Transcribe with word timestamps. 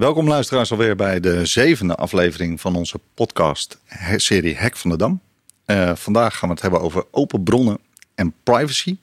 Welkom 0.00 0.28
luisteraars 0.28 0.70
alweer 0.70 0.96
bij 0.96 1.20
de 1.20 1.46
zevende 1.46 1.94
aflevering 1.94 2.60
van 2.60 2.76
onze 2.76 3.00
podcast 3.14 3.78
serie 4.16 4.56
Hek 4.56 4.76
van 4.76 4.90
de 4.90 4.96
Dam. 4.96 5.20
Uh, 5.66 5.94
vandaag 5.94 6.36
gaan 6.36 6.48
we 6.48 6.54
het 6.54 6.62
hebben 6.62 6.80
over 6.80 7.04
open 7.10 7.42
bronnen 7.42 7.78
en 8.14 8.34
privacy. 8.42 8.96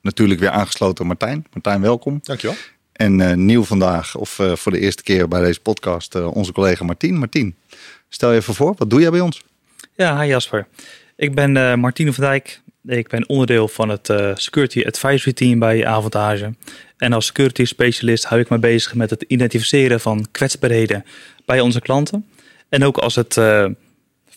Natuurlijk 0.00 0.40
weer 0.40 0.50
aangesloten 0.50 1.06
Martijn. 1.06 1.46
Martijn, 1.52 1.80
welkom. 1.80 2.20
Dankjewel. 2.22 2.56
En 2.92 3.18
uh, 3.18 3.32
nieuw 3.32 3.64
vandaag, 3.64 4.16
of 4.16 4.38
uh, 4.38 4.56
voor 4.56 4.72
de 4.72 4.78
eerste 4.78 5.02
keer 5.02 5.28
bij 5.28 5.40
deze 5.40 5.60
podcast, 5.60 6.14
onze 6.14 6.52
collega 6.52 6.84
Martien. 6.84 7.18
Martien, 7.18 7.56
stel 8.08 8.30
je 8.30 8.38
even 8.38 8.54
voor, 8.54 8.74
wat 8.78 8.90
doe 8.90 9.00
jij 9.00 9.10
bij 9.10 9.20
ons? 9.20 9.42
Ja, 9.94 10.20
hi 10.20 10.26
Jasper. 10.26 10.66
Ik 11.16 11.34
ben 11.34 11.56
uh, 11.56 11.74
Martine 11.74 12.12
van 12.12 12.24
Dijk. 12.24 12.60
Ik 12.86 13.08
ben 13.08 13.28
onderdeel 13.28 13.68
van 13.68 13.88
het 13.88 14.08
uh, 14.08 14.30
Security 14.34 14.82
Advisory 14.86 15.32
Team 15.32 15.58
bij 15.58 15.86
Avantage. 15.86 16.54
En 17.04 17.12
als 17.12 17.26
security 17.26 17.64
specialist 17.64 18.24
hou 18.24 18.40
ik 18.40 18.48
me 18.48 18.58
bezig 18.58 18.94
met 18.94 19.10
het 19.10 19.24
identificeren 19.28 20.00
van 20.00 20.26
kwetsbaarheden 20.30 21.04
bij 21.44 21.60
onze 21.60 21.80
klanten. 21.80 22.26
En 22.68 22.84
ook 22.84 22.98
als 22.98 23.14
het 23.14 23.36
uh, 23.36 23.66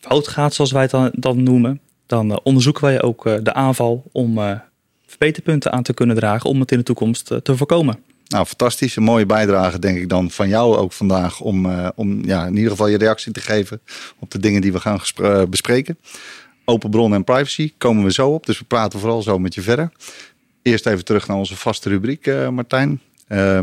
fout 0.01 0.27
gaat, 0.27 0.53
zoals 0.53 0.71
wij 0.71 0.81
het 0.81 0.91
dan, 0.91 1.11
dan 1.13 1.43
noemen, 1.43 1.79
dan 2.05 2.39
onderzoeken 2.43 2.83
wij 2.83 3.01
ook 3.01 3.23
de 3.43 3.53
aanval 3.53 4.03
om 4.11 4.61
verbeterpunten 5.05 5.71
aan 5.71 5.83
te 5.83 5.93
kunnen 5.93 6.15
dragen 6.15 6.49
om 6.49 6.59
het 6.59 6.71
in 6.71 6.77
de 6.77 6.83
toekomst 6.83 7.25
te 7.43 7.57
voorkomen. 7.57 7.99
Nou, 8.27 8.45
fantastisch. 8.45 8.95
Een 8.95 9.03
mooie 9.03 9.25
bijdrage, 9.25 9.79
denk 9.79 9.97
ik 9.97 10.09
dan, 10.09 10.31
van 10.31 10.47
jou 10.49 10.77
ook 10.77 10.93
vandaag. 10.93 11.39
Om, 11.39 11.65
om 11.95 12.25
ja, 12.25 12.45
in 12.45 12.55
ieder 12.55 12.71
geval 12.71 12.87
je 12.87 12.97
reactie 12.97 13.31
te 13.31 13.41
geven 13.41 13.81
op 14.19 14.31
de 14.31 14.39
dingen 14.39 14.61
die 14.61 14.71
we 14.71 14.79
gaan 14.79 14.99
bespreken. 15.49 15.97
Open 16.65 16.89
bron 16.89 17.13
en 17.13 17.23
privacy 17.23 17.73
komen 17.77 18.03
we 18.03 18.11
zo 18.11 18.29
op. 18.29 18.45
Dus 18.45 18.59
we 18.59 18.65
praten 18.65 18.99
vooral 18.99 19.21
zo 19.21 19.39
met 19.39 19.53
je 19.53 19.61
verder. 19.61 19.91
Eerst 20.67 20.85
even 20.85 21.05
terug 21.05 21.27
naar 21.27 21.37
onze 21.37 21.55
vaste 21.55 21.89
rubriek, 21.89 22.27
uh, 22.27 22.49
Martijn. 22.49 23.01
Uh, 23.29 23.59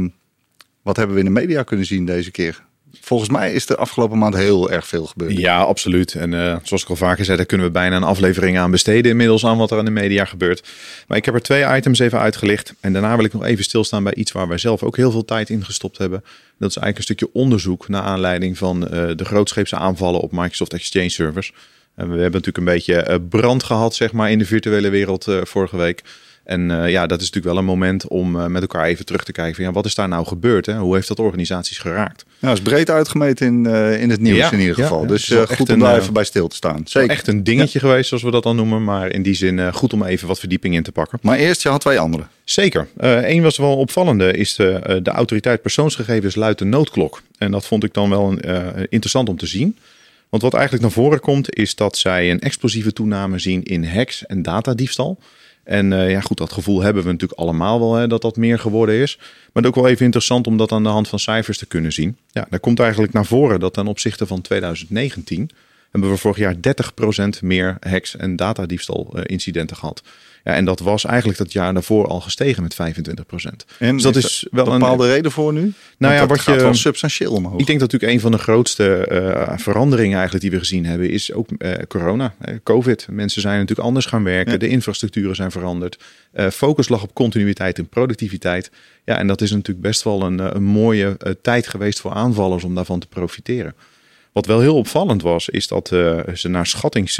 wat 0.83 0.97
hebben 0.97 1.15
we 1.15 1.23
in 1.23 1.35
de 1.35 1.41
media 1.41 1.63
kunnen 1.63 1.87
zien 1.87 2.07
deze 2.07 2.31
keer? 2.31 2.63
Volgens 3.01 3.31
mij 3.31 3.53
is 3.53 3.69
er 3.69 3.77
afgelopen 3.77 4.19
maand 4.19 4.35
heel 4.35 4.71
erg 4.71 4.87
veel 4.87 5.07
gebeurd. 5.07 5.37
Ja, 5.37 5.61
absoluut. 5.61 6.15
En 6.15 6.33
uh, 6.33 6.57
zoals 6.63 6.83
ik 6.83 6.89
al 6.89 6.97
vaker 6.97 7.25
zei, 7.25 7.37
daar 7.37 7.47
kunnen 7.47 7.67
we 7.67 7.73
bijna 7.73 7.97
een 7.97 8.03
aflevering 8.03 8.59
aan 8.59 8.71
besteden 8.71 9.11
inmiddels 9.11 9.47
aan 9.47 9.59
wat 9.59 9.71
er 9.71 9.79
in 9.79 9.85
de 9.85 9.91
media 9.91 10.25
gebeurt. 10.25 10.69
Maar 11.07 11.19
ik 11.19 11.25
heb 11.25 11.35
er 11.35 11.43
twee 11.43 11.77
items 11.77 11.99
even 11.99 12.19
uitgelicht. 12.19 12.75
En 12.81 12.93
daarna 12.93 13.17
wil 13.17 13.25
ik 13.25 13.33
nog 13.33 13.45
even 13.45 13.65
stilstaan 13.65 14.05
bij 14.05 14.15
iets 14.15 14.33
waar 14.33 14.49
wij 14.49 14.59
zelf 14.59 14.83
ook 14.83 14.97
heel 14.97 15.11
veel 15.11 15.25
tijd 15.25 15.51
in 15.51 15.65
gestopt 15.65 15.99
hebben. 15.99 16.21
Dat 16.59 16.71
is 16.71 16.77
eigenlijk 16.77 16.97
een 16.97 17.03
stukje 17.03 17.29
onderzoek 17.33 17.89
naar 17.89 18.03
aanleiding 18.03 18.59
van 18.59 18.83
uh, 18.83 18.89
de 19.17 19.25
grootscheepse 19.25 19.77
aanvallen 19.77 20.21
op 20.21 20.33
Microsoft 20.33 20.73
Exchange 20.73 21.09
servers. 21.09 21.53
En 21.95 22.05
we 22.07 22.21
hebben 22.21 22.41
natuurlijk 22.41 22.59
een 22.59 22.65
beetje 22.65 22.95
eh, 22.97 23.17
brand 23.29 23.63
gehad, 23.63 23.95
zeg 23.95 24.13
maar, 24.13 24.31
in 24.31 24.39
de 24.39 24.47
virtuele 24.47 24.89
wereld 24.89 25.27
vorige 25.43 25.77
week. 25.77 26.03
En 26.45 26.71
uh, 26.71 26.91
ja, 26.91 27.07
dat 27.07 27.21
is 27.21 27.27
natuurlijk 27.27 27.55
wel 27.55 27.57
een 27.57 27.69
moment 27.69 28.09
om 28.09 28.37
uh, 28.37 28.47
met 28.47 28.63
elkaar 28.63 28.85
even 28.85 29.05
terug 29.05 29.25
te 29.25 29.33
kijken 29.33 29.55
van 29.55 29.65
ja, 29.65 29.73
wat 29.73 29.85
is 29.85 29.95
daar 29.95 30.09
nou 30.09 30.27
gebeurd? 30.27 30.67
Hè? 30.67 30.79
Hoe 30.79 30.95
heeft 30.95 31.09
dat 31.09 31.19
organisaties 31.19 31.79
geraakt? 31.79 32.25
Nou, 32.39 32.55
is 32.55 32.63
breed 32.63 32.91
uitgemeten 32.91 33.47
in, 33.47 33.65
uh, 33.65 34.01
in 34.01 34.11
het 34.11 34.21
nieuws 34.21 34.37
ja, 34.37 34.53
in 34.53 34.61
ieder 34.61 34.75
geval. 34.75 35.01
Ja, 35.01 35.07
dus 35.07 35.33
goed 35.49 35.71
om 35.71 35.79
daar 35.79 35.99
even 35.99 36.13
bij 36.13 36.25
stil 36.25 36.49
te 36.49 36.57
staan. 36.57 36.81
Zeker. 36.85 37.11
Echt 37.11 37.27
een 37.27 37.45
dingetje 37.45 37.79
geweest, 37.79 38.09
zoals 38.09 38.23
we 38.23 38.31
dat 38.31 38.43
dan 38.43 38.57
noemen. 38.57 38.85
Maar 38.85 39.11
in 39.11 39.23
die 39.23 39.35
zin 39.35 39.73
goed 39.73 39.93
om 39.93 40.05
even 40.05 40.29
wat 40.29 40.39
verdieping 40.39 40.75
in 40.75 40.83
te 40.83 40.93
pakken. 40.93 41.19
Maar 41.23 41.39
eerst, 41.39 41.63
je 41.63 41.69
had 41.69 41.81
twee 41.81 41.99
andere. 41.99 42.25
Zeker. 42.45 42.89
Eén 42.97 43.43
was 43.43 43.57
wel 43.57 43.77
opvallende, 43.77 44.33
is 44.33 44.55
de, 44.55 45.01
de 45.03 45.11
autoriteit 45.11 45.63
persoonsgegevens 45.63 46.35
luidt 46.35 46.59
de 46.59 46.65
noodklok. 46.65 47.23
En 47.39 47.51
dat 47.51 47.67
vond 47.67 47.85
ik 47.85 47.95
dan 47.95 48.11
wel 48.11 48.31
een, 48.31 48.87
interessant 48.89 49.29
om 49.29 49.37
te 49.37 49.47
zien. 49.47 49.77
Want 50.29 50.43
wat 50.43 50.55
eigenlijk 50.55 50.83
naar 50.83 50.93
voren 50.93 51.21
komt, 51.21 51.55
is 51.55 51.75
dat 51.75 51.97
zij 51.97 52.31
een 52.31 52.41
explosieve 52.41 52.93
toename 52.93 53.39
zien 53.39 53.63
in 53.63 53.85
hacks 53.85 54.27
en 54.27 54.43
datadiefstal. 54.43 55.19
En 55.65 55.93
uh, 55.93 56.11
ja, 56.11 56.21
goed, 56.21 56.37
dat 56.37 56.53
gevoel 56.53 56.83
hebben 56.83 57.03
we 57.05 57.11
natuurlijk 57.11 57.41
allemaal 57.41 57.81
wel, 57.81 57.95
hè, 57.95 58.07
dat 58.07 58.23
dat 58.23 58.37
meer 58.37 58.59
geworden 58.59 58.95
is. 58.95 59.17
Maar 59.17 59.29
het 59.53 59.65
is 59.65 59.69
ook 59.69 59.75
wel 59.75 59.89
even 59.89 60.05
interessant 60.05 60.47
om 60.47 60.57
dat 60.57 60.73
aan 60.73 60.83
de 60.83 60.89
hand 60.89 61.09
van 61.09 61.19
cijfers 61.19 61.59
te 61.59 61.67
kunnen 61.67 61.93
zien. 61.93 62.17
Ja, 62.31 62.47
daar 62.51 62.61
komt 62.61 62.81
eigenlijk 62.81 63.13
naar 63.13 63.27
voren 63.27 63.61
dat 63.61 63.75
ten 63.75 63.87
opzichte 63.87 64.27
van 64.27 64.41
2019 64.41 65.51
hebben 65.91 66.11
we 66.11 66.17
vorig 66.17 66.37
jaar 66.37 66.55
30% 66.55 67.29
meer 67.41 67.77
hacks 67.81 68.17
en 68.17 68.37
datadiefstal 68.37 69.13
uh, 69.15 69.23
incidenten 69.25 69.77
gehad. 69.77 70.03
Ja, 70.45 70.53
en 70.53 70.65
dat 70.65 70.81
was 70.81 71.05
eigenlijk 71.05 71.39
dat 71.39 71.53
jaar 71.53 71.75
daarvoor 71.75 72.07
al 72.07 72.21
gestegen 72.21 72.63
met 72.63 72.75
25% 72.75 72.77
En 73.79 73.95
dus 73.95 74.03
dat 74.03 74.17
is, 74.17 74.25
is 74.25 74.47
wel 74.51 74.67
een 74.67 74.79
bepaalde 74.79 75.07
reden 75.07 75.31
voor 75.31 75.53
nu? 75.53 75.73
Nou 75.99 76.15
ja, 76.15 76.27
wat 76.27 76.41
gaat 76.41 76.55
je, 76.55 76.61
wel 76.61 76.75
substantieel 76.75 77.33
omhoog. 77.33 77.61
Ik 77.61 77.67
denk 77.67 77.81
dat 77.81 77.93
natuurlijk 77.93 78.13
een 78.13 78.21
van 78.21 78.31
de 78.31 78.39
grootste 78.39 79.09
uh, 79.11 79.59
veranderingen 79.59 80.15
eigenlijk 80.15 80.43
die 80.43 80.53
we 80.53 80.59
gezien 80.59 80.87
hebben 80.87 81.11
is 81.11 81.33
ook 81.33 81.49
uh, 81.59 81.73
corona, 81.89 82.35
uh, 82.49 82.55
COVID. 82.63 83.07
Mensen 83.11 83.41
zijn 83.41 83.59
natuurlijk 83.59 83.87
anders 83.87 84.07
gaan 84.07 84.25
werken, 84.25 84.53
ja. 84.53 84.59
de 84.59 84.69
infrastructuren 84.69 85.37
zijn 85.37 85.51
veranderd. 85.51 85.99
focus 86.53 86.89
lag 86.89 87.03
op 87.03 87.15
continuïteit 87.15 87.79
en 87.79 87.89
productiviteit. 87.89 88.71
Ja, 89.05 89.19
en 89.19 89.27
dat 89.27 89.41
is 89.41 89.51
natuurlijk 89.51 89.87
best 89.87 90.03
wel 90.03 90.23
een, 90.23 90.57
een 90.57 90.63
mooie 90.63 91.17
tijd 91.43 91.69
geweest 91.69 92.01
voor 92.01 92.13
aanvallers 92.13 92.65
om 92.65 92.75
daarvan 92.75 93.01
te 93.01 93.07
profiteren. 93.07 93.75
Wat 94.35 94.47
wel 94.47 94.61
heel 94.61 94.77
opvallend 94.77 95.23
was, 95.23 95.49
is 95.49 95.69
dat 95.69 95.91
uh, 95.91 96.21
ze 96.35 96.49
naar 96.49 96.67
schatting 96.67 97.11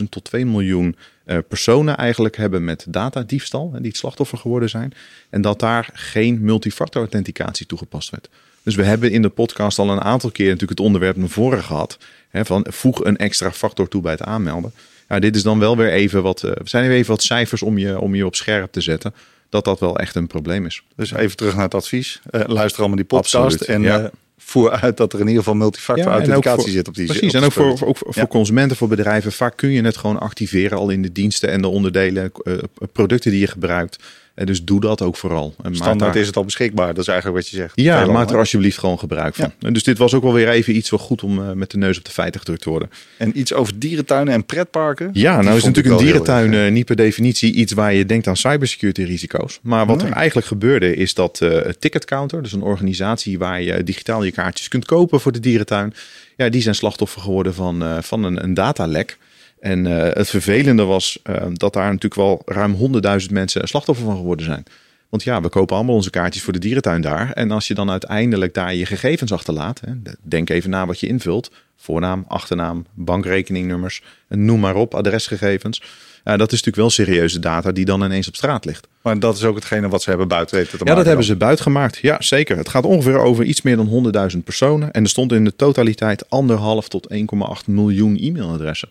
600.000 0.00 0.08
tot 0.08 0.24
2 0.24 0.46
miljoen 0.46 0.96
uh, 1.26 1.38
personen 1.48 1.96
eigenlijk 1.96 2.36
hebben 2.36 2.64
met 2.64 2.84
datadiefstal, 2.88 3.70
en 3.74 3.78
die 3.78 3.90
het 3.90 3.96
slachtoffer 3.96 4.38
geworden 4.38 4.68
zijn. 4.68 4.92
En 5.30 5.40
dat 5.40 5.60
daar 5.60 5.88
geen 5.92 6.38
multifactor 6.40 7.00
authenticatie 7.00 7.66
toegepast 7.66 8.10
werd. 8.10 8.28
Dus 8.62 8.74
we 8.74 8.82
hebben 8.82 9.10
in 9.10 9.22
de 9.22 9.28
podcast 9.28 9.78
al 9.78 9.90
een 9.90 10.00
aantal 10.00 10.30
keer 10.30 10.44
natuurlijk 10.44 10.78
het 10.78 10.86
onderwerp 10.86 11.16
naar 11.16 11.28
voren 11.28 11.62
gehad. 11.62 11.98
Hè, 12.28 12.44
van 12.44 12.66
voeg 12.68 13.04
een 13.04 13.16
extra 13.16 13.52
factor 13.52 13.88
toe 13.88 14.02
bij 14.02 14.12
het 14.12 14.22
aanmelden. 14.22 14.72
Ja, 15.08 15.18
dit 15.18 15.36
is 15.36 15.42
dan 15.42 15.58
wel 15.58 15.76
weer 15.76 15.90
even 15.90 16.22
wat, 16.22 16.42
uh, 16.42 16.50
zijn 16.64 16.90
even 16.90 17.10
wat 17.10 17.22
cijfers 17.22 17.62
om 17.62 17.78
je, 17.78 18.00
om 18.00 18.14
je 18.14 18.26
op 18.26 18.34
scherp 18.34 18.72
te 18.72 18.80
zetten 18.80 19.14
dat 19.48 19.64
dat 19.64 19.80
wel 19.80 19.98
echt 19.98 20.14
een 20.14 20.26
probleem 20.26 20.66
is. 20.66 20.82
Dus 20.96 21.12
even 21.12 21.36
terug 21.36 21.54
naar 21.54 21.64
het 21.64 21.74
advies. 21.74 22.20
Uh, 22.30 22.40
luister 22.46 22.78
allemaal 22.78 22.96
die 22.96 23.06
podcast. 23.06 23.34
Absoluut, 23.34 23.68
en 23.68 23.82
ja 23.82 24.10
voer 24.44 24.70
uit 24.70 24.96
dat 24.96 25.12
er 25.12 25.20
in 25.20 25.26
ieder 25.26 25.42
geval 25.42 25.58
multifactor 25.58 26.06
ja, 26.06 26.12
authenticatie 26.12 26.72
zit 26.72 26.88
op 26.88 26.94
die 26.94 27.06
Precies, 27.06 27.32
en 27.32 27.44
ook 27.44 27.52
voor, 27.52 27.86
ook 27.86 27.96
voor 28.00 28.26
consumenten, 28.26 28.76
voor 28.76 28.88
bedrijven. 28.88 29.32
Vaak 29.32 29.56
kun 29.56 29.70
je 29.70 29.82
het 29.82 29.96
gewoon 29.96 30.20
activeren 30.20 30.78
al 30.78 30.90
in 30.90 31.02
de 31.02 31.12
diensten 31.12 31.50
en 31.50 31.60
de 31.60 31.68
onderdelen, 31.68 32.32
uh, 32.42 32.58
producten 32.92 33.30
die 33.30 33.40
je 33.40 33.46
gebruikt. 33.46 33.98
En 34.34 34.46
dus 34.46 34.64
doe 34.64 34.80
dat 34.80 35.02
ook 35.02 35.16
vooral. 35.16 35.54
En 35.62 35.74
Standaard 35.74 36.12
daar... 36.12 36.22
is 36.22 36.26
het 36.26 36.36
al 36.36 36.44
beschikbaar, 36.44 36.86
dat 36.86 36.98
is 36.98 37.08
eigenlijk 37.08 37.40
wat 37.40 37.48
je 37.48 37.56
zegt. 37.56 37.72
Ja, 37.74 38.06
maak 38.06 38.30
er 38.30 38.38
alsjeblieft 38.38 38.78
gewoon 38.78 38.98
gebruik 38.98 39.34
van. 39.34 39.52
Ja. 39.58 39.66
En 39.66 39.72
dus 39.72 39.82
dit 39.82 39.98
was 39.98 40.14
ook 40.14 40.22
wel 40.22 40.32
weer 40.32 40.48
even 40.48 40.76
iets 40.76 40.90
wat 40.90 41.00
goed 41.00 41.22
om 41.22 41.38
uh, 41.38 41.52
met 41.52 41.70
de 41.70 41.78
neus 41.78 41.98
op 41.98 42.04
de 42.04 42.10
feiten 42.10 42.40
gedrukt 42.40 42.62
te 42.62 42.70
worden. 42.70 42.90
En 43.16 43.38
iets 43.38 43.52
over 43.52 43.78
dierentuinen 43.78 44.34
en 44.34 44.46
pretparken? 44.46 45.10
Ja, 45.12 45.42
nou 45.42 45.56
is 45.56 45.64
natuurlijk 45.64 45.94
een 45.94 46.04
dierentuin 46.04 46.52
uh, 46.52 46.70
niet 46.70 46.84
per 46.84 46.96
definitie 46.96 47.52
iets 47.52 47.72
waar 47.72 47.94
je 47.94 48.06
denkt 48.06 48.26
aan 48.26 48.36
cybersecurity 48.36 49.02
risico's. 49.02 49.58
Maar 49.62 49.86
wat 49.86 50.02
nee. 50.02 50.06
er 50.06 50.12
eigenlijk 50.12 50.46
gebeurde 50.46 50.96
is 50.96 51.14
dat 51.14 51.40
uh, 51.42 51.58
Ticketcounter, 51.78 52.42
dus 52.42 52.52
een 52.52 52.62
organisatie 52.62 53.38
waar 53.38 53.62
je 53.62 53.84
digitaal 53.84 54.24
je 54.24 54.32
kaartjes 54.32 54.68
kunt 54.68 54.84
kopen 54.84 55.20
voor 55.20 55.32
de 55.32 55.40
dierentuin. 55.40 55.94
Ja, 56.36 56.48
die 56.48 56.62
zijn 56.62 56.74
slachtoffer 56.74 57.20
geworden 57.20 57.54
van, 57.54 58.02
van 58.02 58.24
een, 58.24 58.44
een 58.44 58.54
datalek. 58.54 59.18
En 59.64 59.86
uh, 59.86 60.02
het 60.12 60.28
vervelende 60.28 60.82
was 60.82 61.18
uh, 61.30 61.36
dat 61.52 61.72
daar 61.72 61.84
natuurlijk 61.84 62.14
wel 62.14 62.42
ruim 62.44 62.76
100.000 63.20 63.30
mensen 63.30 63.68
slachtoffer 63.68 64.04
van 64.04 64.16
geworden 64.16 64.46
zijn. 64.46 64.64
Want 65.08 65.22
ja, 65.22 65.40
we 65.40 65.48
kopen 65.48 65.76
allemaal 65.76 65.94
onze 65.94 66.10
kaartjes 66.10 66.42
voor 66.42 66.52
de 66.52 66.58
dierentuin 66.58 67.00
daar. 67.00 67.30
En 67.30 67.50
als 67.50 67.66
je 67.66 67.74
dan 67.74 67.90
uiteindelijk 67.90 68.54
daar 68.54 68.74
je 68.74 68.86
gegevens 68.86 69.32
achterlaat, 69.32 69.80
hè, 69.80 69.92
denk 70.22 70.50
even 70.50 70.70
na 70.70 70.86
wat 70.86 71.00
je 71.00 71.06
invult. 71.06 71.50
Voornaam, 71.76 72.24
achternaam, 72.28 72.86
bankrekeningnummers, 72.94 74.02
noem 74.28 74.60
maar 74.60 74.74
op, 74.74 74.94
adresgegevens. 74.94 75.80
Uh, 75.80 75.84
dat 76.24 76.52
is 76.52 76.62
natuurlijk 76.62 76.76
wel 76.76 76.90
serieuze 76.90 77.38
data 77.38 77.72
die 77.72 77.84
dan 77.84 78.04
ineens 78.04 78.28
op 78.28 78.36
straat 78.36 78.64
ligt. 78.64 78.88
Maar 79.02 79.18
dat 79.18 79.36
is 79.36 79.44
ook 79.44 79.54
hetgene 79.54 79.88
wat 79.88 80.02
ze 80.02 80.08
hebben 80.08 80.28
buiten 80.28 80.56
weten 80.56 80.70
te 80.70 80.76
maken. 80.76 80.92
Ja, 80.92 80.98
dat 80.98 81.06
hebben 81.06 81.26
ze 81.26 81.36
buiten 81.36 81.64
gemaakt. 81.64 81.96
Ja, 81.96 82.16
zeker. 82.20 82.56
Het 82.56 82.68
gaat 82.68 82.84
ongeveer 82.84 83.18
over 83.18 83.44
iets 83.44 83.62
meer 83.62 83.76
dan 83.76 84.12
100.000 84.34 84.38
personen. 84.44 84.92
En 84.92 85.02
er 85.02 85.08
stond 85.08 85.32
in 85.32 85.44
de 85.44 85.56
totaliteit 85.56 86.30
anderhalf 86.30 86.88
tot 86.88 87.14
1,8 87.14 87.18
miljoen 87.66 88.16
e-mailadressen. 88.16 88.88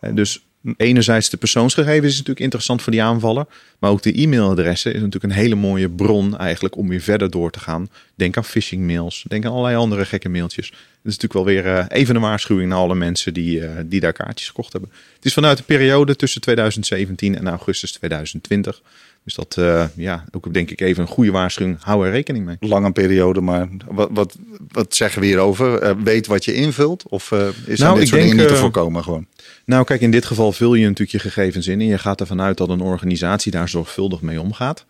Dus 0.00 0.40
enerzijds 0.76 1.30
de 1.30 1.36
persoonsgegevens 1.36 2.12
is 2.12 2.18
natuurlijk 2.18 2.40
interessant 2.40 2.82
voor 2.82 2.92
die 2.92 3.02
aanvaller. 3.02 3.46
Maar 3.78 3.90
ook 3.90 4.02
de 4.02 4.22
e-mailadressen 4.22 4.94
is 4.94 5.00
natuurlijk 5.00 5.32
een 5.32 5.40
hele 5.40 5.54
mooie 5.54 5.90
bron 5.90 6.38
eigenlijk 6.38 6.76
om 6.76 6.88
weer 6.88 7.00
verder 7.00 7.30
door 7.30 7.50
te 7.50 7.60
gaan. 7.60 7.88
Denk 8.14 8.36
aan 8.36 8.44
phishing 8.44 8.86
mails. 8.86 9.24
Denk 9.28 9.44
aan 9.44 9.52
allerlei 9.52 9.76
andere 9.76 10.04
gekke 10.04 10.28
mailtjes. 10.28 10.70
Dat 10.70 11.12
is 11.12 11.18
natuurlijk 11.18 11.32
wel 11.32 11.44
weer 11.44 11.66
uh, 11.66 11.84
even 11.88 12.14
een 12.14 12.20
waarschuwing 12.20 12.68
naar 12.68 12.78
alle 12.78 12.94
mensen 12.94 13.34
die, 13.34 13.60
uh, 13.60 13.70
die 13.84 14.00
daar 14.00 14.12
kaartjes 14.12 14.48
gekocht 14.48 14.72
hebben. 14.72 14.90
Het 15.14 15.24
is 15.24 15.32
vanuit 15.32 15.56
de 15.56 15.62
periode 15.62 16.16
tussen 16.16 16.40
2017 16.40 17.36
en 17.36 17.48
augustus 17.48 17.92
2020. 17.92 18.82
Dus 19.24 19.34
dat, 19.34 19.56
uh, 19.58 19.84
ja, 19.96 20.24
ook 20.30 20.54
denk 20.54 20.70
ik 20.70 20.80
even 20.80 21.02
een 21.02 21.08
goede 21.08 21.30
waarschuwing. 21.30 21.78
Hou 21.80 22.06
er 22.06 22.12
rekening 22.12 22.44
mee. 22.44 22.56
Lange 22.60 22.92
periode, 22.92 23.40
maar 23.40 23.68
wat, 23.86 24.08
wat, 24.12 24.36
wat 24.68 24.94
zeggen 24.94 25.20
we 25.20 25.26
hierover? 25.26 25.82
Uh, 25.82 25.90
weet 26.04 26.26
wat 26.26 26.44
je 26.44 26.54
invult? 26.54 27.04
Of 27.08 27.30
uh, 27.30 27.48
is 27.66 27.78
nou, 27.78 27.98
dit 27.98 28.08
soort 28.08 28.20
denk, 28.20 28.30
dingen 28.30 28.36
niet 28.36 28.54
te 28.54 28.60
voorkomen 28.60 29.02
gewoon? 29.02 29.26
Nou, 29.70 29.84
kijk, 29.84 30.00
in 30.00 30.10
dit 30.10 30.24
geval 30.24 30.52
vul 30.52 30.74
je 30.74 30.82
natuurlijk 30.86 31.10
je 31.10 31.18
gegevens 31.30 31.66
in. 31.66 31.80
En 31.80 31.86
je 31.86 31.98
gaat 31.98 32.20
ervan 32.20 32.40
uit 32.40 32.56
dat 32.56 32.68
een 32.68 32.80
organisatie 32.80 33.52
daar 33.52 33.68
zorgvuldig 33.68 34.20
mee 34.20 34.40
omgaat. 34.40 34.84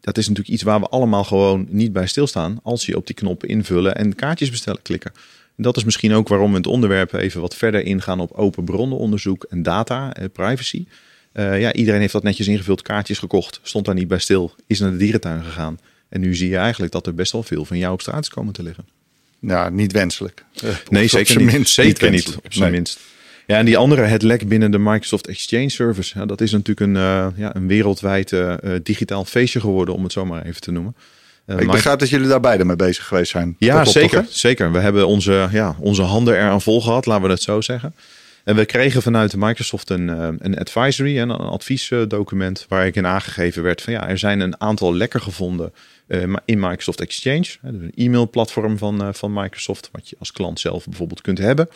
dat 0.00 0.18
is 0.18 0.28
natuurlijk 0.28 0.48
iets 0.54 0.62
waar 0.62 0.80
we 0.80 0.88
allemaal 0.88 1.24
gewoon 1.24 1.66
niet 1.68 1.92
bij 1.92 2.06
stilstaan. 2.06 2.60
Als 2.62 2.86
je 2.86 2.96
op 2.96 3.06
die 3.06 3.14
knop 3.14 3.44
invullen 3.44 3.94
en 3.96 4.14
kaartjes 4.14 4.50
bestellen 4.50 4.82
klikken. 4.82 5.12
Dat 5.56 5.76
is 5.76 5.84
misschien 5.84 6.12
ook 6.12 6.28
waarom 6.28 6.50
we 6.50 6.56
het 6.56 6.66
onderwerp 6.66 7.12
even 7.12 7.40
wat 7.40 7.56
verder 7.56 7.84
ingaan 7.84 8.20
op 8.20 8.32
open 8.32 8.64
bronnenonderzoek 8.64 9.46
en 9.48 9.62
data, 9.62 10.12
privacy. 10.32 10.86
Uh, 11.32 11.60
ja, 11.60 11.72
iedereen 11.72 12.00
heeft 12.00 12.12
dat 12.12 12.22
netjes 12.22 12.46
ingevuld, 12.46 12.82
kaartjes 12.82 13.18
gekocht, 13.18 13.60
stond 13.62 13.84
daar 13.84 13.94
niet 13.94 14.08
bij 14.08 14.18
stil, 14.18 14.54
is 14.66 14.78
naar 14.80 14.90
de 14.90 14.96
dierentuin 14.96 15.44
gegaan. 15.44 15.78
En 16.08 16.20
nu 16.20 16.34
zie 16.34 16.48
je 16.48 16.56
eigenlijk 16.56 16.92
dat 16.92 17.06
er 17.06 17.14
best 17.14 17.32
wel 17.32 17.42
veel 17.42 17.64
van 17.64 17.78
jou 17.78 17.92
op 17.92 18.00
straat 18.00 18.22
is 18.22 18.28
komen 18.28 18.52
te 18.52 18.62
liggen. 18.62 18.84
ja, 19.40 19.68
niet 19.68 19.92
wenselijk. 19.92 20.44
Nee, 20.62 21.04
Of 21.04 21.12
op 21.14 21.18
zeker 21.18 21.36
niet. 21.36 21.52
minst 21.52 21.74
zeker 21.74 22.10
niet, 22.10 22.36
op 22.44 22.52
zijn 22.52 22.64
Nee. 22.70 22.80
minst. 22.80 22.98
Ja, 23.46 23.58
en 23.58 23.64
die 23.64 23.76
andere, 23.76 24.02
het 24.02 24.22
lek 24.22 24.48
binnen 24.48 24.70
de 24.70 24.78
Microsoft 24.78 25.26
Exchange 25.26 25.68
Service. 25.68 26.18
Ja, 26.18 26.26
dat 26.26 26.40
is 26.40 26.52
natuurlijk 26.52 26.80
een, 26.80 26.96
eh, 26.96 27.26
ja, 27.36 27.54
een 27.56 27.66
wereldwijd 27.66 28.32
eh, 28.32 28.52
eh, 28.52 28.80
digitaal 28.82 29.24
feestje 29.24 29.60
geworden, 29.60 29.94
om 29.94 30.02
het 30.02 30.12
zo 30.12 30.24
maar 30.24 30.44
even 30.44 30.60
te 30.60 30.70
noemen. 30.70 30.96
Ik 31.58 31.70
begrijp 31.70 31.98
dat 31.98 32.08
jullie 32.08 32.28
daar 32.28 32.40
beide 32.40 32.64
mee 32.64 32.76
bezig 32.76 33.06
geweest 33.06 33.30
zijn. 33.30 33.56
Ja, 33.58 33.80
op, 33.80 33.86
zeker. 33.86 34.24
toch, 34.24 34.32
zeker. 34.32 34.72
We 34.72 34.78
hebben 34.78 35.06
onze, 35.06 35.48
ja, 35.52 35.76
onze 35.80 36.02
handen 36.02 36.34
eraan 36.34 36.62
vol 36.62 36.82
gehad, 36.82 37.06
laten 37.06 37.24
we 37.24 37.30
het 37.30 37.42
zo 37.42 37.60
zeggen. 37.60 37.94
En 38.44 38.56
we 38.56 38.64
kregen 38.64 39.02
vanuit 39.02 39.36
Microsoft 39.36 39.90
een, 39.90 40.08
een 40.44 40.58
advisory, 40.58 41.18
en 41.18 41.28
een 41.28 41.36
adviesdocument, 41.36 42.66
waar 42.68 42.86
ik 42.86 42.96
in 42.96 43.06
aangegeven 43.06 43.62
werd 43.62 43.82
van 43.82 43.92
ja, 43.92 44.08
er 44.08 44.18
zijn 44.18 44.40
een 44.40 44.60
aantal 44.60 44.94
lekken 44.94 45.20
gevonden 45.22 45.72
in 46.44 46.60
Microsoft 46.60 47.00
Exchange. 47.00 47.40
dus 47.40 47.58
een 47.62 47.92
e-mailplatform 47.94 48.78
van, 48.78 49.14
van 49.14 49.32
Microsoft, 49.32 49.88
wat 49.92 50.08
je 50.08 50.16
als 50.18 50.32
klant 50.32 50.60
zelf 50.60 50.84
bijvoorbeeld 50.84 51.20
kunt 51.20 51.38
hebben. 51.38 51.68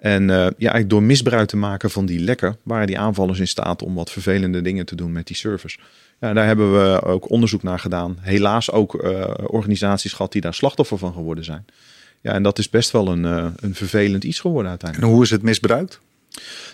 En 0.00 0.30
eh, 0.30 0.36
ja, 0.36 0.50
eigenlijk 0.56 0.88
door 0.88 1.02
misbruik 1.02 1.48
te 1.48 1.56
maken 1.56 1.90
van 1.90 2.06
die 2.06 2.20
lekken, 2.20 2.56
waren 2.62 2.86
die 2.86 2.98
aanvallers 2.98 3.38
in 3.38 3.48
staat 3.48 3.82
om 3.82 3.94
wat 3.94 4.10
vervelende 4.10 4.62
dingen 4.62 4.86
te 4.86 4.94
doen 4.94 5.12
met 5.12 5.26
die 5.26 5.36
servers. 5.36 5.78
Ja, 6.20 6.32
daar 6.32 6.46
hebben 6.46 6.72
we 6.72 7.02
ook 7.02 7.30
onderzoek 7.30 7.62
naar 7.62 7.78
gedaan. 7.78 8.16
Helaas 8.20 8.70
ook 8.70 8.94
eh, 8.94 9.34
organisaties 9.46 10.12
gehad 10.12 10.32
die 10.32 10.40
daar 10.40 10.54
slachtoffer 10.54 10.98
van 10.98 11.12
geworden 11.12 11.44
zijn. 11.44 11.64
Ja, 12.20 12.32
en 12.32 12.42
dat 12.42 12.58
is 12.58 12.70
best 12.70 12.90
wel 12.90 13.08
een, 13.08 13.24
eh, 13.24 13.46
een 13.56 13.74
vervelend 13.74 14.24
iets 14.24 14.40
geworden 14.40 14.64
En 14.64 14.70
uiteindelijk. 14.70 15.12
hoe 15.12 15.22
is 15.22 15.30
het 15.30 15.42
misbruikt? 15.42 16.00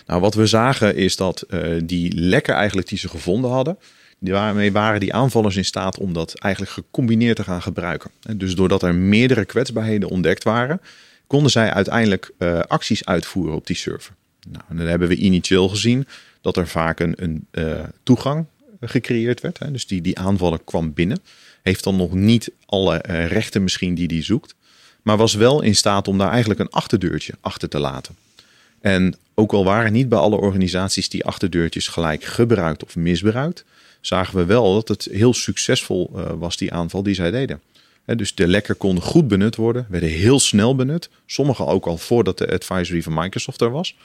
Nou, 0.05 0.21
wat 0.21 0.33
we 0.33 0.45
zagen 0.45 0.95
is 0.95 1.15
dat 1.15 1.45
die 1.83 2.13
lekken 2.15 2.53
eigenlijk 2.53 2.87
die 2.87 2.97
ze 2.97 3.09
gevonden 3.09 3.51
hadden, 3.51 3.77
daarmee 4.19 4.71
waren 4.71 4.99
die 4.99 5.13
aanvallers 5.13 5.55
in 5.55 5.65
staat 5.65 5.97
om 5.99 6.13
dat 6.13 6.39
eigenlijk 6.39 6.73
gecombineerd 6.73 7.35
te 7.35 7.43
gaan 7.43 7.61
gebruiken. 7.61 8.11
En 8.21 8.37
dus 8.37 8.55
doordat 8.55 8.83
er 8.83 8.95
meerdere 8.95 9.45
kwetsbaarheden 9.45 10.09
ontdekt 10.09 10.43
waren, 10.43 10.81
konden 11.27 11.51
zij 11.51 11.73
uiteindelijk 11.73 12.31
eh, 12.37 12.59
acties 12.59 13.05
uitvoeren 13.05 13.55
op 13.55 13.67
die 13.67 13.75
server. 13.75 14.13
Nou, 14.49 14.63
en 14.69 14.77
dan 14.77 14.87
hebben 14.87 15.07
we 15.07 15.15
initieel 15.15 15.69
gezien 15.69 16.07
dat 16.41 16.57
er 16.57 16.67
vaak 16.67 16.99
een, 16.99 17.13
een 17.15 17.47
eh, 17.51 17.83
toegang 18.03 18.45
gecreëerd 18.81 19.41
werd. 19.41 19.59
Hè. 19.59 19.71
Dus 19.71 19.87
die, 19.87 20.01
die 20.01 20.19
aanvaller 20.19 20.59
kwam 20.65 20.93
binnen. 20.93 21.19
Heeft 21.61 21.83
dan 21.83 21.95
nog 21.95 22.13
niet 22.13 22.51
alle 22.65 22.97
eh, 22.97 23.27
rechten 23.27 23.63
misschien 23.63 23.95
die 23.95 24.07
die 24.07 24.23
zoekt. 24.23 24.55
Maar 25.01 25.17
was 25.17 25.33
wel 25.33 25.61
in 25.61 25.75
staat 25.75 26.07
om 26.07 26.17
daar 26.17 26.29
eigenlijk 26.29 26.59
een 26.59 26.69
achterdeurtje 26.69 27.33
achter 27.41 27.69
te 27.69 27.79
laten. 27.79 28.15
En 28.81 29.15
ook 29.33 29.53
al 29.53 29.63
waren 29.63 29.93
niet 29.93 30.09
bij 30.09 30.19
alle 30.19 30.35
organisaties 30.35 31.09
die 31.09 31.25
achterdeurtjes 31.25 31.87
gelijk 31.87 32.23
gebruikt 32.23 32.83
of 32.83 32.95
misbruikt, 32.95 33.65
zagen 34.01 34.37
we 34.37 34.45
wel 34.45 34.73
dat 34.73 34.87
het 34.87 35.07
heel 35.11 35.33
succesvol 35.33 36.11
eh, 36.15 36.31
was, 36.37 36.57
die 36.57 36.73
aanval 36.73 37.03
die 37.03 37.15
zij 37.15 37.31
deden. 37.31 37.61
Dus 38.15 38.35
de 38.35 38.47
lekker 38.47 38.75
konden 38.75 39.03
goed 39.03 39.27
benut 39.27 39.55
worden, 39.55 39.85
werden 39.89 40.09
heel 40.09 40.39
snel 40.39 40.75
benut. 40.75 41.09
Sommige 41.25 41.65
ook 41.65 41.85
al 41.85 41.97
voordat 41.97 42.37
de 42.37 42.51
advisory 42.51 43.01
van 43.01 43.13
Microsoft 43.13 43.61
er 43.61 43.71
was. 43.71 43.95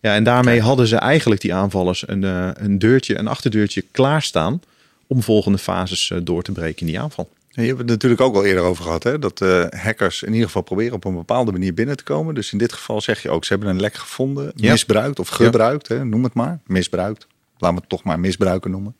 Ja, 0.00 0.14
en 0.14 0.24
daarmee 0.24 0.60
hadden 0.60 0.86
ze 0.86 0.96
eigenlijk 0.96 1.40
die 1.40 1.54
aanvallers 1.54 2.08
een, 2.08 2.24
eh, 2.24 2.48
een 2.54 2.78
deurtje, 2.78 3.18
een 3.18 3.28
achterdeurtje 3.28 3.84
klaarstaan 3.90 4.62
om 5.06 5.22
volgende 5.22 5.58
fases 5.58 6.10
eh, 6.10 6.18
door 6.22 6.42
te 6.42 6.52
breken 6.52 6.80
in 6.80 6.86
die 6.86 7.00
aanval. 7.00 7.28
En 7.50 7.62
je 7.62 7.68
hebt 7.68 7.80
het 7.80 7.88
natuurlijk 7.88 8.20
ook 8.20 8.34
al 8.34 8.44
eerder 8.44 8.62
over 8.62 8.84
gehad, 8.84 9.02
hè? 9.02 9.18
dat 9.18 9.40
eh, 9.40 9.64
hackers 9.70 10.22
in 10.22 10.32
ieder 10.32 10.46
geval 10.46 10.62
proberen 10.62 10.94
op 10.94 11.04
een 11.04 11.14
bepaalde 11.14 11.52
manier 11.52 11.74
binnen 11.74 11.96
te 11.96 12.02
komen. 12.04 12.34
Dus 12.34 12.52
in 12.52 12.58
dit 12.58 12.72
geval 12.72 13.00
zeg 13.00 13.22
je 13.22 13.30
ook, 13.30 13.44
ze 13.44 13.52
hebben 13.52 13.70
een 13.70 13.80
lek 13.80 13.94
gevonden, 13.94 14.52
Ja. 14.54 14.70
misbruikt 14.70 15.18
of 15.18 15.28
gebruikt, 15.28 15.88
hè? 15.88 16.04
noem 16.04 16.24
het 16.24 16.34
maar. 16.34 16.60
Misbruikt. 16.66 17.26
Laten 17.58 17.76
we 17.76 17.80
het 17.82 17.90
toch 17.90 18.02
maar 18.02 18.20
misbruiken 18.20 18.70
noemen. 18.70 18.96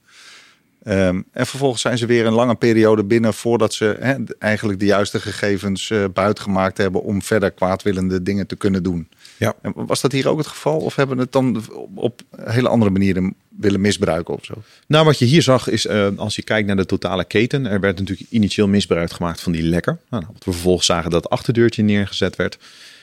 Ehm, 0.82 1.20
en 1.32 1.46
vervolgens 1.46 1.82
zijn 1.82 1.98
ze 1.98 2.06
weer 2.06 2.26
een 2.26 2.32
lange 2.32 2.54
periode 2.54 3.04
binnen 3.04 3.34
voordat 3.34 3.74
ze 3.74 3.92
eigenlijk 4.38 4.78
de 4.78 4.86
juiste 4.86 5.20
gegevens 5.20 5.90
eh 5.90 6.04
buitgemaakt 6.12 6.76
hebben 6.76 7.02
om 7.02 7.22
verder 7.22 7.50
kwaadwillende 7.50 8.22
dingen 8.22 8.46
te 8.46 8.56
kunnen 8.56 8.82
doen. 8.82 9.08
Ja. 9.36 9.54
En 9.62 9.72
was 9.74 10.00
dat 10.00 10.12
hier 10.12 10.28
ook 10.28 10.38
het 10.38 10.46
geval? 10.46 10.78
Of 10.78 10.96
hebben 10.96 11.16
we 11.16 11.22
het 11.22 11.32
dan 11.32 11.62
op, 11.72 11.90
op 11.94 12.20
hele 12.36 12.68
andere 12.68 12.90
manieren 12.90 13.34
willen 13.48 13.80
misbruiken 13.80 14.34
of 14.34 14.44
zo? 14.44 14.54
Nou, 14.86 15.04
wat 15.04 15.18
je 15.18 15.24
hier 15.24 15.42
zag 15.42 15.68
is, 15.68 15.86
eh, 15.86 16.08
als 16.16 16.36
je 16.36 16.42
kijkt 16.42 16.66
naar 16.66 16.76
de 16.76 16.86
totale 16.86 17.24
keten, 17.24 17.66
er 17.66 17.80
werd 17.80 17.98
natuurlijk 17.98 18.30
initieel 18.30 18.68
misbruik 18.68 19.12
gemaakt 19.12 19.40
van 19.40 19.52
die 19.52 19.62
lekker. 19.62 19.98
Nou, 20.10 20.24
wat 20.32 20.44
we 20.44 20.52
vervolgens 20.52 20.86
zagen 20.86 21.10
dat 21.10 21.22
het 21.22 21.32
achterdeurtje 21.32 21.82
neergezet 21.82 22.36
werd. 22.36 22.58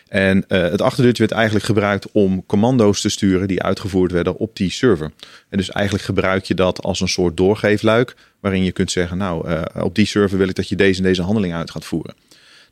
En 0.07 0.47
eh, 0.47 0.61
het 0.61 0.81
achterdeurtje 0.81 1.23
werd 1.23 1.35
eigenlijk 1.35 1.65
gebruikt 1.65 2.11
om 2.11 2.45
commando's 2.45 3.01
te 3.01 3.09
sturen 3.09 3.47
die 3.47 3.63
uitgevoerd 3.63 4.11
werden 4.11 4.37
op 4.37 4.55
die 4.55 4.71
server. 4.71 5.11
En 5.49 5.57
dus 5.57 5.69
eigenlijk 5.69 6.05
gebruik 6.05 6.45
je 6.45 6.53
dat 6.53 6.81
als 6.81 6.99
een 6.99 7.07
soort 7.07 7.37
doorgeefluik, 7.37 8.15
waarin 8.39 8.63
je 8.63 8.71
kunt 8.71 8.91
zeggen, 8.91 9.17
nou, 9.17 9.47
eh, 9.47 9.83
op 9.83 9.95
die 9.95 10.05
server 10.05 10.37
wil 10.37 10.47
ik 10.47 10.55
dat 10.55 10.69
je 10.69 10.75
deze 10.75 10.97
en 10.97 11.07
deze 11.07 11.21
handeling 11.21 11.53
uit 11.53 11.71
gaat 11.71 11.85
voeren. 11.85 12.15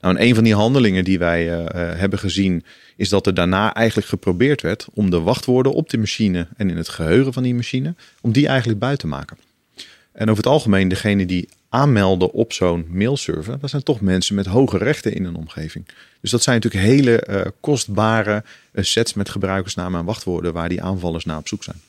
Nou, 0.02 0.16
en 0.16 0.24
een 0.24 0.36
van 0.36 0.44
die 0.44 0.56
handelingen 0.56 1.04
die 1.04 1.20
wij 1.20 1.66
eh, 1.66 2.00
hebben 2.00 2.20
gezien, 2.20 2.64
is 2.96 3.10
dat 3.10 3.28
er 3.28 3.34
daarna 3.34 3.74
eigenlijk 3.74 4.08
geprobeerd 4.08 4.62
werd 4.62 4.88
om 4.94 5.10
de 5.10 5.20
wachtwoorden 5.20 5.74
op 5.74 5.90
de 5.90 5.98
machine 5.98 6.48
en 6.58 6.70
in 6.70 6.78
het 6.78 6.90
geheugen 6.90 7.34
van 7.34 7.44
die 7.44 7.56
machine, 7.56 7.96
om 8.22 8.32
die 8.32 8.48
eigenlijk 8.48 8.80
buiten 8.80 9.10
te 9.10 9.16
maken. 9.16 9.38
En 10.12 10.30
over 10.30 10.44
het 10.44 10.52
algemeen, 10.52 10.88
degene 10.88 11.26
die 11.26 11.50
aanmelden 11.76 12.32
op 12.32 12.54
zo'n 12.54 12.86
mailserver, 12.90 13.60
dat 13.60 13.70
zijn 13.70 13.84
toch 13.84 14.02
mensen 14.02 14.36
met 14.36 14.46
hoge 14.46 14.78
rechten 14.78 15.14
in 15.14 15.26
een 15.26 15.36
omgeving. 15.36 15.86
Dus 16.22 16.32
dat 16.32 16.44
zijn 16.44 16.56
natuurlijk 16.62 16.86
hele 16.94 17.20
eh, 17.20 17.46
kostbare 17.60 18.44
eh, 18.72 18.84
sets 18.84 19.14
met 19.14 19.30
gebruikersnamen 19.30 20.00
en 20.00 20.06
wachtwoorden 20.06 20.54
waar 20.54 20.70
die 20.70 20.82
aanvallers 20.84 21.26
naar 21.26 21.38
op 21.38 21.48
zoek 21.48 21.64
zijn. 21.64 21.82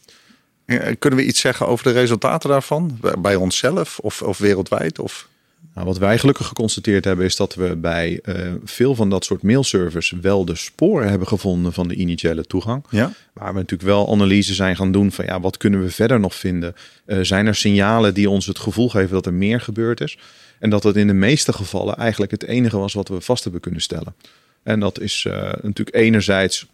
Eh, 0.64 0.94
Kunnen 0.98 1.18
we 1.18 1.24
iets 1.24 1.40
zeggen 1.40 1.66
over 1.66 1.84
de 1.84 1.90
resultaten 1.92 2.50
daarvan? 2.50 2.98
Bij- 3.00 3.14
Bij 3.18 3.36
onszelf 3.36 3.98
of, 3.98 4.22
of 4.22 4.38
wereldwijd? 4.38 4.98
Of... 4.98 5.28
Nou, 5.76 5.88
wat 5.88 5.98
wij 5.98 6.18
gelukkig 6.18 6.46
geconstateerd 6.46 7.04
hebben, 7.04 7.24
is 7.24 7.36
dat 7.36 7.54
we 7.54 7.76
bij 7.76 8.20
eh, 8.22 8.52
veel 8.64 8.94
van 8.94 9.10
dat 9.10 9.24
soort 9.24 9.42
mailservers 9.42 10.14
wel 10.20 10.44
de 10.44 10.54
sporen 10.54 11.08
hebben 11.08 11.28
gevonden 11.28 11.72
van 11.72 11.88
de 11.88 11.94
initiële 11.94 12.44
toegang. 12.44 12.84
Ja? 12.90 13.12
Waar 13.32 13.52
we 13.52 13.58
natuurlijk 13.58 13.88
wel 13.88 14.12
analyse 14.12 14.54
zijn 14.54 14.76
gaan 14.76 14.92
doen 14.92 15.12
van 15.12 15.24
ja, 15.24 15.40
wat 15.40 15.56
kunnen 15.56 15.82
we 15.82 15.90
verder 15.90 16.20
nog 16.20 16.34
vinden? 16.34 16.74
Eh, 17.04 17.18
zijn 17.20 17.46
er 17.46 17.54
signalen 17.54 18.14
die 18.14 18.30
ons 18.30 18.46
het 18.46 18.58
gevoel 18.58 18.88
geven 18.88 19.10
dat 19.10 19.26
er 19.26 19.34
meer 19.34 19.60
gebeurd 19.60 20.00
is? 20.00 20.18
En 20.58 20.70
dat 20.70 20.82
het 20.82 20.96
in 20.96 21.06
de 21.06 21.12
meeste 21.12 21.52
gevallen 21.52 21.96
eigenlijk 21.96 22.30
het 22.32 22.44
enige 22.44 22.78
was 22.78 22.92
wat 22.92 23.08
we 23.08 23.20
vast 23.20 23.42
hebben 23.42 23.60
kunnen 23.60 23.80
stellen. 23.80 24.14
En 24.62 24.80
dat 24.80 25.00
is 25.00 25.24
eh, 25.28 25.52
natuurlijk 25.62 25.96
enerzijds 25.96 26.66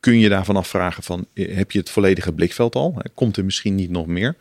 kun 0.00 0.18
je 0.18 0.28
daarvan 0.28 0.56
afvragen 0.56 1.02
van 1.02 1.26
heb 1.34 1.70
je 1.70 1.78
het 1.78 1.90
volledige 1.90 2.32
blikveld 2.32 2.74
al? 2.74 3.02
Komt 3.14 3.36
er 3.36 3.44
misschien 3.44 3.74
niet 3.74 3.90
nog 3.90 4.06
meer? 4.06 4.36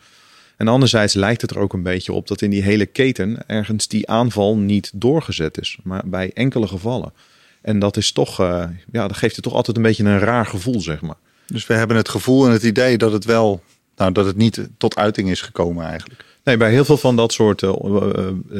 En 0.57 0.67
anderzijds 0.67 1.13
lijkt 1.13 1.41
het 1.41 1.51
er 1.51 1.59
ook 1.59 1.73
een 1.73 1.83
beetje 1.83 2.13
op 2.13 2.27
dat 2.27 2.41
in 2.41 2.49
die 2.49 2.63
hele 2.63 2.85
keten 2.85 3.47
ergens 3.47 3.87
die 3.87 4.09
aanval 4.09 4.57
niet 4.57 4.91
doorgezet 4.93 5.59
is, 5.59 5.77
maar 5.83 6.01
bij 6.05 6.31
enkele 6.33 6.67
gevallen. 6.67 7.13
En 7.61 7.79
dat 7.79 7.97
is 7.97 8.11
toch, 8.11 8.39
eh, 8.39 8.63
ja, 8.91 9.07
dat 9.07 9.17
geeft 9.17 9.35
het 9.35 9.43
toch 9.43 9.53
altijd 9.53 9.77
een 9.77 9.83
beetje 9.83 10.03
een 10.03 10.19
raar 10.19 10.45
gevoel, 10.45 10.81
zeg 10.81 11.01
maar. 11.01 11.15
Dus 11.45 11.67
we 11.67 11.73
hebben 11.73 11.97
het 11.97 12.09
gevoel 12.09 12.45
en 12.45 12.51
het 12.51 12.63
idee 12.63 12.97
dat 12.97 13.11
het 13.11 13.25
wel, 13.25 13.63
nou, 13.95 14.11
dat 14.11 14.25
het 14.25 14.37
niet 14.37 14.69
tot 14.77 14.95
uiting 14.95 15.29
is 15.29 15.41
gekomen 15.41 15.85
eigenlijk. 15.85 16.23
Nee, 16.43 16.57
bij 16.57 16.71
heel 16.71 16.85
veel 16.85 16.97
van 16.97 17.15
dat 17.15 17.33
soort 17.33 17.61
uh, 17.61 17.73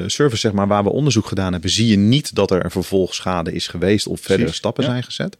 services 0.05 0.39
zeg 0.39 0.51
maar, 0.51 0.67
waar 0.67 0.83
we 0.83 0.89
onderzoek 0.89 1.27
gedaan 1.27 1.51
hebben, 1.51 1.69
zie 1.69 1.87
je 1.87 1.97
niet 1.97 2.35
dat 2.35 2.51
er 2.51 2.63
een 2.63 2.71
vervolgschade 2.71 3.51
is 3.53 3.67
geweest 3.67 4.07
of 4.07 4.19
verdere 4.19 4.39
Precies, 4.39 4.57
stappen 4.57 4.83
ja. 4.83 4.89
zijn 4.89 5.03
gezet. 5.03 5.37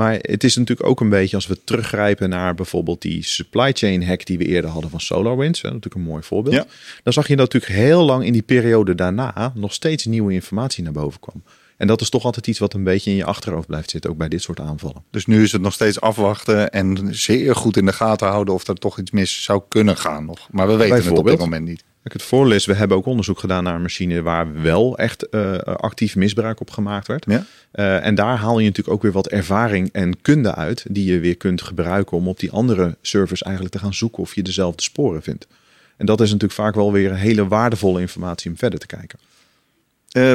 Maar 0.00 0.18
het 0.20 0.44
is 0.44 0.56
natuurlijk 0.56 0.88
ook 0.88 1.00
een 1.00 1.08
beetje 1.08 1.36
als 1.36 1.46
we 1.46 1.64
teruggrijpen 1.64 2.28
naar 2.28 2.54
bijvoorbeeld 2.54 3.02
die 3.02 3.24
supply 3.24 3.72
chain 3.72 4.06
hack 4.06 4.26
die 4.26 4.38
we 4.38 4.44
eerder 4.44 4.70
hadden 4.70 4.90
van 4.90 5.00
SolarWinds. 5.00 5.62
Hè, 5.62 5.68
natuurlijk 5.68 5.94
een 5.94 6.10
mooi 6.10 6.22
voorbeeld. 6.22 6.54
Ja. 6.54 6.66
Dan 7.02 7.12
zag 7.12 7.28
je 7.28 7.36
dat 7.36 7.52
natuurlijk 7.52 7.80
heel 7.80 8.04
lang 8.04 8.24
in 8.24 8.32
die 8.32 8.42
periode 8.42 8.94
daarna 8.94 9.52
nog 9.54 9.72
steeds 9.72 10.04
nieuwe 10.04 10.32
informatie 10.32 10.84
naar 10.84 10.92
boven 10.92 11.20
kwam. 11.20 11.42
En 11.76 11.86
dat 11.86 12.00
is 12.00 12.10
toch 12.10 12.24
altijd 12.24 12.46
iets 12.46 12.58
wat 12.58 12.74
een 12.74 12.84
beetje 12.84 13.10
in 13.10 13.16
je 13.16 13.24
achterhoofd 13.24 13.66
blijft 13.66 13.90
zitten, 13.90 14.10
ook 14.10 14.16
bij 14.16 14.28
dit 14.28 14.42
soort 14.42 14.60
aanvallen. 14.60 15.04
Dus 15.10 15.26
nu 15.26 15.42
is 15.42 15.52
het 15.52 15.62
nog 15.62 15.72
steeds 15.72 16.00
afwachten 16.00 16.70
en 16.70 17.14
zeer 17.14 17.56
goed 17.56 17.76
in 17.76 17.86
de 17.86 17.92
gaten 17.92 18.28
houden 18.28 18.54
of 18.54 18.68
er 18.68 18.74
toch 18.74 18.98
iets 18.98 19.10
mis 19.10 19.42
zou 19.42 19.62
kunnen 19.68 19.96
gaan 19.96 20.24
nog. 20.24 20.48
Maar 20.50 20.66
we 20.66 20.76
weten 20.76 21.04
het 21.04 21.18
op 21.18 21.26
dit 21.26 21.38
moment 21.38 21.66
niet. 21.66 21.84
Kijk, 22.02 22.12
het 22.12 22.22
voordeel 22.22 22.54
is, 22.54 22.66
we 22.66 22.74
hebben 22.74 22.96
ook 22.96 23.06
onderzoek 23.06 23.38
gedaan 23.38 23.64
naar 23.64 23.74
een 23.74 23.82
machine 23.82 24.22
waar 24.22 24.62
wel 24.62 24.98
echt 24.98 25.28
eh, 25.28 25.58
actief 25.58 26.16
misbruik 26.16 26.60
op 26.60 26.70
gemaakt 26.70 27.06
werd. 27.06 27.24
Ja? 27.28 27.44
Eh, 27.70 28.06
en 28.06 28.14
daar 28.14 28.36
haal 28.36 28.58
je 28.58 28.66
natuurlijk 28.66 28.96
ook 28.96 29.02
weer 29.02 29.12
wat 29.12 29.28
ervaring 29.28 29.88
en 29.92 30.20
kunde 30.20 30.54
uit, 30.54 30.84
die 30.88 31.12
je 31.12 31.18
weer 31.18 31.36
kunt 31.36 31.62
gebruiken 31.62 32.16
om 32.16 32.28
op 32.28 32.38
die 32.38 32.50
andere 32.50 32.96
servers 33.02 33.42
eigenlijk 33.42 33.74
te 33.74 33.80
gaan 33.80 33.94
zoeken 33.94 34.22
of 34.22 34.34
je 34.34 34.42
dezelfde 34.42 34.82
sporen 34.82 35.22
vindt. 35.22 35.46
En 35.96 36.06
dat 36.06 36.20
is 36.20 36.26
natuurlijk 36.26 36.60
vaak 36.60 36.74
wel 36.74 36.92
weer 36.92 37.10
een 37.10 37.16
hele 37.16 37.48
waardevolle 37.48 38.00
informatie 38.00 38.50
om 38.50 38.56
verder 38.56 38.78
te 38.78 38.86
kijken. 38.86 39.18
Eh, 40.10 40.32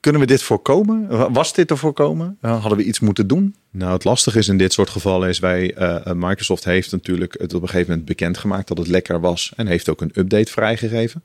kunnen 0.00 0.20
we 0.20 0.26
dit 0.26 0.42
voorkomen? 0.42 1.32
Was 1.32 1.52
dit 1.52 1.68
te 1.68 1.76
voorkomen? 1.76 2.38
Eh, 2.40 2.60
hadden 2.60 2.78
we 2.78 2.84
iets 2.84 3.00
moeten 3.00 3.26
doen? 3.26 3.54
Nou, 3.70 3.92
het 3.92 4.04
lastige 4.04 4.38
is 4.38 4.48
in 4.48 4.58
dit 4.58 4.72
soort 4.72 4.90
gevallen 4.90 5.28
is 5.28 5.38
wij, 5.38 5.74
eh, 5.74 6.12
Microsoft 6.12 6.64
heeft 6.64 6.92
natuurlijk 6.92 7.36
het 7.38 7.54
op 7.54 7.62
een 7.62 7.68
gegeven 7.68 7.88
moment 7.88 8.06
bekendgemaakt 8.06 8.68
dat 8.68 8.78
het 8.78 8.88
lekker 8.88 9.20
was 9.20 9.52
en 9.56 9.66
heeft 9.66 9.88
ook 9.88 10.00
een 10.00 10.12
update 10.14 10.52
vrijgegeven. 10.52 11.22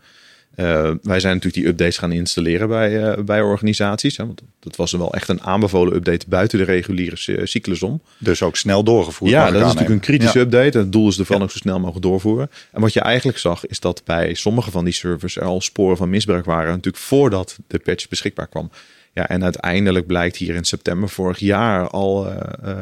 Eh, 0.55 0.91
wij 1.01 1.19
zijn 1.19 1.33
natuurlijk 1.33 1.63
die 1.63 1.67
updates 1.67 1.97
gaan 1.97 2.11
installeren 2.11 2.67
bij, 2.67 3.03
eh, 3.11 3.23
bij 3.23 3.41
organisaties. 3.41 4.17
Hè, 4.17 4.25
want 4.25 4.41
dat 4.59 4.75
was 4.75 4.91
wel 4.91 5.13
echt 5.13 5.27
een 5.27 5.41
aanbevolen 5.41 5.95
update 5.95 6.25
buiten 6.29 6.57
de 6.57 6.63
reguliere 6.63 7.15
cy- 7.15 7.39
cyclus 7.45 7.81
om. 7.83 8.01
Dus 8.17 8.41
ook 8.43 8.57
snel 8.57 8.83
doorgevoerd. 8.83 9.31
Ja, 9.31 9.45
dat 9.45 9.55
is 9.55 9.61
natuurlijk 9.61 9.89
een 9.89 9.99
kritische 9.99 10.37
Ja. 10.39 10.43
update. 10.45 10.77
Het 10.77 10.91
doel 10.91 11.07
is 11.07 11.19
ervan 11.19 11.37
Ja. 11.37 11.43
ook 11.43 11.51
zo 11.51 11.57
snel 11.57 11.79
mogelijk 11.79 12.05
doorvoeren. 12.05 12.49
En 12.71 12.81
wat 12.81 12.93
je 12.93 12.99
eigenlijk 12.99 13.37
zag, 13.37 13.65
is 13.65 13.79
dat 13.79 14.01
bij 14.05 14.33
sommige 14.33 14.71
van 14.71 14.83
die 14.83 14.93
servers 14.93 15.35
er 15.35 15.43
al 15.43 15.61
sporen 15.61 15.97
van 15.97 16.09
misbruik 16.09 16.45
waren. 16.45 16.69
Natuurlijk 16.69 17.03
voordat 17.03 17.57
de 17.67 17.79
patch 17.79 18.07
beschikbaar 18.07 18.47
kwam. 18.47 18.71
Ja, 19.13 19.27
en 19.27 19.43
uiteindelijk 19.43 20.07
blijkt 20.07 20.37
hier 20.37 20.55
in 20.55 20.63
september 20.63 21.09
vorig 21.09 21.39
jaar 21.39 21.87
al 21.89 22.27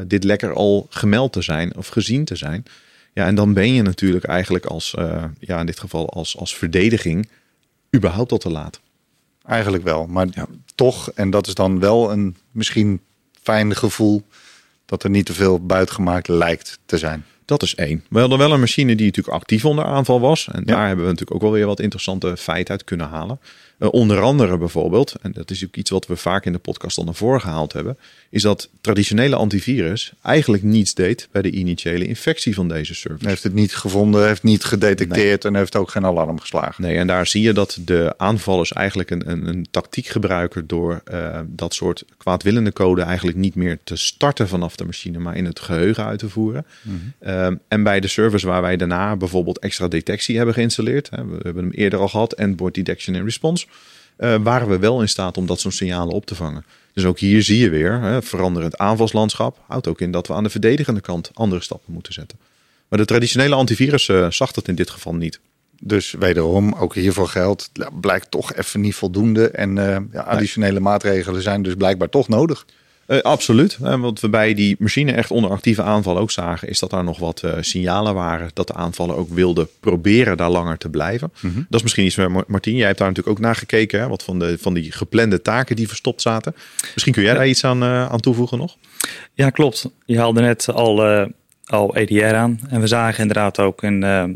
dit 0.08 0.24
lekker 0.24 0.54
al 0.54 0.88
gemeld 0.90 1.34
te 1.34 1.42
zijn 1.42 1.78
of 1.78 1.88
gezien 1.88 2.26
te 2.26 2.36
zijn. 2.36 2.64
Ja, 3.14 3.26
en 3.26 3.36
dan 3.36 3.54
ben 3.54 3.74
je 3.74 3.82
natuurlijk 3.82 4.24
eigenlijk 4.26 4.66
als, 4.66 4.96
ja, 5.40 5.60
in 5.60 5.66
dit 5.66 5.80
geval 5.80 6.10
als, 6.10 6.38
als 6.38 6.56
verdediging, 6.56 7.30
überhaupt 7.96 8.31
al 8.31 8.38
te 8.38 8.50
laat. 8.50 8.79
Eigenlijk 9.46 9.84
wel, 9.84 10.08
maar 10.08 10.27
toch, 10.75 11.12
en 11.12 11.29
dat 11.29 11.48
is 11.48 11.53
dan 11.53 11.79
wel 11.79 12.12
een 12.12 12.38
misschien 12.51 13.01
fijn 13.41 13.75
gevoel 13.75 14.24
dat 14.86 15.03
er 15.03 15.10
niet 15.10 15.25
te 15.25 15.34
veel 15.34 15.65
buitgemaakt 15.65 16.27
lijkt 16.27 16.79
te 16.86 16.98
zijn. 16.98 17.25
Dat 17.46 17.63
is 17.63 17.75
één. 17.75 18.05
We 18.10 18.19
hadden 18.19 18.38
wel 18.38 18.53
een 18.53 18.60
machine 18.60 18.96
die 18.96 19.05
natuurlijk 19.05 19.36
actief 19.36 19.65
onder 19.65 19.86
aanval 19.86 20.19
was. 20.19 20.48
En 20.51 20.63
daar 20.63 20.88
hebben 20.88 21.05
we 21.05 21.12
natuurlijk 21.12 21.36
ook 21.36 21.41
wel 21.41 21.51
weer 21.51 21.65
wat 21.65 21.79
interessante 21.79 22.38
feiten 22.38 22.74
uit 22.74 22.84
kunnen 22.84 23.08
halen. 23.08 23.39
Uh, 23.80 23.90
onder 23.92 24.22
andere 24.22 24.58
bijvoorbeeld, 24.58 25.16
en 25.22 25.32
dat 25.32 25.52
is 25.52 25.66
ook 25.66 25.76
iets 25.76 25.90
wat 25.90 26.08
we 26.08 26.16
vaak 26.16 26.46
in 26.46 26.52
de 26.52 26.58
podcast 26.58 26.98
al 26.98 27.04
naar 27.04 27.14
voren 27.14 27.42
gehaald 27.42 27.74
hebben, 27.74 27.98
is 28.30 28.42
dat 28.42 28.70
traditionele 28.82 29.36
antivirus 29.36 30.14
eigenlijk 30.22 30.64
niets 30.64 30.94
deed 30.94 31.28
bij 31.32 31.42
de 31.42 31.52
initiële 31.52 32.08
infectie 32.08 32.54
van 32.54 32.68
deze 32.68 32.96
server. 32.96 33.20
Hij 33.20 33.30
heeft 33.30 33.44
het 33.44 33.54
niet 33.54 33.76
gevonden, 33.76 34.28
heeft 34.28 34.44
niet 34.44 34.64
gedetecteerd 34.64 35.46
en 35.46 35.56
heeft 35.56 35.76
ook 35.76 35.92
geen 35.92 36.06
alarm 36.06 36.40
geslagen. 36.40 36.84
Nee, 36.84 36.98
en 36.98 37.08
daar 37.08 37.28
zie 37.28 37.42
je 37.42 37.54
dat 37.54 37.80
de 37.86 38.14
aanvallers 38.18 38.74
eigenlijk 38.74 39.10
een, 39.10 39.30
een, 39.30 39.48
een 39.48 39.68
tactiek 39.72 40.08
gebruiken 40.08 40.68
door 40.68 41.02
uh, 41.12 41.40
dat 41.48 41.74
soort 41.74 42.04
kwaadwillende 42.18 42.74
code 42.74 43.02
eigenlijk 43.02 43.38
niet 43.38 43.56
meer 43.56 43.80
te 43.84 43.96
starten 43.96 44.48
vanaf 44.48 44.76
de 44.76 44.86
machine, 44.86 45.20
maar 45.20 45.38
in 45.38 45.46
het 45.46 45.60
geheugen 45.60 46.06
uit 46.06 46.20
te 46.20 46.30
voeren. 46.30 46.66
Mm 46.82 46.98
en 47.68 47.84
bij 47.84 48.00
de 48.00 48.08
servers 48.08 48.44
waar 48.44 48.62
wij 48.62 48.78
daarna 48.78 49.16
bijvoorbeeld 49.16 49.60
extra 49.60 49.88
detectie 49.88 50.38
hebben 50.38 50.54
geïnstalleerd, 50.54 51.10
hè, 51.10 51.26
we 51.26 51.40
hebben 51.42 51.64
hem 51.64 51.72
eerder 51.72 52.00
al 52.00 52.08
gehad, 52.08 52.34
Endpoint 52.34 52.76
Detection 52.76 53.16
and 53.16 53.24
Response 53.24 53.68
uh, 54.18 54.36
waren 54.44 54.70
we 54.70 54.80
wel 54.80 55.02
in 55.02 55.10
staat 55.10 55.38
om 55.38 55.46
dat 55.46 55.60
soort 55.60 55.74
signalen 55.74 56.14
op 56.14 56.26
te 56.26 56.36
vangen. 56.36 56.66
Dus 56.94 57.06
ook 57.06 57.20
hier 57.20 57.44
zie 57.44 57.60
je 57.60 57.70
weer, 57.70 58.02
hè, 58.02 58.22
veranderend 58.22 58.78
aanvalslandschap 58.78 59.58
houdt 59.68 59.88
ook 59.88 60.02
in 60.02 60.12
dat 60.12 60.28
we 60.28 60.34
aan 60.34 60.44
de 60.44 60.50
verdedigende 60.50 61.02
kant 61.02 61.32
andere 61.34 61.62
stappen 61.62 61.94
moeten 61.94 62.14
zetten. 62.14 62.40
Maar 62.88 63.00
de 63.00 63.06
traditionele 63.06 63.56
antivirus 63.56 64.08
uh, 64.08 64.32
zag 64.32 64.52
dat 64.52 64.68
in 64.68 64.76
dit 64.76 64.90
geval 64.90 65.16
niet. 65.16 65.40
Dus 65.82 66.12
wederom, 66.12 66.74
ook 66.74 66.96
hiervoor 66.96 67.28
geldt, 67.28 67.72
blijkt 68.02 68.32
toch 68.32 68.54
even 68.54 68.82
niet 68.82 68.96
voldoende. 68.96 69.50
En 69.50 69.76
uh, 69.78 69.98
ja, 70.12 70.22
additionele 70.22 70.80
maatregelen 70.80 71.42
zijn 71.42 71.62
dus 71.62 71.74
blijkbaar 71.74 72.10
toch 72.10 72.28
nodig. 72.28 72.66
Uh, 73.10 73.20
absoluut. 73.20 73.78
wat 73.78 74.20
we 74.20 74.30
bij 74.30 74.54
die 74.54 74.75
machine 74.80 75.12
echt 75.12 75.32
onder 75.32 75.51
actieve 75.51 75.84
aanval 75.84 76.18
ook 76.18 76.32
zagen, 76.32 76.68
is 76.68 76.80
dat 76.80 76.89
daar 76.89 77.04
nog 77.04 77.20
wat 77.20 77.42
uh, 77.46 77.54
signalen 77.60 78.13
waren 78.13 78.50
dat 78.54 78.68
de 78.68 78.74
aanvaller 78.74 79.16
ook 79.16 79.30
wilde 79.30 79.68
proberen 79.80 80.38
daar 80.38 80.50
langer 80.50 80.78
te 80.78 80.89
blijven. 80.89 81.32
Mm 81.42 81.51
-hmm. 81.54 81.66
Dat 81.70 81.78
is 81.80 81.82
misschien 81.82 82.06
iets 82.06 82.16
waar 82.16 82.32
Martien, 82.48 82.75
jij 82.75 82.86
hebt 82.86 82.98
daar 82.98 83.08
natuurlijk 83.08 83.38
ook 83.38 83.44
naar 83.44 83.56
gekeken, 83.56 84.00
hè, 84.00 84.08
wat 84.08 84.24
van, 84.24 84.39
de, 84.39 84.58
van 84.60 84.74
die 84.74 84.92
geplande 84.92 85.42
taken 85.42 85.75
die 85.75 85.88
verstopt 85.88 86.22
zaten. 86.22 86.56
Misschien 86.94 87.13
kun 87.13 87.24
jij 87.24 87.34
daar 87.34 87.48
iets 87.48 87.63
aan, 87.63 87.84
uh, 87.84 88.06
aan 88.10 88.20
toevoegen 88.20 88.58
nog? 88.58 88.75
Ja, 89.34 89.50
klopt. 89.50 89.89
Je 90.06 90.18
haalde 90.18 90.42
net 90.42 90.70
al, 90.70 91.28
al 91.66 91.96
EDR 91.96 92.36
aan. 92.36 92.60
En 92.70 92.82
we 92.82 92.88
zagen 92.88 93.22
inderdaad 93.22 93.60
ook 93.60 93.84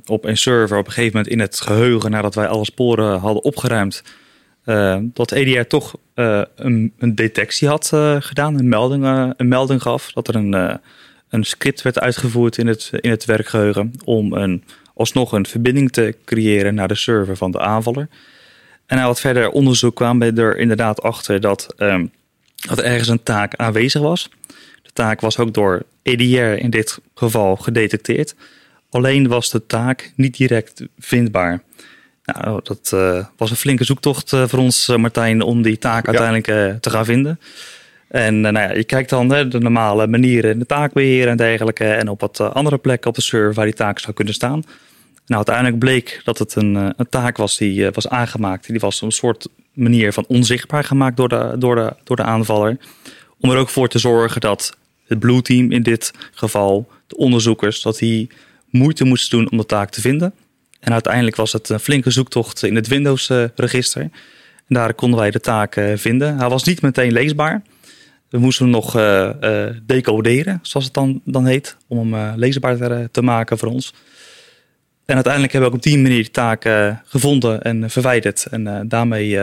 op 0.06 0.26
een 0.26 0.38
server 0.38 0.78
op 0.78 0.86
een 0.86 0.92
gegeven 0.92 1.16
moment 1.16 1.34
in 1.34 1.40
het 1.40 1.62
geheugen, 1.62 2.12
nadat 2.12 2.36
wij 2.36 2.48
alle 2.48 2.66
sporen 2.66 3.20
hadden 3.20 3.44
opgeruimd, 3.44 4.04
uh, 4.66 4.98
dat 5.02 5.32
EDR 5.32 5.68
toch 5.68 5.96
uh, 6.16 6.42
een, 6.56 6.94
een, 6.98 7.16
detectie 7.16 7.68
had 7.68 7.92
uh, 7.94 8.16
gedaan, 8.20 8.60
een 8.60 8.70
melding, 8.70 9.34
een 9.38 9.48
melding 9.48 9.82
gaf. 9.82 10.12
Dat 10.12 10.28
er 10.28 10.36
een, 10.36 10.80
een 11.30 11.44
script 11.44 11.82
werd 11.82 12.00
uitgevoerd 12.00 12.58
in 12.58 12.68
het, 12.68 12.90
in 13.00 13.10
het 13.10 13.26
werkgeheugen 13.26 13.94
om 14.04 14.34
een, 14.34 14.64
alsnog 14.94 15.32
een 15.32 15.46
verbinding 15.46 15.92
te 15.92 16.16
creëren 16.26 16.76
naar 16.76 16.88
de 16.88 16.96
server 16.96 17.38
van 17.38 17.52
de 17.52 17.60
aanvaller. 17.60 18.08
En 18.86 18.98
na 18.98 19.06
wat 19.06 19.20
verder 19.20 19.50
onderzoek 19.50 19.96
kwamen 19.96 20.36
we 20.36 20.42
er 20.42 20.58
inderdaad 20.58 21.02
achter 21.02 21.42
dat, 21.42 21.76
um, 21.78 22.12
dat 22.68 22.78
er 22.78 22.84
ergens 22.84 23.08
een 23.08 23.24
taak 23.24 23.56
aanwezig 23.56 24.02
was. 24.02 24.30
De 24.82 24.92
taak 24.94 25.22
was 25.22 25.38
ook 25.38 25.54
door 25.54 25.84
EDR 26.02 26.64
in 26.64 26.70
dit 26.70 27.00
geval 27.16 27.56
gedetecteerd. 27.56 28.36
Alleen 28.90 29.28
was 29.28 29.52
de 29.52 29.66
taak 29.66 30.12
niet 30.16 30.38
direct 30.38 30.84
vindbaar. 31.00 31.64
Nou, 32.24 32.60
dat 32.64 32.92
uh, 32.94 33.26
was 33.38 33.50
een 33.50 33.56
flinke 33.56 33.84
zoektocht 33.84 34.32
uh, 34.32 34.48
voor 34.48 34.60
ons, 34.60 34.90
uh, 34.90 34.98
Martijn, 34.98 35.42
om 35.42 35.62
die 35.62 35.78
taak 35.78 36.08
uiteindelijk 36.08 36.82
te 36.82 36.90
gaan 36.90 37.06
vinden. 37.06 37.40
En 38.08 38.42
nou 38.42 38.58
ja, 38.58 38.74
je 38.74 38.84
kijkt 38.84 39.10
dan 39.10 39.28
de 39.28 39.60
normale 39.60 40.08
manieren, 40.08 40.60
de 40.60 40.66
taakbeheer 40.66 41.28
en 41.28 41.38
dergelijke. 41.38 41.86
En 41.86 42.10
op 42.10 42.20
wat 42.20 42.40
andere 42.40 42.78
plekken 42.78 43.10
op 43.10 43.16
de 43.16 43.22
server 43.22 43.54
waar 43.54 43.66
die 43.66 43.74
taak 43.74 44.00
zou 44.00 44.14
kunnen 44.14 44.34
staan. 44.34 44.64
Nou, 45.26 45.46
uiteindelijk 45.46 45.80
bleek 45.80 46.22
dat 46.24 46.38
het 46.38 46.56
een, 46.56 46.76
een 46.76 47.10
taak 47.10 47.38
was 47.38 47.58
die 47.58 47.90
was 47.90 48.10
aangemaakt. 48.10 48.68
Die 48.68 48.80
was 48.80 49.02
een 49.02 49.12
soort 49.12 49.48
manier 49.74 50.14
van 50.14 50.26
onzichtbaar 50.28 50.84
gemaakt 50.84 51.18
door 51.18 51.30
de, 51.30 51.56
door, 51.58 51.76
de, 51.76 51.94
door 52.04 52.16
de 52.16 52.24
aanvaller. 52.24 52.78
Om 53.40 53.52
er 53.52 53.58
ook 53.58 53.70
voor 53.70 53.88
te 53.88 54.00
zorgen 54.00 54.42
dat 54.42 54.78
het 55.08 55.20
Blue 55.20 55.42
Team 55.42 55.72
in 55.72 55.84
dit 55.84 56.14
geval, 56.32 56.88
de 57.08 57.18
onderzoekers, 57.18 57.82
dat 57.82 57.98
die 57.98 58.30
moeite 58.70 59.04
moesten 59.04 59.38
doen 59.38 59.52
om 59.52 59.58
de 59.58 59.66
taak 59.66 59.90
te 59.90 60.02
vinden. 60.02 60.34
En 60.84 60.94
uiteindelijk 60.94 61.36
was 61.36 61.52
het 61.52 61.70
een 61.70 61.80
flinke 61.80 62.12
zoektocht 62.12 62.64
in 62.64 62.76
het 62.76 62.88
Windows-register. 62.88 64.02
En 64.02 64.76
daar 64.76 64.94
konden 64.94 65.20
wij 65.20 65.32
de 65.32 65.40
taak 65.40 65.76
eh, 65.76 65.92
vinden. 65.96 66.38
Hij 66.38 66.50
was 66.50 66.64
niet 66.64 66.82
meteen 66.82 67.12
leesbaar. 67.12 67.62
We 68.30 68.38
moesten 68.38 68.66
hem 68.66 68.74
nog 68.74 68.98
uh, 68.98 69.30
uh, 69.42 69.66
decoderen, 69.84 70.60
zoals 70.62 70.86
het 70.86 70.94
dan, 70.96 71.22
dan 71.26 71.46
heet, 71.46 71.78
om 71.88 72.14
hem 72.14 72.38
leesbaar 72.38 72.78
te, 72.78 73.10
te, 73.12 73.22
maken 73.22 73.58
voor 73.58 73.68
ons. 73.68 73.94
En 75.06 75.16
uiteindelijk 75.16 75.54
hebben 75.54 75.70
we 75.72 75.76
ook 75.76 75.84
op 75.86 75.92
die 75.92 76.02
manier 76.02 76.24
de 76.24 76.32
taak 76.32 76.70
gevonden 77.06 77.62
en 77.62 77.90
verwijderd. 77.90 78.46
En 78.46 78.88
daarmee. 78.88 79.38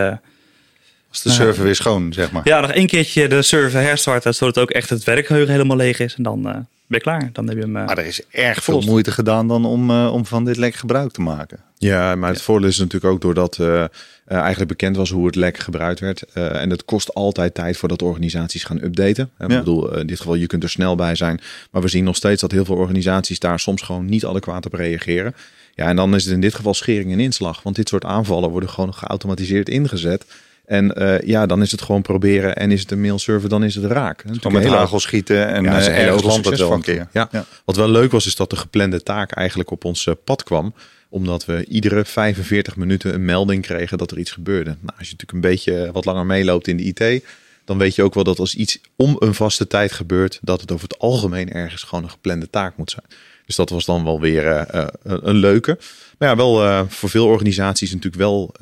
was 1.09 1.23
de 1.23 1.31
server 1.31 1.65
weer 1.65 1.75
schoon, 1.75 2.13
zeg 2.13 2.33
maar? 2.33 2.49
Ja, 2.49 2.61
nog 2.61 2.73
één 2.73 2.87
keertje 2.87 3.29
de 3.29 3.43
server 3.43 3.81
herstarten, 3.81 4.35
zodat 4.35 4.59
ook 4.59 4.71
echt 4.71 4.91
het 4.91 5.05
werkgeheugen 5.05 5.53
helemaal 5.53 5.77
leeg 5.77 5.99
is. 5.99 6.15
En 6.15 6.23
dan 6.23 6.67
ben 6.91 6.99
je 6.99 7.05
klaar. 7.05 7.31
Dan 7.33 7.47
heb 7.47 7.57
je 7.57 7.63
hem. 7.63 7.71
maar 7.71 7.99
er 7.99 8.07
is 8.07 8.23
erg 8.31 8.65
veel 8.65 8.81
moeite 8.81 9.11
gedaan 9.11 9.49
dan 9.49 9.65
om, 9.65 9.91
uh, 9.91 10.13
om 10.13 10.27
van 10.27 10.45
dit 10.45 10.57
lek 10.57 10.75
gebruik 10.75 11.13
te 11.13 11.21
maken. 11.21 11.59
Ja, 11.77 12.15
maar 12.15 12.29
het 12.29 12.39
ja. 12.39 12.45
voordeel 12.45 12.69
is 12.69 12.79
natuurlijk 12.79 13.13
ook 13.13 13.21
doordat 13.21 13.59
uh, 13.59 13.67
uh, 13.67 13.89
eigenlijk 14.27 14.69
bekend 14.69 14.97
was 14.97 15.11
hoe 15.11 15.27
het 15.27 15.35
lek 15.35 15.59
gebruikt 15.59 16.01
werd. 16.01 16.23
en 16.33 16.71
het 16.71 16.85
kost 16.85 17.15
altijd 17.15 17.55
tijd 17.55 17.77
voordat 17.77 18.03
organisaties 18.03 18.65
gaan 18.65 18.83
updaten. 18.83 19.31
Ja. 19.39 19.45
Ik 19.45 19.59
bedoel, 19.59 19.99
in 19.99 20.07
dit 20.07 20.19
geval, 20.19 20.35
je 20.35 20.47
kunt 20.47 20.63
er 20.63 20.71
snel 20.71 20.95
bij 20.95 21.15
zijn. 21.15 21.41
Maar 21.71 21.83
we 21.83 21.89
zien 21.89 22.05
nog 22.05 22.17
steeds 22.17 22.41
dat 22.41 22.51
heel 22.51 22.65
veel 22.65 22.77
organisaties 22.77 23.39
daar 23.39 23.61
soms 23.61 23.83
gewoon 23.83 24.07
niet 24.07 24.25
adequaat 24.25 24.67
op 24.67 24.73
reageren. 24.73 25.35
Ja, 25.75 25.87
en 25.87 25.97
dan 25.97 26.15
is 26.15 26.25
het 26.25 26.35
in 26.35 26.41
dit 26.41 26.55
geval 26.55 26.75
schering 26.75 27.13
en 27.13 27.21
inslag. 27.21 27.63
Want 27.63 27.77
dit 27.77 27.89
soort 27.89 28.05
aanvallen 28.05 28.51
worden 28.51 28.69
gewoon 28.69 28.95
geautomatiseerd 28.95 29.69
ingezet. 29.69 30.25
En 30.71 31.03
uh, 31.03 31.21
ja, 31.21 31.47
dan 31.47 31.63
is 31.63 31.71
het 31.71 31.83
gewoon 31.83 32.03
proberen. 32.03 32.57
En 32.57 32.71
is 32.71 32.81
het 32.81 32.91
een 32.91 33.01
mailserver, 33.01 33.49
dan 33.49 33.65
is 33.65 33.75
het 33.75 33.85
raak. 33.85 34.25
Gewoon 34.27 34.63
met 34.63 34.73
hagel 34.73 35.01
schieten 35.01 35.49
en 35.49 35.63
ja, 35.63 35.79
uh, 35.81 35.99
ergens 35.99 36.23
landt 36.23 36.47
het 36.47 36.59
wel 36.59 36.73
een 36.73 36.83
keer. 36.83 37.09
Ja. 37.13 37.29
ja. 37.33 37.45
Wat 37.65 37.77
wel 37.77 37.89
leuk 37.89 38.11
was, 38.11 38.27
is 38.27 38.37
dat 38.37 38.51
de 38.51 38.57
geplande 38.57 39.03
taak 39.03 39.33
eigenlijk 39.33 39.71
op 39.71 39.85
ons 39.85 40.07
uh, 40.07 40.15
pad 40.25 40.43
kwam. 40.43 40.75
Omdat 41.09 41.45
we 41.45 41.65
iedere 41.67 42.05
45 42.05 42.77
minuten 42.77 43.15
een 43.15 43.25
melding 43.25 43.63
kregen 43.63 43.99
dat 43.99 44.11
er 44.11 44.19
iets 44.19 44.31
gebeurde. 44.31 44.71
Nou, 44.71 44.99
als 44.99 45.09
je 45.09 45.13
natuurlijk 45.17 45.33
een 45.33 45.41
beetje 45.41 45.91
wat 45.93 46.05
langer 46.05 46.27
meeloopt 46.27 46.69
in 46.69 46.77
de 46.77 46.83
IT... 46.83 47.25
dan 47.65 47.79
weet 47.79 47.95
je 47.95 48.03
ook 48.03 48.15
wel 48.15 48.25
dat 48.25 48.39
als 48.39 48.55
iets 48.55 48.81
om 48.97 49.17
een 49.19 49.35
vaste 49.35 49.67
tijd 49.67 49.93
gebeurt... 49.93 50.39
dat 50.43 50.61
het 50.61 50.73
over 50.73 50.89
het 50.89 50.99
algemeen 50.99 51.53
ergens 51.53 51.83
gewoon 51.83 52.05
een 52.05 52.11
geplande 52.11 52.51
taak 52.51 52.77
moet 52.77 52.91
zijn. 52.91 53.07
Dus 53.47 53.57
dat 53.57 53.71
was 53.71 53.85
dan 53.85 54.05
wel 54.05 54.21
weer 54.21 54.67
een 55.03 55.37
leuke. 55.37 55.79
Maar 56.19 56.29
ja, 56.29 56.37
wel 56.37 56.87
voor 56.89 57.11
veel 57.11 57.27
organisaties 57.27 57.93
natuurlijk 57.93 58.23
wel... 58.23 58.55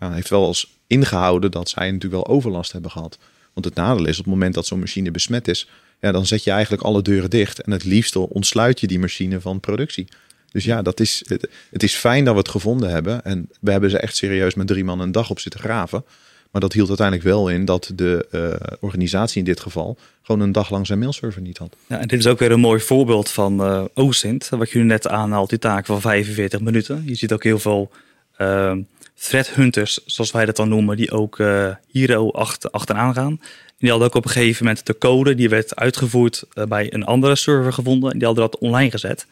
ja, 0.00 0.12
heeft 0.12 0.28
wel 0.28 0.46
als 0.46 0.80
ingehouden 0.92 1.50
dat 1.50 1.68
zij 1.68 1.90
natuurlijk 1.90 2.26
wel 2.26 2.36
overlast 2.36 2.72
hebben 2.72 2.90
gehad. 2.90 3.18
Want 3.52 3.66
het 3.66 3.74
nadeel 3.74 4.06
is, 4.06 4.18
op 4.18 4.24
het 4.24 4.34
moment 4.34 4.54
dat 4.54 4.66
zo'n 4.66 4.78
machine 4.78 5.10
besmet 5.10 5.48
is, 5.48 5.68
ja, 6.00 6.12
dan 6.12 6.26
zet 6.26 6.44
je 6.44 6.50
eigenlijk 6.50 6.82
alle 6.82 7.02
deuren 7.02 7.30
dicht. 7.30 7.60
En 7.60 7.72
het 7.72 7.84
liefst 7.84 8.16
ontsluit 8.16 8.80
je 8.80 8.86
die 8.86 8.98
machine 8.98 9.40
van 9.40 9.60
productie. 9.60 10.08
Dus 10.52 10.64
ja, 10.64 10.82
dat 10.82 11.00
is, 11.00 11.24
het, 11.70 11.82
is 11.82 11.94
fijn 11.94 12.24
dat 12.24 12.34
we 12.34 12.40
het 12.40 12.48
gevonden 12.48 12.90
hebben. 12.90 13.24
En 13.24 13.48
we 13.60 13.70
hebben 13.70 13.90
ze 13.90 13.98
echt 13.98 14.16
serieus 14.16 14.54
met 14.54 14.66
drie 14.66 14.84
man 14.84 15.00
een 15.00 15.12
dag 15.12 15.30
op 15.30 15.38
zitten 15.38 15.60
graven. 15.60 16.04
Maar 16.50 16.60
dat 16.60 16.72
hield 16.72 16.88
uiteindelijk 16.88 17.28
wel 17.28 17.48
in 17.48 17.64
dat 17.64 17.92
de 17.94 18.26
uh, 18.30 18.76
organisatie 18.80 19.38
in 19.38 19.44
dit 19.44 19.60
geval 19.60 19.96
gewoon 20.22 20.40
een 20.40 20.52
dag 20.52 20.70
lang 20.70 20.86
zijn 20.86 20.98
mailserver 20.98 21.40
niet 21.42 21.58
had. 21.58 21.76
Ja, 21.86 21.98
en 21.98 22.08
dit 22.08 22.18
is 22.18 22.26
ook 22.26 22.38
weer 22.38 22.50
een 22.50 22.60
mooi 22.60 22.80
voorbeeld 22.80 23.30
van 23.30 23.60
uh, 23.60 23.84
OSINT, 23.94 24.48
wat 24.48 24.70
jullie 24.70 24.88
net 24.88 25.08
aanhaalt, 25.08 25.48
die 25.48 25.58
taak 25.58 25.86
van 25.86 26.00
45 26.00 26.60
minuten. 26.60 27.02
Je 27.06 27.14
ziet 27.14 27.32
ook 27.32 27.44
heel 27.44 27.58
veel 27.58 27.90
uh, 28.38 28.76
threat 29.22 29.50
hunters, 29.50 30.00
zoals 30.06 30.30
wij 30.30 30.44
dat 30.44 30.56
dan 30.56 30.68
noemen, 30.68 30.96
die 30.96 31.10
ook 31.10 31.38
uh, 31.38 31.74
Hero 31.92 32.30
achter, 32.30 32.70
achteraan 32.70 33.14
gaan. 33.14 33.40
Die 33.78 33.90
hadden 33.90 34.08
ook 34.08 34.14
op 34.14 34.24
een 34.24 34.30
gegeven 34.30 34.64
moment 34.64 34.86
de 34.86 34.98
code, 34.98 35.34
die 35.34 35.48
werd 35.48 35.76
uitgevoerd 35.76 36.44
uh, 36.54 36.64
bij 36.64 36.92
een 36.92 37.04
andere 37.04 37.36
server 37.36 37.72
gevonden. 37.72 38.12
En 38.12 38.18
die 38.18 38.26
hadden 38.26 38.50
dat 38.50 38.60
online 38.60 38.90
gezet. 38.90 39.26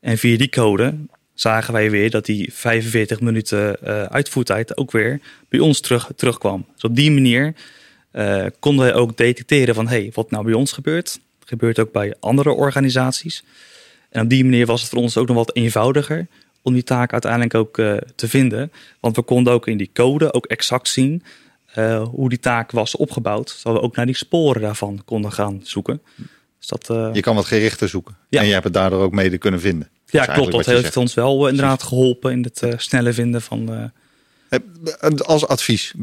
En 0.00 0.18
via 0.18 0.36
die 0.36 0.48
code 0.48 0.94
zagen 1.34 1.72
wij 1.72 1.90
weer 1.90 2.10
dat 2.10 2.24
die 2.24 2.52
45 2.54 3.20
minuten 3.20 3.76
uh, 3.84 4.02
uitvoertijd 4.02 4.76
ook 4.76 4.90
weer 4.90 5.20
bij 5.48 5.60
ons 5.60 5.80
terug, 5.80 6.10
terugkwam. 6.16 6.66
Dus 6.74 6.84
op 6.84 6.96
die 6.96 7.10
manier 7.10 7.54
konden 8.58 8.84
wij 8.84 8.94
ook 8.94 9.16
detecteren 9.16 9.74
van, 9.74 9.88
hey, 9.88 10.10
wat 10.14 10.30
nou 10.30 10.44
bij 10.44 10.52
ons 10.52 10.72
gebeurt, 10.72 11.20
gebeurt 11.44 11.78
ook 11.78 11.92
bij 11.92 12.14
andere 12.20 12.50
organisaties. 12.50 13.44
En 14.10 14.22
op 14.22 14.28
die 14.28 14.44
manier 14.44 14.66
was 14.66 14.80
het 14.80 14.90
voor 14.90 14.98
ons 14.98 15.16
ook 15.16 15.26
nog 15.26 15.36
wat 15.36 15.54
eenvoudiger 15.56 16.26
om 16.62 16.72
die 16.72 16.82
taak 16.82 17.12
uiteindelijk 17.12 17.54
ook 17.54 17.78
uh, 17.78 17.96
te 18.14 18.28
vinden. 18.28 18.72
Want 19.00 19.16
we 19.16 19.22
konden 19.22 19.52
ook 19.52 19.66
in 19.66 19.76
die 19.76 19.90
code 19.92 20.32
ook 20.32 20.46
exact 20.46 20.88
zien 20.88 21.22
hoe 22.10 22.28
die 22.28 22.38
taak 22.38 22.70
was 22.70 22.96
opgebouwd. 22.96 23.50
Zodat 23.50 23.80
we 23.80 23.86
ook 23.86 23.96
naar 23.96 24.06
die 24.06 24.16
sporen 24.16 24.62
daarvan 24.62 25.02
konden 25.04 25.32
gaan 25.32 25.60
zoeken. 25.62 26.02
Dus 26.58 26.66
dat, 26.66 27.14
je 27.14 27.20
kan 27.20 27.34
wat 27.34 27.44
gerichter 27.44 27.88
zoeken. 27.88 28.16
En 28.30 28.46
je 28.46 28.52
hebt 28.52 28.64
het 28.64 28.72
daardoor 28.72 29.02
ook 29.02 29.12
mede 29.12 29.38
kunnen 29.38 29.60
vinden. 29.60 29.88
Ja, 30.06 30.24
klopt. 30.24 30.52
Dat 30.52 30.66
heeft 30.66 30.96
ons 30.96 31.14
wel 31.14 31.48
inderdaad 31.48 31.82
geholpen 31.82 32.32
in 32.32 32.42
het 32.42 32.74
snelle 32.76 33.12
vinden 33.12 33.42
van 33.42 33.92
als 35.24 35.46
advies, 35.46 35.94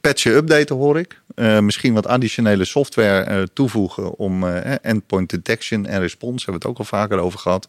patchen 0.00 0.34
updaten 0.34 0.76
hoor 0.76 0.98
ik. 0.98 1.20
Uh, 1.34 1.58
misschien 1.58 1.94
wat 1.94 2.06
additionele 2.06 2.64
software 2.64 3.30
uh, 3.30 3.42
toevoegen 3.52 4.16
om 4.16 4.44
uh, 4.44 4.84
endpoint 4.84 5.30
detection 5.30 5.86
en 5.86 6.00
response. 6.00 6.44
Hebben 6.44 6.62
we 6.62 6.68
het 6.68 6.76
ook 6.76 6.78
al 6.78 6.98
vaker 6.98 7.18
over 7.18 7.38
gehad. 7.38 7.68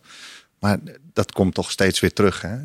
Maar 0.60 0.80
dat 1.18 1.32
komt 1.32 1.54
toch 1.54 1.72
steeds 1.72 2.00
weer 2.00 2.14
terug. 2.14 2.42
Hè? 2.42 2.56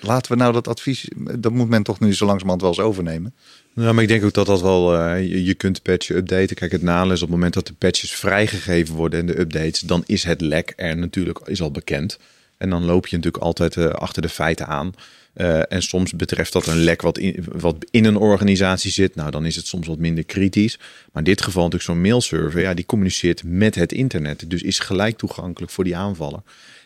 Laten 0.00 0.32
we 0.32 0.38
nou 0.38 0.52
dat 0.52 0.68
advies, 0.68 1.08
dat 1.38 1.52
moet 1.52 1.68
men 1.68 1.82
toch 1.82 2.00
nu 2.00 2.14
zo 2.14 2.26
langzamerhand 2.26 2.60
wel 2.60 2.70
eens 2.70 2.80
overnemen. 2.80 3.34
Ja, 3.74 3.92
maar 3.92 4.02
ik 4.02 4.08
denk 4.08 4.24
ook 4.24 4.32
dat 4.32 4.46
dat 4.46 4.60
wel, 4.60 5.06
je, 5.16 5.44
je, 5.44 5.54
kunt 5.54 5.82
patchen 5.82 6.16
updaten. 6.16 6.56
Kijk, 6.56 6.72
het 6.72 6.82
nadeel 6.82 7.12
is 7.12 7.22
op 7.22 7.28
het 7.28 7.36
moment 7.36 7.54
dat 7.54 7.66
de 7.66 7.72
patches 7.72 8.12
vrijgegeven 8.12 8.94
worden 8.94 9.20
en 9.20 9.26
de 9.26 9.38
updates, 9.38 9.80
dan 9.80 10.02
is 10.06 10.24
het 10.24 10.40
lek 10.40 10.72
er 10.76 10.96
natuurlijk 10.96 11.38
is 11.44 11.62
al 11.62 11.70
bekend. 11.70 12.18
En 12.56 12.70
dan 12.70 12.84
loop 12.84 13.06
je 13.06 13.16
natuurlijk 13.16 13.44
altijd 13.44 13.76
achter 13.76 14.22
de 14.22 14.28
feiten 14.28 14.66
aan. 14.66 14.94
En 15.68 15.82
soms 15.82 16.12
betreft 16.12 16.52
dat 16.52 16.66
een 16.66 16.78
lek 16.78 17.02
wat 17.02 17.18
in, 17.18 17.44
wat 17.52 17.76
in 17.90 18.04
een 18.04 18.16
organisatie 18.16 18.90
zit. 18.90 19.14
Nou, 19.14 19.30
dan 19.30 19.46
is 19.46 19.56
het 19.56 19.66
soms 19.66 19.86
wat 19.86 19.98
minder 19.98 20.24
kritisch. 20.24 20.78
Maar 21.12 21.22
in 21.22 21.30
dit 21.30 21.42
geval 21.42 21.62
natuurlijk 21.62 21.90
zo'n 21.90 22.00
mailserver, 22.00 22.60
ja, 22.60 22.74
die 22.74 22.86
communiceert 22.86 23.42
met 23.44 23.74
het 23.74 23.92
internet. 23.92 24.50
Dus 24.50 24.62
is 24.62 24.78
gelijk 24.78 25.18
toegankelijk 25.18 25.72
voor 25.72 25.84
die 25.84 25.96
aanvallen. 25.96 26.42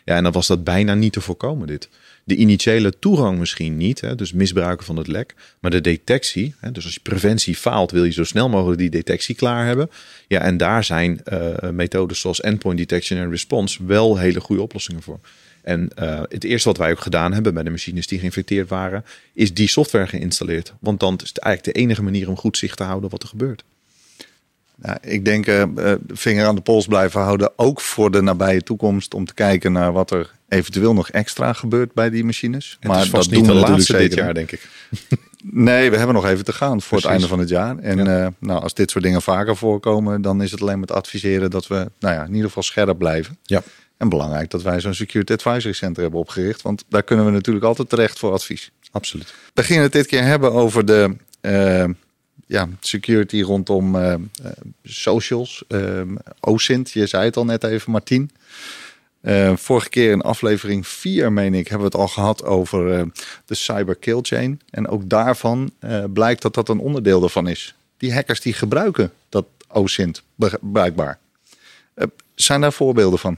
Ja, 0.09 0.15
en 0.15 0.23
dan 0.23 0.31
was 0.31 0.47
dat 0.47 0.63
bijna 0.63 0.93
niet 0.93 1.13
te 1.13 1.21
voorkomen, 1.21 1.67
dit. 1.67 1.89
De 2.23 2.35
initiële 2.35 2.99
toegang 2.99 3.39
misschien 3.39 3.77
niet, 3.77 4.01
hè, 4.01 4.15
dus 4.15 4.33
misbruiken 4.33 4.85
van 4.85 4.97
het 4.97 5.07
lek. 5.07 5.35
Maar 5.59 5.71
de 5.71 5.81
detectie, 5.81 6.55
hè, 6.59 6.71
dus 6.71 6.83
als 6.85 6.93
je 6.93 6.99
preventie 6.99 7.55
faalt, 7.55 7.91
wil 7.91 8.03
je 8.03 8.11
zo 8.11 8.23
snel 8.23 8.49
mogelijk 8.49 8.79
die 8.79 8.89
detectie 8.89 9.35
klaar 9.35 9.65
hebben. 9.65 9.89
Ja, 10.27 10.41
en 10.41 10.57
daar 10.57 10.83
zijn 10.83 11.21
uh, 11.33 11.69
methodes 11.69 12.19
zoals 12.19 12.41
endpoint 12.41 12.77
detection 12.77 13.19
en 13.19 13.29
response 13.29 13.85
wel 13.85 14.17
hele 14.17 14.39
goede 14.39 14.61
oplossingen 14.61 15.01
voor. 15.01 15.19
En 15.61 15.89
uh, 15.99 16.21
het 16.29 16.43
eerste 16.43 16.67
wat 16.67 16.77
wij 16.77 16.91
ook 16.91 17.01
gedaan 17.01 17.33
hebben 17.33 17.53
bij 17.53 17.63
de 17.63 17.69
machines 17.69 18.07
die 18.07 18.19
geïnfecteerd 18.19 18.69
waren, 18.69 19.05
is 19.33 19.53
die 19.53 19.67
software 19.67 20.07
geïnstalleerd. 20.07 20.73
Want 20.79 20.99
dan 20.99 21.19
is 21.23 21.29
het 21.29 21.37
eigenlijk 21.37 21.75
de 21.75 21.81
enige 21.81 22.03
manier 22.03 22.29
om 22.29 22.37
goed 22.37 22.57
zicht 22.57 22.77
te 22.77 22.83
houden 22.83 23.09
wat 23.09 23.23
er 23.23 23.29
gebeurt. 23.29 23.63
Nou, 24.81 24.97
ik 25.01 25.25
denk 25.25 25.47
uh, 25.47 25.63
vinger 26.07 26.45
aan 26.45 26.55
de 26.55 26.61
pols 26.61 26.87
blijven 26.87 27.21
houden, 27.21 27.51
ook 27.55 27.81
voor 27.81 28.11
de 28.11 28.21
nabije 28.21 28.61
toekomst, 28.61 29.13
om 29.13 29.25
te 29.25 29.33
kijken 29.33 29.71
naar 29.71 29.91
wat 29.91 30.11
er 30.11 30.31
eventueel 30.49 30.93
nog 30.93 31.09
extra 31.09 31.53
gebeurt 31.53 31.93
bij 31.93 32.09
die 32.09 32.23
machines. 32.23 32.77
Het 32.79 32.91
maar 32.91 33.09
dat 33.09 33.29
doen 33.29 33.45
we 33.45 33.53
natuurlijk 33.53 34.09
dit 34.09 34.13
jaar, 34.13 34.33
denk 34.33 34.51
ik. 34.51 34.67
Nee, 35.43 35.89
we 35.89 35.97
hebben 35.97 36.15
nog 36.15 36.25
even 36.25 36.45
te 36.45 36.53
gaan 36.53 36.81
voor 36.81 36.97
het 36.97 37.07
einde 37.07 37.27
van 37.27 37.39
het 37.39 37.49
jaar. 37.49 37.77
En 37.77 38.05
ja. 38.05 38.33
nou, 38.39 38.61
als 38.61 38.73
dit 38.73 38.91
soort 38.91 39.03
dingen 39.03 39.21
vaker 39.21 39.55
voorkomen, 39.55 40.21
dan 40.21 40.41
is 40.41 40.51
het 40.51 40.61
alleen 40.61 40.79
met 40.79 40.91
adviseren 40.91 41.49
dat 41.49 41.67
we 41.67 41.91
nou 41.99 42.15
ja, 42.15 42.23
in 42.23 42.33
ieder 42.33 42.47
geval 42.47 42.63
scherp 42.63 42.97
blijven. 42.97 43.37
Ja. 43.43 43.63
En 43.97 44.09
belangrijk 44.09 44.49
dat 44.49 44.61
wij 44.61 44.79
zo'n 44.79 44.93
Security 44.93 45.33
Advisory 45.33 45.73
Center 45.73 46.01
hebben 46.01 46.19
opgericht. 46.19 46.61
Want 46.61 46.83
daar 46.89 47.03
kunnen 47.03 47.25
we 47.25 47.31
natuurlijk 47.31 47.65
altijd 47.65 47.89
terecht 47.89 48.19
voor 48.19 48.31
advies. 48.31 48.71
Absoluut. 48.91 49.33
We 49.53 49.63
gingen 49.63 49.83
het 49.83 49.91
dit 49.91 50.07
keer 50.07 50.23
hebben 50.23 50.51
over 50.51 50.85
de 50.85 51.15
uh, 51.41 51.85
ja, 52.49 52.67
security 52.79 53.41
rondom 53.41 53.95
uh, 53.95 54.13
socials. 54.83 55.63
Uh, 55.67 56.01
OSINT, 56.39 56.91
je 56.91 57.07
zei 57.07 57.25
het 57.25 57.37
al 57.37 57.45
net 57.45 57.63
even, 57.63 57.91
Martien. 57.91 58.31
vorige 59.55 59.89
keer 59.89 60.11
in 60.11 60.21
aflevering 60.21 60.87
4, 60.87 61.31
meen 61.31 61.53
ik, 61.53 61.67
hebben 61.67 61.89
we 61.91 61.97
het 61.97 62.07
al 62.07 62.13
gehad 62.13 62.43
over 62.43 63.11
de 63.45 63.55
cyber 63.55 63.95
kill 63.95 64.19
chain. 64.21 64.61
En 64.69 64.87
ook 64.87 65.09
daarvan 65.09 65.71
blijkt 66.13 66.41
dat 66.41 66.53
dat 66.53 66.69
een 66.69 66.79
onderdeel 66.79 67.23
ervan 67.23 67.47
is. 67.47 67.75
Die 67.97 68.13
hackers 68.13 68.41
die 68.41 68.53
gebruiken 68.53 69.11
dat 69.29 69.45
OSINT 69.67 70.23
blijkbaar. 70.59 71.19
zijn 72.35 72.61
daar 72.61 72.73
voorbeelden 72.73 73.19
van? 73.19 73.37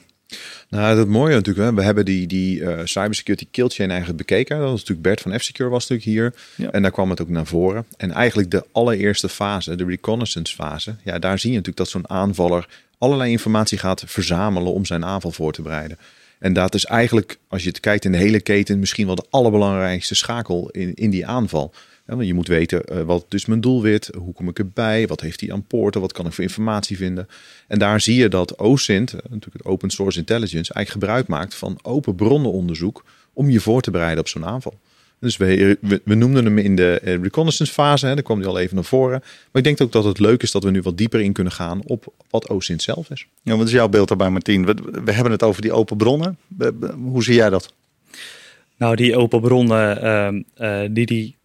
Nou, 0.70 0.96
dat 0.96 1.08
mooie 1.08 1.34
natuurlijk, 1.34 1.66
hè, 1.66 1.74
we 1.74 1.84
hebben 1.84 2.06
die, 2.06 2.28
die 2.28 2.60
uh, 2.60 2.80
cybersecurity 2.84 3.48
kill 3.52 3.68
chain 3.68 3.90
eigenlijk 3.90 4.20
bekeken. 4.20 4.60
Dat 4.60 4.70
was 4.70 4.80
natuurlijk 4.80 5.08
Bert 5.08 5.22
van 5.22 5.40
F-Secure 5.40 5.70
was 5.70 5.88
natuurlijk 5.88 6.38
hier. 6.58 6.70
En 6.72 6.82
daar 6.82 6.92
kwam 6.92 7.10
het 7.10 7.22
ook 7.22 7.30
naar 7.30 7.46
voren. 7.46 7.86
En 7.98 8.12
eigenlijk 8.12 8.52
de 8.52 8.66
allereerste 8.72 9.30
fase, 9.30 9.76
de 9.76 9.86
reconnaissance 9.86 10.56
fase, 10.56 10.96
ja, 11.04 11.20
daar 11.20 11.40
zie 11.40 11.50
je 11.52 11.58
natuurlijk 11.58 11.86
dat 11.86 11.90
zo'n 11.90 12.10
aanvaller 12.10 12.68
allerlei 12.98 13.32
informatie 13.32 13.78
gaat 13.78 14.04
verzamelen 14.08 14.74
om 14.74 14.86
zijn 14.86 15.06
aanval 15.06 15.32
voor 15.32 15.54
te 15.54 15.62
bereiden. 15.62 15.98
En 16.40 16.54
dat 16.54 16.76
is 16.76 16.86
eigenlijk, 16.86 17.38
als 17.48 17.64
je 17.64 17.70
het 17.70 17.80
kijkt 17.80 18.06
in 18.06 18.12
de 18.12 18.18
hele 18.18 18.42
keten, 18.42 18.80
misschien 18.80 19.06
wel 19.06 19.16
de 19.16 19.26
allerbelangrijkste 19.30 20.16
schakel 20.16 20.70
in, 20.70 20.94
in 20.94 21.10
die 21.10 21.26
aanval 21.26 21.74
je 22.20 22.34
moet 22.34 22.48
weten 22.48 22.84
uh, 22.92 23.02
wat 23.02 23.26
dus 23.28 23.46
mijn 23.46 23.62
doelwit, 23.62 24.10
hoe 24.18 24.34
kom 24.34 24.48
ik 24.48 24.60
erbij, 24.60 25.08
wat 25.08 25.22
heeft 25.22 25.42
hij 25.42 25.52
aan 25.52 25.64
poorten, 25.64 26.02
wat 26.02 26.12
kan 26.12 26.26
ik 26.26 26.34
voor 26.34 26.44
informatie 26.44 26.98
vinden. 26.98 27.28
En 27.68 27.80
daar 27.80 28.02
zie 28.02 28.16
je 28.16 28.30
dat 28.30 28.58
OSINT, 28.60 29.14
uh, 29.14 29.20
natuurlijk 29.22 29.54
het 29.54 29.66
Open 29.66 29.90
Source 29.90 30.20
Intelligence, 30.20 30.74
eigenlijk 30.74 31.06
gebruik 31.06 31.28
maakt 31.28 31.56
van 31.56 31.80
open 31.82 32.16
bronnenonderzoek 32.16 33.04
om 33.34 33.50
je 33.50 33.60
voor 33.60 33.82
te 33.82 33.92
bereiden 33.92 34.20
op 34.20 34.28
zo'n 34.28 34.46
aanval. 34.46 34.80
Dus 35.20 35.38
we, 35.38 35.78
we, 36.04 36.16
noemden 36.16 36.46
hem 36.46 36.58
in 36.58 36.76
de 36.76 36.94
reconnaissance 36.94 37.74
fase, 37.74 38.06
hè, 38.06 38.14
daar 38.14 38.24
kwam 38.24 38.40
hij 38.40 38.48
al 38.48 38.60
even 38.60 38.76
naar 38.76 38.84
voren. 38.84 39.20
Maar 39.20 39.62
ik 39.62 39.64
denk 39.64 39.82
ook 39.82 39.92
dat 39.92 40.04
het 40.04 40.20
leuk 40.20 40.44
is 40.44 40.52
dat 40.52 40.64
we 40.64 40.72
nu 40.72 40.82
wat 40.82 40.98
dieper 40.98 41.20
in 41.20 41.34
kunnen 41.34 41.54
gaan 41.54 41.82
op 41.86 42.14
wat 42.30 42.50
OSINT 42.50 42.82
zelf 42.82 43.10
is. 43.10 43.28
Ja, 43.42 43.58
wat 43.58 43.68
is 43.68 43.74
jouw 43.74 43.90
beeld 43.90 44.08
daarbij 44.08 44.30
Martien? 44.30 44.66
We, 44.66 44.76
we 45.04 45.12
hebben 45.12 45.32
het 45.32 45.44
over 45.44 45.62
die 45.62 45.72
open 45.72 45.98
bronnen. 45.98 46.38
Hoe 46.96 47.24
zie 47.24 47.36
jij 47.36 47.50
dat? 47.50 47.74
Nou, 48.78 48.96
die 48.96 49.16
open 49.16 49.42
bronnen 49.42 50.46
uh, 50.58 50.80
die 50.92 51.06
die 51.06 51.36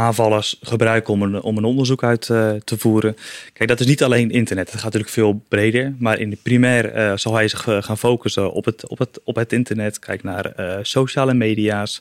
aanvallers 0.00 0.56
gebruiken 0.62 1.12
om 1.12 1.22
een, 1.22 1.42
om 1.42 1.56
een 1.56 1.64
onderzoek 1.64 2.02
uit 2.02 2.28
uh, 2.28 2.52
te 2.52 2.78
voeren. 2.78 3.16
Kijk, 3.52 3.68
dat 3.68 3.80
is 3.80 3.86
niet 3.86 4.02
alleen 4.02 4.30
internet. 4.30 4.66
Het 4.66 4.74
gaat 4.74 4.84
natuurlijk 4.84 5.12
veel 5.12 5.42
breder. 5.48 5.94
Maar 5.98 6.18
in 6.18 6.30
de 6.30 6.38
primair 6.42 6.96
uh, 6.96 7.16
zal 7.16 7.34
hij 7.34 7.48
zich 7.48 7.66
uh, 7.66 7.82
gaan 7.82 7.98
focussen 7.98 8.52
op 8.52 8.64
het, 8.64 8.88
op, 8.88 8.98
het, 8.98 9.20
op 9.24 9.36
het 9.36 9.52
internet. 9.52 9.98
Kijk 9.98 10.22
naar 10.22 10.54
sociale 10.82 11.34
media's. 11.34 11.98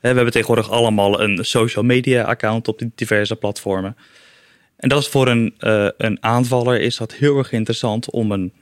we 0.00 0.06
hebben 0.06 0.30
tegenwoordig 0.30 0.70
allemaal 0.70 1.20
een 1.20 1.44
social 1.44 1.84
media 1.84 2.22
account 2.22 2.68
op 2.68 2.78
die 2.78 2.90
diverse 2.94 3.36
platformen. 3.36 3.96
En 4.76 4.88
dat 4.88 5.00
is 5.00 5.08
voor 5.08 5.28
een, 5.28 5.54
een 5.96 6.18
aanvaller 6.20 6.80
is 6.80 6.96
dat 6.96 7.12
heel 7.12 7.38
erg 7.38 7.52
interessant 7.52 8.10
om 8.10 8.32
een, 8.32 8.52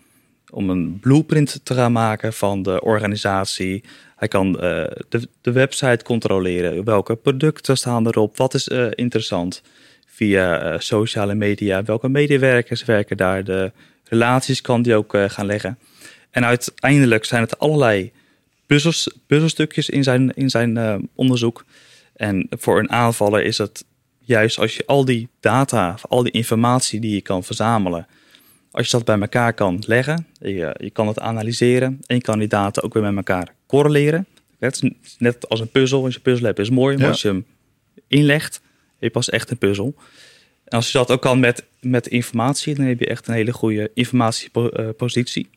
om 0.50 0.70
een 0.70 0.98
blueprint 1.00 1.60
te 1.62 1.74
gaan 1.74 1.92
maken 1.92 2.32
van 2.32 2.62
de 2.62 2.80
organisatie, 2.80 3.84
hij 4.16 4.28
kan 4.28 4.46
uh, 4.48 4.60
de, 5.08 5.28
de 5.40 5.52
website 5.52 6.04
controleren. 6.04 6.84
Welke 6.84 7.16
producten 7.16 7.76
staan 7.76 8.06
erop? 8.06 8.36
Wat 8.36 8.54
is 8.54 8.68
uh, 8.68 8.86
interessant? 8.90 9.62
Via 10.06 10.72
uh, 10.72 10.78
sociale 10.78 11.34
media. 11.34 11.82
Welke 11.82 12.08
medewerkers 12.08 12.84
werken 12.84 13.16
daar? 13.16 13.44
De 13.44 13.72
relaties 14.04 14.60
kan 14.60 14.82
die 14.82 14.94
ook 14.94 15.16
gaan 15.26 15.46
leggen. 15.46 15.78
En 16.30 16.44
uiteindelijk 16.44 17.24
zijn 17.24 17.42
het 17.42 17.58
allerlei 17.58 18.12
puzzels, 18.66 19.10
puzzelstukjes 19.26 19.90
in 19.90 20.02
zijn, 20.02 20.34
in 20.34 20.50
zijn 20.50 21.08
onderzoek. 21.14 21.64
En 22.16 22.46
voor 22.50 22.78
een 22.78 22.90
aanvaller 22.90 23.42
is 23.42 23.58
het 23.58 23.84
juist 24.18 24.58
als 24.58 24.76
je 24.76 24.86
al 24.86 25.04
die 25.04 25.28
data, 25.40 25.98
al 26.08 26.22
die 26.22 26.32
informatie 26.32 27.00
die 27.00 27.14
je 27.14 27.20
kan 27.20 27.44
verzamelen, 27.44 28.06
als 28.70 28.90
je 28.90 28.96
dat 28.96 29.04
bij 29.04 29.20
elkaar 29.20 29.52
kan 29.52 29.82
leggen, 29.86 30.26
je, 30.40 30.74
je 30.78 30.90
kan 30.90 31.06
het 31.06 31.18
analyseren 31.18 32.00
en 32.06 32.16
je 32.16 32.22
kan 32.22 32.38
die 32.38 32.48
data 32.48 32.80
ook 32.80 32.94
weer 32.94 33.02
met 33.02 33.16
elkaar 33.16 33.54
correleren. 33.66 34.26
Het 34.58 34.82
is 34.82 35.16
net 35.18 35.48
als 35.48 35.60
een 35.60 35.70
puzzel. 35.70 36.04
Als 36.04 36.14
je 36.14 36.20
puzzel 36.20 36.46
hebt 36.46 36.58
is 36.58 36.70
mooi, 36.70 36.96
maar 36.96 37.08
als 37.08 37.22
je 37.22 37.28
hem 37.28 37.46
inlegt, 38.06 38.54
heb 38.54 39.02
je 39.02 39.10
pas 39.10 39.28
echt 39.28 39.50
een 39.50 39.58
puzzel. 39.58 39.94
En 40.64 40.76
als 40.76 40.92
je 40.92 40.98
dat 40.98 41.10
ook 41.10 41.22
kan 41.22 41.40
met, 41.40 41.64
met 41.80 42.06
informatie, 42.06 42.74
dan 42.74 42.84
heb 42.84 43.00
je 43.00 43.06
echt 43.06 43.28
een 43.28 43.34
hele 43.34 43.52
goede 43.52 43.90
informatiepositie. 43.94 45.48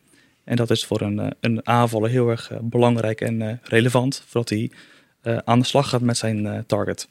En 0.43 0.56
dat 0.56 0.69
is 0.69 0.86
voor 0.86 1.02
een, 1.02 1.19
eh, 1.19 1.28
een 1.39 1.67
aanvaller 1.67 2.10
heel 2.10 2.30
erg 2.30 2.52
eh, 2.52 2.58
belangrijk 2.62 3.21
en 3.21 3.41
eh, 3.41 3.54
relevant, 3.63 4.24
voordat 4.28 4.50
hij 4.50 4.71
aan 5.45 5.60
de 5.60 5.65
slag 5.65 5.89
gaat 5.89 6.02
met 6.02 6.17
zijn 6.17 6.63
target. 6.67 7.08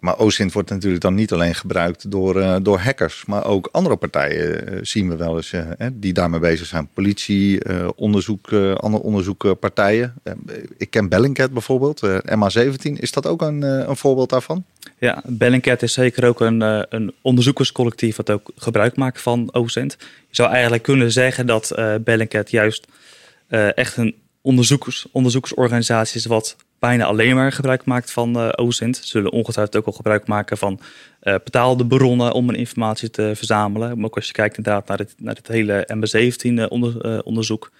Maar 0.00 0.18
OSINT 0.18 0.52
wordt 0.52 0.70
natuurlijk 0.70 1.02
dan 1.02 1.14
niet 1.14 1.32
alleen 1.32 1.54
gebruikt 1.54 2.10
door, 2.10 2.36
uh, 2.36 2.56
door 2.62 2.78
hackers, 2.78 3.24
maar 3.26 3.44
ook 3.44 3.68
andere 3.72 3.96
partijen 3.96 4.72
uh, 4.72 4.78
zien 4.82 5.08
we 5.08 5.16
wel 5.16 5.36
eens 5.36 5.52
uh, 5.52 5.62
die 5.92 6.12
daarmee 6.12 6.40
bezig 6.40 6.66
zijn. 6.66 6.88
Politie, 6.94 7.60
onderzoek, 7.94 8.52
andere 8.52 9.02
onderzoekpartijen. 9.02 10.14
ik 10.76 10.90
ken 10.90 11.08
Bellingcat 11.08 11.52
bijvoorbeeld, 11.52 12.06
MA17. 12.06 12.92
Is 12.92 13.12
dat 13.12 13.26
ook 13.26 13.42
een, 13.42 13.62
een 13.62 13.96
voorbeeld 13.96 14.30
daarvan? 14.30 14.64
Ja, 14.98 15.22
Bellingcat 15.26 15.82
is 15.82 15.92
zeker 15.92 16.24
ook 16.24 16.40
een, 16.40 16.60
een 16.94 17.14
onderzoekerscollectief 17.22 18.16
wat 18.16 18.30
ook 18.30 18.50
gebruik 18.56 18.96
maakt 18.96 19.20
van 19.20 19.54
OSINT. 19.54 19.96
Je 20.00 20.36
zou 20.36 20.50
eigenlijk 20.50 20.82
kunnen 20.82 21.12
zeggen 21.12 21.46
dat 21.46 21.74
Bellingcat 22.04 22.50
juist 22.50 22.86
echt 23.74 23.96
een 23.96 24.14
onderzoekers, 24.40 25.06
onderzoekersorganisatie 25.12 26.16
is 26.16 26.26
wat 26.26 26.56
bijna 26.80 27.04
alleen 27.04 27.34
maar 27.34 27.52
gebruik 27.52 27.84
maakt 27.84 28.10
van 28.10 28.36
uh, 28.36 28.48
OSINT. 28.56 28.96
Ze 28.96 29.06
zullen 29.06 29.32
ongetwijfeld 29.32 29.76
ook 29.76 29.86
al 29.86 29.92
gebruik 29.92 30.26
maken 30.26 30.58
van 30.58 30.80
uh, 31.22 31.34
betaalde 31.44 31.86
bronnen 31.86 32.32
om 32.32 32.48
een 32.48 32.54
informatie 32.54 33.10
te 33.10 33.32
verzamelen. 33.34 33.96
Maar 33.96 34.04
ook 34.04 34.16
als 34.16 34.26
je 34.26 34.32
kijkt 34.32 34.56
inderdaad 34.56 34.88
naar 34.88 34.98
het, 34.98 35.14
naar 35.18 35.34
het 35.34 35.48
hele 35.48 35.88
MB17 35.94 36.68
onder, 36.68 37.06
uh, 37.06 37.18
onderzoek. 37.24 37.70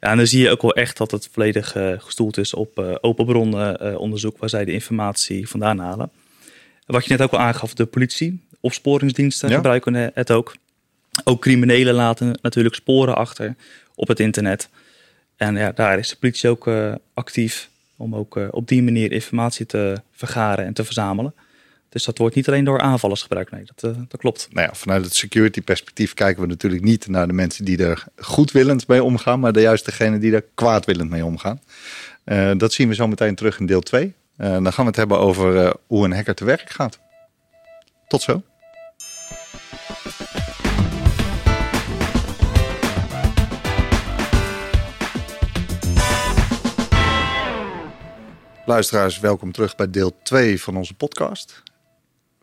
Ja, 0.00 0.10
en 0.10 0.16
dan 0.16 0.26
zie 0.26 0.42
je 0.42 0.50
ook 0.50 0.62
wel 0.62 0.74
echt 0.74 0.96
dat 0.96 1.10
het 1.10 1.28
volledig 1.32 1.76
gestoeld 1.98 2.36
is 2.36 2.54
op 2.54 2.98
open 3.00 3.26
bronnen 3.26 3.98
onderzoek 3.98 4.38
waar 4.38 4.48
zij 4.48 4.64
de 4.64 4.72
informatie 4.72 5.48
vandaan 5.48 5.78
halen. 5.78 6.10
wat 6.86 7.04
je 7.04 7.10
net 7.10 7.22
ook 7.22 7.32
al 7.32 7.38
aangaf, 7.38 7.74
de 7.74 7.86
politie. 7.86 8.46
opsporingsdiensten 8.60 9.48
Ja. 9.48 9.54
gebruiken 9.54 9.94
het 10.14 10.30
ook. 10.30 10.56
Ook 11.24 11.40
criminelen 11.40 11.94
laten 11.94 12.38
natuurlijk 12.42 12.74
sporen 12.74 13.16
achter 13.16 13.54
op 13.94 14.08
het 14.08 14.20
internet. 14.20 14.68
En 15.36 15.56
ja, 15.56 15.72
daar 15.72 15.98
is 15.98 16.08
de 16.08 16.16
politie 16.16 16.50
ook 16.50 16.66
eh, 16.66 16.94
actief 17.14 17.68
om 17.98 18.14
ook 18.14 18.36
eh, 18.36 18.48
op 18.50 18.68
die 18.68 18.82
manier 18.82 19.12
informatie 19.12 19.66
te 19.66 20.00
vergaren 20.12 20.64
en 20.64 20.74
te 20.74 20.84
verzamelen. 20.84 21.34
Dus 21.88 22.04
dat 22.04 22.18
wordt 22.18 22.34
niet 22.34 22.48
alleen 22.48 22.64
door 22.64 22.80
aanvallers 22.80 23.22
gebruikt. 23.22 23.50
Nee, 23.50 23.64
dat, 23.74 23.92
eh, 23.92 24.00
dat 24.08 24.20
klopt. 24.20 24.48
Nou 24.50 24.66
ja, 24.66 24.74
vanuit 24.74 25.04
het 25.04 25.14
security 25.14 25.62
perspectief 25.62 26.14
kijken 26.14 26.42
we 26.42 26.48
natuurlijk 26.48 26.82
niet 26.82 27.06
naar 27.06 27.26
de 27.26 27.32
mensen 27.32 27.64
die 27.64 27.84
er 27.84 28.04
goedwillend 28.16 28.88
mee 28.88 29.02
omgaan, 29.02 29.40
maar 29.40 29.52
de 29.52 29.60
juist 29.60 29.84
degene 29.84 30.18
die 30.18 30.34
er 30.34 30.44
kwaadwillend 30.54 31.10
mee 31.10 31.24
omgaan. 31.24 31.60
Eh, 32.24 32.50
dat 32.56 32.72
zien 32.72 32.88
we 32.88 32.94
zo 32.94 33.06
meteen 33.06 33.34
terug 33.34 33.58
in 33.58 33.66
deel 33.66 33.80
2. 33.80 34.14
Eh, 34.36 34.50
dan 34.50 34.72
gaan 34.72 34.84
we 34.84 34.90
het 34.90 34.96
hebben 34.96 35.18
over 35.18 35.74
hoe 35.86 36.04
een 36.04 36.12
hacker 36.12 36.34
te 36.34 36.44
werk 36.44 36.70
gaat. 36.70 36.98
Tot 38.08 38.22
zo. 38.22 38.42
Luisteraars, 48.68 49.20
welkom 49.20 49.52
terug 49.52 49.76
bij 49.76 49.90
deel 49.90 50.16
2 50.22 50.60
van 50.60 50.76
onze 50.76 50.94
podcast. 50.94 51.62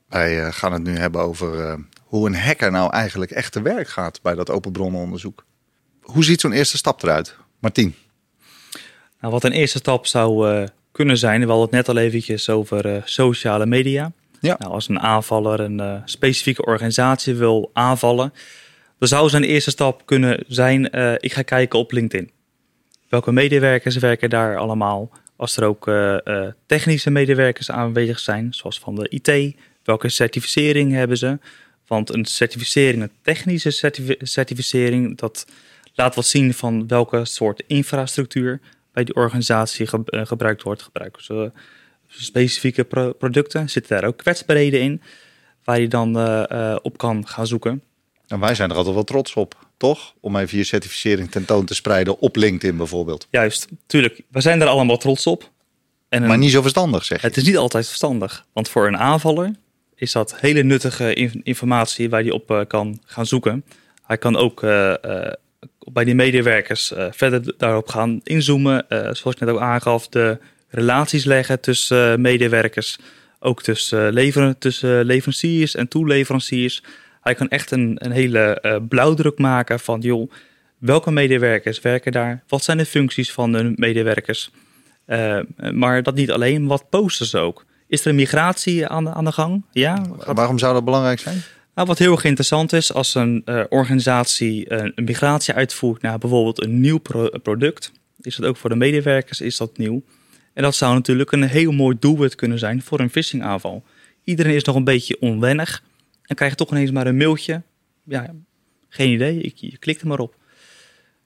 Wij 0.08 0.44
eh, 0.44 0.52
gaan 0.52 0.74
het 0.74 0.84
nu 0.84 0.98
hebben 0.98 1.22
over 1.22 1.60
eh, 1.60 1.78
hoe 2.04 2.28
een 2.28 2.36
hacker 2.36 2.72
nou 2.72 2.92
eigenlijk 2.92 3.32
echt 3.32 3.52
te 3.52 3.62
werk 3.62 3.88
gaat 3.88 4.22
bij 4.22 4.36
dat 4.36 4.50
open 4.50 4.72
bronnenonderzoek. 4.72 5.46
Hoe 6.02 6.24
ziet 6.24 6.42
zo'n 6.42 6.52
eerste 6.52 6.78
stap 6.78 7.04
eruit? 7.04 7.36
Martien. 7.60 7.96
Nou, 9.20 9.34
wat 9.34 9.44
een 9.44 9.52
eerste 9.52 9.78
stap 9.78 10.06
zou 10.06 10.50
eh, 10.50 10.68
kunnen 10.92 11.18
zijn, 11.18 11.40
we 11.40 11.48
hadden 11.48 11.66
het 11.66 11.72
net 11.76 11.90
al 11.90 11.98
eventjes 11.98 12.50
over 12.50 13.02
sociale 13.06 13.66
media. 13.66 14.12
Ja. 14.40 14.56
Nou, 14.60 14.72
als 14.72 14.90
een 14.90 15.00
aanvaller 15.00 15.60
een 15.60 16.02
specifieke 16.06 16.66
organisatie 16.66 17.36
wil 17.36 17.70
aanvallen, 17.74 18.34
dan 19.00 19.08
zou 19.08 19.30
zijn 19.30 19.44
eerste 19.44 19.72
stap 19.72 20.06
kunnen 20.06 20.44
zijn, 20.48 20.86
ik 21.22 21.34
ga 21.34 21.42
kijken 21.42 21.80
op 21.80 21.92
LinkedIn. 21.92 22.32
Welke 23.10 23.32
medewerkers 23.32 23.96
werken 23.96 24.30
daar 24.30 24.58
allemaal? 24.58 25.12
Als 25.36 25.58
er 25.58 25.63
ook 25.63 25.88
eh, 25.88 26.28
eh, 26.28 26.54
technische 26.65 27.10
medewerkers 27.10 27.71
aanwezig 27.71 28.19
zijn, 28.19 28.54
zoals 28.54 28.80
van 28.80 28.95
de 28.95 29.10
IT, 29.10 29.56
welke 29.84 30.10
certificering 30.10 30.91
hebben 30.91 31.17
ze? 31.17 31.39
Want 31.88 32.13
een 32.13 32.26
certificering, 32.26 33.04
een 33.04 33.12
technische 33.21 33.71
certifi- 33.71 34.17
certificering, 34.19 35.17
dat 35.17 35.45
laat 35.93 36.15
wat 36.15 36.26
zien 36.26 36.54
van 36.54 36.88
welke 36.88 37.26
soort 37.26 37.63
infrastructuur 37.67 38.60
bij 38.91 39.04
die 39.04 39.15
organisatie 39.15 39.89
eh, 40.06 40.26
gebruikt 40.26 40.63
wordt. 40.63 40.82
Gebruiken 40.82 41.24
ze 41.24 41.52
specifieke 42.08 42.84
pro- 42.84 43.13
producten? 43.13 43.69
Zitten 43.69 43.95
daar 44.00 44.08
ook 44.10 44.17
kwetsbaarheden 44.17 44.82
in 44.82 45.02
waar 45.63 45.80
je 45.80 45.88
dan 45.88 46.17
op 46.82 46.98
kan 46.98 47.28
gaan 47.28 47.48
zoeken? 47.48 47.82
En 48.28 48.40
wij 48.40 48.56
zijn 48.56 48.70
er 48.70 48.76
altijd 48.76 48.96
wel 48.96 49.04
trots 49.04 49.34
op, 49.34 49.56
toch? 49.78 50.14
Om 50.20 50.36
even 50.36 50.58
je 50.58 50.64
certificering 50.64 51.32
tentoon 51.32 51.66
te 51.66 51.74
spreiden 51.76 52.20
op 52.20 52.36
LinkedIn 52.36 52.78
bijvoorbeeld. 52.78 53.28
Juist, 53.32 53.68
tuurlijk, 53.88 54.22
we 54.32 54.42
zijn 54.42 54.62
er 54.62 54.68
allemaal 54.68 54.98
trots 54.98 55.28
op. 55.28 55.52
En 56.10 56.22
een- 56.22 56.28
Maar 56.28 56.38
niet 56.38 56.52
zo 56.52 56.62
verstandig, 56.62 57.06
zeg 57.06 57.22
je. 57.22 57.28
Het 57.28 57.38
is 57.38 57.44
niet 57.44 57.58
altijd 57.58 57.88
verstandig, 57.88 58.46
want 58.54 58.70
voor 58.70 58.88
een 58.88 58.98
aanvaller 58.98 59.56
is 59.96 60.12
dat 60.12 60.40
hele 60.40 60.64
nuttige 60.64 61.14
in- 61.14 61.42
informatie 61.44 62.10
waar 62.10 62.22
hij 62.22 62.32
op 62.32 62.52
eh, 62.52 62.60
kan 62.68 63.00
gaan 63.06 63.26
zoeken. 63.26 63.64
Hij 64.04 64.18
kan 64.18 64.36
ook 64.36 64.64
eh, 64.64 65.04
eh, 65.04 65.34
bij 65.92 66.04
die 66.04 66.16
medewerkers 66.16 66.92
verder 67.12 67.54
daarop 67.58 67.88
gaan 67.88 68.20
inzoomen. 68.24 68.86
Zoals 68.90 69.24
ik 69.24 69.40
net 69.40 69.50
ook 69.50 69.60
aangaf, 69.60 70.08
de 70.08 70.38
relaties 70.70 71.24
leggen 71.26 71.60
tussen 71.60 72.22
medewerkers. 72.22 72.98
Ook 73.40 73.62
tussen, 73.62 74.14
leveren, 74.14 74.58
tussen 74.58 75.06
leveranciers 75.06 75.76
en 75.76 75.88
toeleveranciers. 75.88 76.84
Hij 77.26 77.36
kan 77.36 77.48
echt 77.50 77.72
een, 77.72 77.96
een 78.00 78.12
hele 78.12 78.60
eh, 78.60 78.76
blauwdruk 78.90 79.38
maken 79.38 79.80
van, 79.80 80.02
joh, 80.02 80.32
welke 80.78 81.12
medewerkers 81.12 81.82
werken 81.82 82.12
daar? 82.12 82.44
Wat 82.48 82.64
zijn 82.64 82.78
de 82.78 82.86
functies 82.86 83.32
van 83.32 83.52
de 83.52 83.74
medewerkers? 83.76 84.52
Eh, 85.06 85.40
maar 85.74 86.04
dat 86.04 86.16
niet 86.16 86.32
alleen, 86.32 86.68
wat 86.68 86.90
posten 86.90 87.26
ze 87.26 87.38
ook? 87.38 87.66
Is 87.88 88.02
er 88.02 88.08
een 88.08 88.16
migratie 88.16 88.88
aan 88.88 89.04
de, 89.04 89.14
aan 89.14 89.26
de 89.26 89.32
gang? 89.32 89.66
Ja. 89.72 90.06
Waarom 90.26 90.60
zou 90.60 90.74
dat 90.74 90.86
belangrijk 90.86 91.20
zijn? 91.20 91.42
nou, 91.76 91.88
wat 91.88 91.98
heel 91.98 92.12
erg 92.12 92.24
interessant 92.24 92.74
is, 92.74 92.94
als 92.94 93.16
een 93.16 93.42
eh, 93.46 93.64
organisatie 93.70 94.74
een 94.74 94.94
migratie 95.06 95.54
uitvoert 95.54 96.02
naar 96.02 96.18
bijvoorbeeld 96.18 96.64
een 96.64 96.80
nieuw 96.80 96.98
pro- 96.98 97.30
product, 97.30 97.92
is 98.22 98.36
dat 98.36 98.46
ook 98.50 98.58
voor 98.58 98.70
de 98.70 98.76
medewerkers 98.76 99.42
is 99.42 99.58
dat 99.58 99.78
nieuw. 99.78 100.04
En 100.54 100.64
dat 100.64 100.76
zou 100.76 100.94
natuurlijk 100.94 101.32
een 101.32 101.44
heel 101.44 101.72
mooi 101.72 101.96
doelwit 102.00 102.36
kunnen 102.36 102.60
zijn 102.60 102.82
voor 102.82 103.00
een 103.00 103.10
phishingaanval. 103.10 103.84
Iedereen 104.24 104.56
is 104.56 104.64
nog 104.64 104.76
een 104.76 104.84
beetje 104.84 105.18
onwennig 105.20 105.84
en 106.26 106.36
krijgt 106.36 106.58
toch 106.58 106.72
ineens 106.72 106.92
maar 106.92 107.08
een 107.08 107.18
mailtje. 107.18 107.62
Ja, 108.04 108.34
geen 108.90 109.12
idee, 109.12 109.42
ik, 109.42 109.54
je 109.56 109.78
klikt 109.78 110.02
er 110.02 110.08
maar 110.08 110.20
op. 110.20 110.36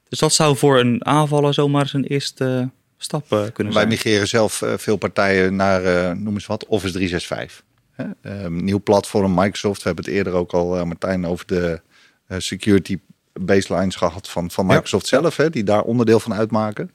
Dus 0.10 0.20
dat 0.20 0.34
zou 0.34 0.58
voor 0.58 0.80
een 0.80 1.06
aanvaller 1.06 1.54
zomaar 1.54 1.88
zijn 1.88 2.04
eerste 2.04 2.70
stap 2.98 3.32
eh, 3.32 3.38
kunnen 3.54 3.74
Wij 3.74 3.82
zijn. 3.82 3.88
migreren 3.88 4.28
zelf 4.28 4.62
eh, 4.62 4.74
veel 4.78 4.98
partijen 4.98 5.56
naar, 5.56 5.84
eh, 5.86 6.12
noem 6.16 6.34
eens 6.34 6.46
wat, 6.46 6.66
Office 6.66 6.94
365. 6.94 7.64
Hè? 7.92 8.06
Ehm, 8.22 8.64
nieuw 8.64 8.82
platform, 8.84 9.34
Microsoft. 9.34 9.82
We 9.82 9.88
hebben 9.88 10.06
het 10.06 10.14
eerder 10.14 10.34
ook 10.34 10.52
al, 10.52 10.78
eh, 10.78 10.84
Martijn, 10.84 11.26
over 11.26 11.48
de 11.48 11.82
eh, 12.28 12.38
security 12.40 13.00
baselines 13.34 13.96
gehad 13.96 14.30
van, 14.30 14.52
van 14.52 14.66
Ja. 14.68 14.74
Microsoft 14.74 15.08
zelf. 15.08 15.38
Hè? 15.38 15.50
Die 15.50 15.64
daar 15.64 15.82
onderdeel 15.82 16.20
van 16.20 16.34
uitmaken. 16.34 16.92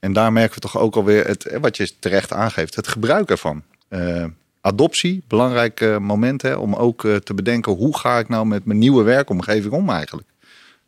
En 0.00 0.12
daar 0.12 0.32
merken 0.32 0.54
we 0.54 0.60
toch 0.60 0.78
ook 0.78 0.96
alweer, 0.96 1.26
het, 1.26 1.46
eh, 1.46 1.60
wat 1.60 1.76
je 1.76 1.98
terecht 1.98 2.32
aangeeft, 2.32 2.74
het 2.74 2.88
gebruik 2.88 3.30
ervan. 3.30 3.62
Eh, 3.88 4.24
adoptie, 4.64 5.22
belangrijk 5.28 5.80
eh, 5.80 5.98
moment 5.98 6.42
hè, 6.42 6.54
om 6.54 6.74
ook 6.74 7.04
eh, 7.04 7.16
te 7.16 7.34
bedenken 7.34 7.72
hoe 7.72 7.98
ga 7.98 8.18
ik 8.18 8.28
nou 8.28 8.46
met 8.46 8.64
mijn 8.64 8.78
nieuwe 8.78 9.02
werkomgeving 9.02 9.72
om 9.72 9.90
eigenlijk. 9.90 10.28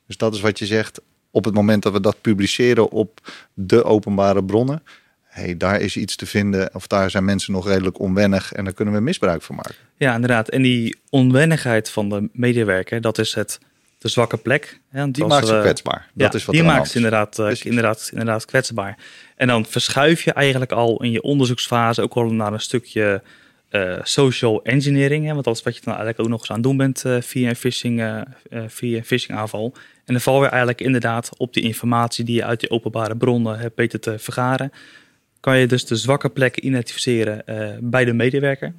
Dus 0.06 0.16
dat 0.16 0.34
is 0.34 0.40
wat 0.40 0.58
je 0.58 0.66
zegt 0.66 1.00
op 1.30 1.44
het 1.44 1.54
moment 1.54 1.82
dat 1.82 1.92
we 1.92 2.00
dat 2.00 2.20
publiceren 2.20 2.90
op 2.90 3.20
de 3.54 3.84
openbare 3.84 4.44
bronnen. 4.44 4.82
Hey, 5.22 5.56
daar 5.56 5.80
is 5.80 5.96
iets 5.96 6.16
te 6.16 6.26
vinden 6.26 6.70
of 6.74 6.86
daar 6.86 7.10
zijn 7.10 7.24
mensen 7.24 7.52
nog 7.52 7.66
redelijk 7.68 7.98
onwennig 8.00 8.52
en 8.52 8.64
daar 8.64 8.72
kunnen 8.72 8.94
we 8.94 9.00
misbruik 9.00 9.42
van 9.42 9.54
maken. 9.56 9.74
Ja, 9.96 10.14
inderdaad. 10.14 10.48
En 10.48 10.62
die 10.62 10.96
onwennigheid 11.10 11.90
van 11.90 12.08
de 12.08 12.28
medewerker, 12.32 13.00
dat 13.00 13.18
is 13.18 13.34
het, 13.34 13.58
de 13.98 14.08
zwakke 14.08 14.36
plek. 14.36 14.80
Hè, 14.88 15.00
want 15.00 15.14
Die 15.14 15.24
maakt 15.24 15.46
ze 15.46 15.54
we- 15.54 15.60
kwetsbaar. 15.60 16.10
Dat 16.14 16.32
ja, 16.32 16.38
is 16.38 16.44
wat 16.44 16.54
die 16.54 16.64
maakt 16.64 16.88
ze 16.88 16.96
inderdaad, 16.96 17.38
eh, 17.38 17.64
inderdaad, 17.64 18.08
inderdaad 18.10 18.44
kwetsbaar. 18.44 18.98
En 19.36 19.46
dan 19.46 19.64
verschuif 19.66 20.22
je 20.22 20.32
eigenlijk 20.32 20.72
al 20.72 21.02
in 21.02 21.10
je 21.10 21.22
onderzoeksfase 21.22 22.02
ook 22.02 22.14
al 22.14 22.32
naar 22.32 22.52
een 22.52 22.60
stukje 22.60 23.22
eh, 23.76 24.00
social 24.02 24.64
engineering. 24.64 25.24
Hè, 25.26 25.32
want 25.32 25.44
dat 25.44 25.56
is 25.56 25.62
wat 25.62 25.74
je 25.74 25.80
dan 25.80 25.94
eigenlijk 25.94 26.22
ook 26.22 26.28
nog 26.28 26.40
eens 26.40 26.48
aan 26.48 26.56
het 26.56 26.64
doen 26.64 26.76
bent 26.76 27.04
eh, 27.04 27.16
via 27.20 27.48
een 27.48 27.56
phishing, 27.56 28.00
eh, 28.00 28.20
eh, 28.50 28.62
via 28.66 29.02
phishing 29.02 29.38
aanval. 29.38 29.72
En 30.04 30.12
dan 30.12 30.20
val 30.20 30.42
je 30.42 30.48
eigenlijk 30.48 30.80
inderdaad 30.80 31.30
op 31.36 31.54
die 31.54 31.62
informatie 31.62 32.24
die 32.24 32.34
je 32.34 32.44
uit 32.44 32.60
die 32.60 32.70
openbare 32.70 33.16
bronnen 33.16 33.58
hebt 33.58 33.76
weten 33.76 34.00
te 34.00 34.18
vergaren. 34.18 34.72
Kan 35.40 35.58
je 35.58 35.66
dus 35.66 35.86
de 35.86 35.96
zwakke 35.96 36.28
plekken 36.28 36.66
identificeren 36.66 37.42
bij 37.90 38.04
de 38.04 38.12
medewerker 38.12 38.74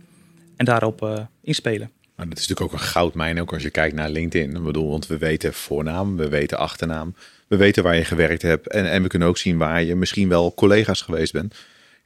en 0.55 0.65
daarop 0.65 1.27
inspelen. 1.41 1.91
Maar 2.15 2.29
dat 2.29 2.37
is 2.37 2.47
natuurlijk 2.47 2.73
ook 2.73 2.79
een 2.81 2.87
goudmijn, 2.87 3.41
ook 3.41 3.53
als 3.53 3.63
je 3.63 3.69
kijkt 3.69 3.95
naar 3.95 4.09
LinkedIn. 4.09 4.55
Ik 4.55 4.63
bedoel, 4.63 4.89
want 4.89 5.07
we 5.07 5.17
weten 5.17 5.53
voornaam, 5.53 6.17
we 6.17 6.29
weten 6.29 6.57
achternaam, 6.57 7.15
we 7.47 7.57
weten 7.57 7.83
waar 7.83 7.95
je 7.95 8.05
gewerkt 8.05 8.41
hebt. 8.41 8.67
En, 8.67 8.91
en 8.91 9.01
we 9.01 9.07
kunnen 9.07 9.27
ook 9.27 9.37
zien 9.37 9.57
waar 9.57 9.83
je 9.83 9.95
misschien 9.95 10.29
wel 10.29 10.53
collega's 10.53 11.01
geweest 11.01 11.33
bent. 11.33 11.55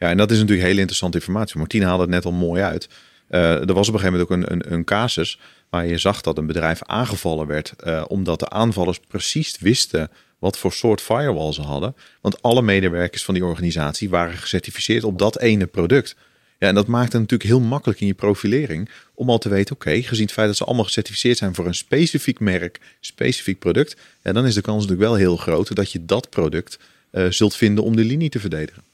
Ja, 0.02 0.10
en 0.10 0.18
dat 0.18 0.32
is 0.32 0.38
natuurlijk 0.38 0.68
hele 0.68 0.80
interessante 0.80 1.18
informatie. 1.18 1.58
Martien 1.58 1.84
haalde 1.84 2.02
het 2.02 2.12
net 2.12 2.26
al 2.26 2.32
mooi 2.32 2.62
uit. 2.62 2.90
Eh, 3.28 3.70
er 3.70 3.74
was 3.74 3.88
op 3.88 3.94
een 3.94 4.00
gegeven 4.00 4.28
moment 4.28 4.48
ook 4.48 4.52
een, 4.52 4.66
een, 4.66 4.74
een 4.74 4.84
casus 4.84 5.40
waar 5.70 5.88
je 5.88 5.98
zag 5.98 6.22
dat 6.22 6.38
een 6.38 6.46
bedrijf 6.46 6.84
aangevallen 6.84 7.48
werd. 7.48 7.74
eh, 7.78 8.04
omdat 8.08 8.40
de 8.40 8.50
aanvallers 8.50 9.00
precies 9.08 9.58
wisten 9.60 10.10
wat 10.40 10.58
voor 10.58 10.74
soort 10.74 11.02
firewall 11.02 11.54
ze 11.54 11.62
hadden. 11.62 11.96
Want 12.22 12.42
alle 12.42 12.62
medewerkers 12.62 13.24
van 13.24 13.34
die 13.34 13.46
organisatie 13.46 14.10
waren 14.10 14.38
gecertificeerd 14.38 15.04
op 15.04 15.20
dat 15.20 15.40
ene 15.40 15.66
product. 15.66 16.16
Ja, 16.60 16.68
en 16.68 16.76
dat 16.76 16.88
maakt 16.88 17.12
het 17.14 17.22
natuurlijk 17.22 17.50
heel 17.50 17.60
makkelijk 17.60 18.00
in 18.02 18.08
je 18.08 18.14
profilering 18.14 18.90
om 19.14 19.30
al 19.30 19.38
te 19.38 19.50
weten, 19.50 19.76
oké, 19.76 20.02
gezien 20.02 20.26
het 20.26 20.34
feit 20.34 20.48
dat 20.48 20.58
ze 20.58 20.66
allemaal 20.66 20.86
gecertificeerd 20.86 21.38
zijn 21.38 21.56
voor 21.56 21.66
een 21.66 21.76
specifiek 21.76 22.40
merk, 22.40 22.80
specifiek 23.00 23.60
product, 23.60 23.96
ja, 24.24 24.32
dan 24.32 24.46
is 24.46 24.54
de 24.54 24.62
kans 24.62 24.82
natuurlijk 24.82 25.10
wel 25.10 25.18
heel 25.18 25.38
groot 25.38 25.76
dat 25.76 25.92
je 25.92 26.06
dat 26.06 26.30
product 26.30 26.80
eh, 27.12 27.26
zult 27.30 27.56
vinden 27.56 27.84
om 27.84 27.96
de 27.96 28.04
linie 28.04 28.30
te 28.30 28.40
verdedigen. 28.40 28.91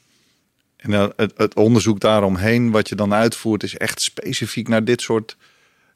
En 0.78 0.92
dan 0.92 1.14
het, 1.16 1.56
onderzoek 1.56 2.00
daaromheen, 2.00 2.72
wat 2.72 2.90
je 2.90 2.96
dan 2.96 3.14
uitvoert, 3.14 3.64
is 3.64 3.78
echt 3.78 4.02
specifiek 4.02 4.68
naar 4.68 4.84
dit 4.84 5.02
soort 5.02 5.38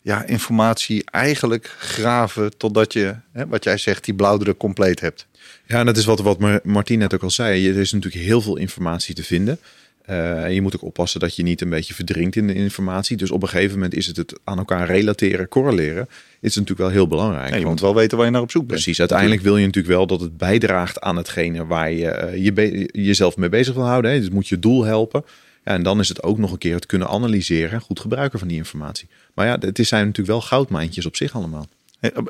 ja, 0.01 0.23
informatie 0.23 1.03
eigenlijk 1.05 1.75
graven 1.79 2.57
totdat 2.57 2.93
je, 2.93 3.15
hè, 3.31 3.47
wat 3.47 3.63
jij 3.63 3.77
zegt, 3.77 4.05
die 4.05 4.13
blauwdruk 4.13 4.57
compleet 4.57 4.99
hebt. 4.99 5.27
Ja, 5.65 5.79
en 5.79 5.85
dat 5.85 5.97
is 5.97 6.05
wat, 6.05 6.19
wat 6.19 6.39
Mar- 6.39 6.59
Martien 6.63 6.99
net 6.99 7.13
ook 7.13 7.23
al 7.23 7.29
zei. 7.29 7.69
Er 7.69 7.77
is 7.77 7.91
natuurlijk 7.91 8.23
heel 8.23 8.41
veel 8.41 8.57
informatie 8.57 9.15
te 9.15 9.23
vinden. 9.23 9.59
Eh, 10.05 10.43
en 10.43 10.53
je 10.53 10.61
moet 10.61 10.75
ook 10.75 10.83
oppassen 10.83 11.19
dat 11.19 11.35
je 11.35 11.43
niet 11.43 11.61
een 11.61 11.69
beetje 11.69 11.93
verdrinkt 11.93 12.35
in 12.35 12.47
de 12.47 12.53
informatie. 12.53 13.17
Dus 13.17 13.31
op 13.31 13.41
een 13.41 13.49
gegeven 13.49 13.73
moment 13.75 13.93
is 13.95 14.07
het 14.07 14.17
het 14.17 14.39
aan 14.43 14.57
elkaar 14.57 14.87
relateren, 14.87 15.47
correleren. 15.47 16.07
Is 16.39 16.53
natuurlijk 16.55 16.79
wel 16.79 16.89
heel 16.89 17.07
belangrijk. 17.07 17.45
Je 17.47 17.55
Want- 17.55 17.65
moet 17.65 17.79
wel 17.81 17.95
weten 17.95 18.17
waar 18.17 18.25
je 18.25 18.31
naar 18.31 18.41
op 18.41 18.51
zoek 18.51 18.61
bent. 18.67 18.73
Precies, 18.73 18.99
uiteindelijk 18.99 19.41
wil 19.41 19.57
je 19.57 19.65
natuurlijk 19.65 19.93
wel 19.95 20.07
dat 20.07 20.21
het 20.21 20.37
bijdraagt 20.37 20.99
aan 20.99 21.15
hetgene 21.17 21.65
waar 21.65 21.91
je, 21.91 22.07
eh, 22.09 22.43
je 22.43 22.53
be- 22.53 22.89
jezelf 22.91 23.37
mee 23.37 23.49
bezig 23.49 23.73
wil 23.73 23.85
houden. 23.85 24.11
Hè. 24.11 24.19
Dus 24.19 24.29
moet 24.29 24.47
je 24.47 24.59
doel 24.59 24.83
helpen. 24.83 25.23
Ja, 25.65 25.73
en 25.73 25.83
dan 25.83 25.99
is 25.99 26.07
het 26.09 26.23
ook 26.23 26.37
nog 26.37 26.51
een 26.51 26.57
keer 26.57 26.75
het 26.75 26.85
kunnen 26.85 27.07
analyseren 27.07 27.71
en 27.71 27.81
goed 27.81 27.99
gebruiken 27.99 28.39
van 28.39 28.47
die 28.47 28.57
informatie. 28.57 29.07
Maar 29.33 29.45
ja, 29.45 29.57
het 29.59 29.79
zijn 29.87 30.01
natuurlijk 30.05 30.27
wel 30.29 30.41
goudmijntjes 30.41 31.05
op 31.05 31.15
zich 31.15 31.35
allemaal. 31.35 31.67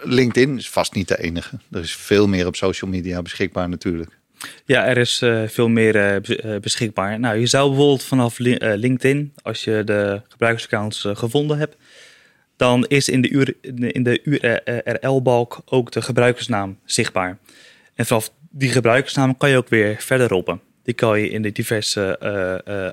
LinkedIn 0.03 0.57
is 0.57 0.69
vast 0.69 0.93
niet 0.93 1.07
de 1.07 1.23
enige. 1.23 1.57
Er 1.71 1.81
is 1.81 1.95
veel 1.95 2.27
meer 2.27 2.47
op 2.47 2.55
social 2.55 2.91
media 2.91 3.21
beschikbaar 3.21 3.69
natuurlijk. 3.69 4.19
Ja, 4.65 4.85
er 4.85 4.97
is 4.97 5.21
uh, 5.21 5.47
veel 5.47 5.67
meer 5.67 5.95
uh, 6.45 6.55
beschikbaar. 6.59 7.19
Nou, 7.19 7.37
je 7.37 7.45
zou 7.45 7.69
bijvoorbeeld 7.69 8.03
vanaf 8.03 8.39
LinkedIn, 8.39 9.33
als 9.41 9.63
je 9.63 9.81
de 9.85 10.21
gebruikersaccounts 10.29 11.07
gevonden 11.13 11.57
hebt, 11.57 11.75
dan 12.57 12.85
is 12.87 13.09
in 13.09 13.21
de, 13.21 13.55
in 13.91 14.03
de 14.03 14.21
URL-balk 14.23 15.61
ook 15.65 15.91
de 15.91 16.01
gebruikersnaam 16.01 16.79
zichtbaar. 16.85 17.37
En 17.95 18.05
vanaf 18.05 18.31
die 18.49 18.69
gebruikersnaam 18.69 19.37
kan 19.37 19.49
je 19.49 19.57
ook 19.57 19.69
weer 19.69 19.95
verder 19.99 20.27
roppen. 20.27 20.61
Die 20.83 20.93
kan 20.93 21.19
je 21.19 21.29
in 21.29 21.41
de 21.41 21.51
diverse 21.51 22.19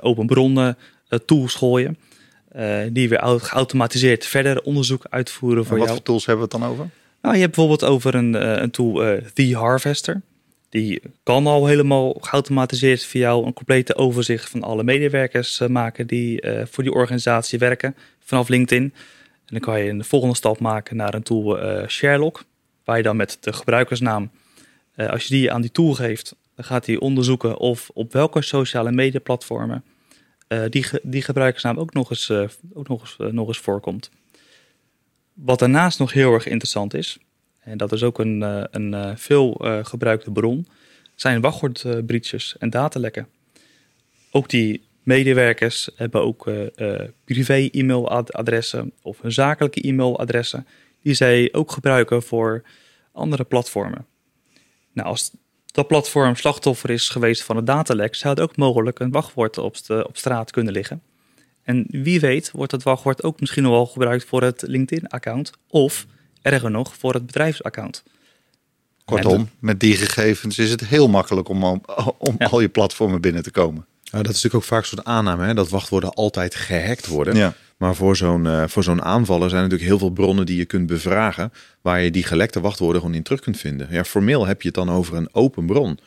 open 0.03 0.27
bronnen 0.27 0.77
tools 1.25 1.55
gooien. 1.55 1.99
die 2.93 3.09
weer 3.09 3.21
geautomatiseerd 3.23 4.27
verder 4.27 4.63
onderzoek 4.63 5.07
uitvoeren 5.11 5.65
voor 5.65 5.79
wat 5.79 5.87
jou. 5.87 5.89
Wat 5.89 5.97
voor 5.97 6.07
tools 6.07 6.27
hebben 6.27 6.49
we 6.49 6.55
het 6.55 6.63
dan 6.63 6.71
over? 6.71 6.89
Nou, 7.23 7.35
je 7.35 7.41
hebt 7.41 7.55
bijvoorbeeld 7.55 7.91
over 7.91 8.15
een, 8.15 8.63
een 8.63 8.71
tool, 8.71 9.21
The 9.35 9.57
Harvester. 9.57 10.23
Die 10.69 11.03
kan 11.23 11.47
al 11.47 11.67
helemaal 11.67 12.17
geautomatiseerd 12.21 13.05
voor 13.05 13.21
jou 13.21 13.47
een 13.47 13.53
complete 13.53 13.95
overzicht 13.95 14.49
van 14.49 14.63
alle 14.63 14.83
medewerkers 14.83 15.59
maken 15.69 16.07
die 16.07 16.43
voor 16.65 16.85
die 16.85 16.93
organisatie 16.93 17.59
werken 17.59 17.97
vanaf 18.19 18.49
LinkedIn. 18.49 18.83
En 18.83 18.93
dan 19.45 19.61
kan 19.61 19.81
je 19.81 19.91
een 19.91 20.05
volgende 20.05 20.37
stap 20.37 20.61
maken 20.61 20.97
naar 20.97 21.15
een 21.15 21.23
tool 21.23 21.63
uh, 21.63 21.87
Sherlock, 21.87 22.45
waar 22.85 22.97
je 22.97 23.03
dan 23.03 23.17
met 23.17 23.39
de 23.41 23.53
gebruikersnaam, 23.53 24.31
als 24.97 25.25
je 25.25 25.35
die 25.35 25.53
aan 25.53 25.61
die 25.61 25.71
tool 25.71 25.95
geeft, 25.95 26.37
dan 26.55 26.65
gaat 26.65 26.87
hij 26.87 26.97
onderzoeken 26.97 27.59
of 27.59 27.91
op 27.95 28.13
welke 28.13 28.43
sociale 28.43 28.93
media 28.93 29.21
platformen 29.21 29.85
die, 30.69 30.87
die 31.03 31.23
gebruikersnaam 31.23 31.79
ook 31.79 31.93
nog 31.93 32.11
eens, 32.11 32.31
ook 32.75 32.89
nog 32.89 33.01
eens, 33.01 33.33
nog 33.33 33.49
eens 33.49 33.59
voorkomt. 33.59 34.11
Wat 35.33 35.59
daarnaast 35.59 35.99
nog 35.99 36.13
heel 36.13 36.33
erg 36.33 36.47
interessant 36.47 36.95
is, 36.95 37.19
en 37.69 37.77
dat 37.79 37.93
is 37.93 38.03
ook 38.03 38.19
een, 38.19 38.41
een 38.71 39.19
veel 39.19 39.53
gebruikte 39.83 40.31
bron, 40.31 40.67
zijn 41.15 41.41
wachtwoordbreaches 41.41 42.57
en 42.59 42.71
datalekken. 42.71 43.29
Ook 44.31 44.49
die 44.49 44.87
Medewerkers 45.03 45.91
hebben 45.95 46.23
ook 46.23 46.51
privé-e-mailadressen 47.25 48.93
of 49.03 49.21
hun 49.21 49.33
zakelijke 49.33 49.89
e-mailadressen, 49.89 50.67
die 51.03 51.15
zij 51.15 51.49
ook 51.53 51.73
gebruiken 51.73 52.23
voor 52.23 52.63
andere 53.13 53.45
platformen. 53.45 54.07
Nou, 54.93 55.09
als 55.09 55.31
dat 55.67 55.87
platform 55.87 56.37
slachtoffer 56.37 56.91
is 56.91 57.09
geweest 57.09 57.43
van 57.43 57.57
een 57.57 57.65
datalek, 57.65 58.15
zou 58.15 58.35
het 58.35 58.43
ook 58.43 58.57
mogelijk 58.57 58.99
een 58.99 59.11
wachtwoord 59.11 59.59
op, 59.59 59.77
op 59.89 60.17
straat 60.17 60.51
kunnen 60.51 60.73
liggen. 60.73 61.03
En 61.63 61.87
wie 61.89 62.21
weet 62.21 62.51
wordt 62.51 62.71
dat 62.71 62.83
wachtwoord 62.83 63.23
ook 63.23 63.41
misschien 63.41 63.71
wel 63.71 63.87
gebruikt 63.87 64.25
voor 64.25 64.43
het 64.43 64.63
LinkedIn-account 64.67 65.53
of 65.69 66.07
erger 66.53 66.71
nog 66.71 66.95
voor 66.99 67.15
het 67.15 67.27
bedrijfsaccount. 67.27 68.03
Kortom, 69.05 69.49
met 69.59 69.81
die 69.81 69.97
gegevens 69.97 70.59
is 70.59 70.71
het 70.71 70.81
heel 70.81 71.09
makkelijk 71.09 71.49
om, 71.49 71.65
om 72.19 72.35
ja. 72.39 72.47
al 72.47 72.61
je 72.61 72.69
platformen 72.69 73.21
binnen 73.21 73.43
te 73.43 73.51
komen. 73.51 73.87
Nou, 74.11 74.23
dat 74.23 74.35
is 74.35 74.43
natuurlijk 74.43 74.55
ook 74.55 74.65
vaak 74.65 74.81
een 74.81 74.89
soort 74.89 75.05
aanname, 75.05 75.47
hè? 75.47 75.55
dat 75.55 75.69
wachtwoorden 75.69 76.15
altijd 76.15 76.55
gehackt 76.55 77.07
worden. 77.07 77.37
Ja. 77.37 77.55
Maar 77.77 77.95
voor 77.95 78.17
zo'n 78.17 78.45
uh, 78.45 78.65
voor 78.67 78.83
zo'n 78.83 79.03
aanvaller 79.03 79.51
zijn 79.51 79.63
natuurlijk 79.63 79.89
heel 79.89 79.99
veel 79.99 80.11
bronnen 80.11 80.47
die 80.47 80.57
je 80.57 80.65
kunt 80.65 80.87
bevragen, 80.87 81.53
waar 81.81 82.01
je 82.01 82.11
die 82.11 82.25
gelekte 82.25 82.61
wachtwoorden 82.61 83.01
gewoon 83.01 83.17
in 83.17 83.23
terug 83.23 83.41
kunt 83.41 83.59
vinden. 83.59 83.89
Ja, 83.91 84.05
formeel 84.05 84.47
heb 84.47 84.63
je 84.63 84.69
het 84.69 84.77
dan 84.77 84.91
over 84.91 85.17
een 85.17 85.29
open 85.33 85.67
bron. 85.67 85.99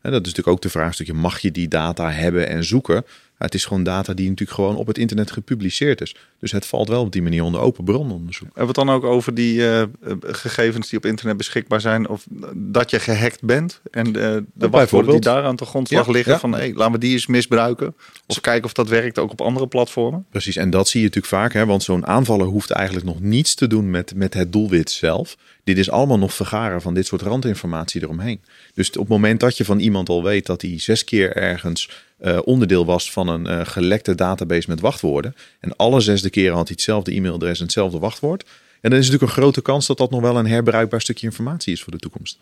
En 0.00 0.10
dat 0.10 0.20
is 0.20 0.26
natuurlijk 0.26 0.48
ook 0.48 0.62
de 0.62 0.68
vraagstukje, 0.68 1.12
mag 1.12 1.38
je 1.38 1.50
die 1.50 1.68
data 1.68 2.10
hebben 2.10 2.48
en 2.48 2.64
zoeken? 2.64 3.04
Het 3.44 3.54
is 3.54 3.64
gewoon 3.64 3.82
data 3.82 4.14
die 4.14 4.28
natuurlijk 4.28 4.58
gewoon 4.58 4.76
op 4.76 4.86
het 4.86 4.98
internet 4.98 5.30
gepubliceerd 5.30 6.00
is. 6.00 6.14
Dus 6.40 6.52
het 6.52 6.66
valt 6.66 6.88
wel 6.88 7.02
op 7.02 7.12
die 7.12 7.22
manier 7.22 7.42
onder 7.42 7.60
open 7.60 7.84
brononderzoek. 7.84 8.46
Hebben 8.46 8.74
we 8.74 8.80
het 8.80 8.88
dan 8.88 8.90
ook 8.90 9.04
over 9.04 9.34
die 9.34 9.58
uh, 9.58 9.82
gegevens 10.20 10.88
die 10.88 10.98
op 10.98 11.06
internet 11.06 11.36
beschikbaar 11.36 11.80
zijn? 11.80 12.08
Of 12.08 12.26
dat 12.54 12.90
je 12.90 13.00
gehackt 13.00 13.42
bent 13.42 13.80
en 13.90 14.06
uh, 14.06 14.12
de 14.54 14.68
wachtwoorden 14.70 15.10
die 15.10 15.20
daar 15.20 15.44
aan 15.44 15.56
de 15.56 15.64
grondslag 15.64 16.06
ja, 16.06 16.12
liggen 16.12 16.32
ja. 16.32 16.38
van 16.38 16.52
hé, 16.52 16.58
hey, 16.58 16.72
laten 16.74 16.92
we 16.92 16.98
die 16.98 17.12
eens 17.12 17.26
misbruiken. 17.26 17.94
Of 18.26 18.40
kijken 18.40 18.64
of 18.64 18.72
dat 18.72 18.88
werkt 18.88 19.18
ook 19.18 19.30
op 19.30 19.40
andere 19.40 19.66
platformen. 19.66 20.26
Precies, 20.30 20.56
en 20.56 20.70
dat 20.70 20.88
zie 20.88 21.00
je 21.00 21.06
natuurlijk 21.06 21.34
vaak. 21.34 21.52
Hè, 21.52 21.66
want 21.66 21.82
zo'n 21.82 22.06
aanvaller 22.06 22.46
hoeft 22.46 22.70
eigenlijk 22.70 23.06
nog 23.06 23.20
niets 23.20 23.54
te 23.54 23.66
doen 23.66 23.90
met, 23.90 24.14
met 24.14 24.34
het 24.34 24.52
doelwit 24.52 24.90
zelf. 24.90 25.36
Dit 25.64 25.78
is 25.78 25.90
allemaal 25.90 26.18
nog 26.18 26.34
vergaren 26.34 26.82
van 26.82 26.94
dit 26.94 27.06
soort 27.06 27.22
randinformatie 27.22 28.02
eromheen. 28.02 28.40
Dus 28.74 28.88
op 28.90 28.94
het 28.94 29.08
moment 29.08 29.40
dat 29.40 29.56
je 29.56 29.64
van 29.64 29.78
iemand 29.78 30.08
al 30.08 30.22
weet 30.22 30.46
dat 30.46 30.62
hij 30.62 30.78
zes 30.78 31.04
keer 31.04 31.36
ergens 31.36 31.90
uh, 32.24 32.38
onderdeel 32.44 32.84
was 32.84 33.12
van 33.12 33.28
een 33.28 33.46
uh, 33.46 33.60
gelekte 33.64 34.14
database 34.14 34.70
met 34.70 34.80
wachtwoorden. 34.80 35.34
En 35.60 35.76
alle 35.76 36.00
zesde 36.00 36.30
keren 36.30 36.56
had 36.56 36.66
hij 36.66 36.76
hetzelfde 36.76 37.12
e-mailadres 37.12 37.58
en 37.58 37.64
hetzelfde 37.64 37.98
wachtwoord. 37.98 38.44
En 38.80 38.90
dan 38.90 38.98
is 38.98 39.04
natuurlijk 39.04 39.36
een 39.36 39.42
grote 39.42 39.62
kans 39.62 39.86
dat 39.86 39.98
dat 39.98 40.10
nog 40.10 40.20
wel 40.20 40.38
een 40.38 40.46
herbruikbaar 40.46 41.00
stukje 41.00 41.26
informatie 41.26 41.72
is 41.72 41.82
voor 41.82 41.92
de 41.92 41.98
toekomst. 41.98 42.38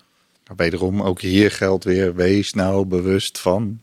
Wederom, 0.57 1.03
ook 1.03 1.21
hier 1.21 1.51
geldt 1.51 1.85
weer, 1.85 2.15
wees 2.15 2.53
nou 2.53 2.85
bewust 2.85 3.39
van 3.39 3.81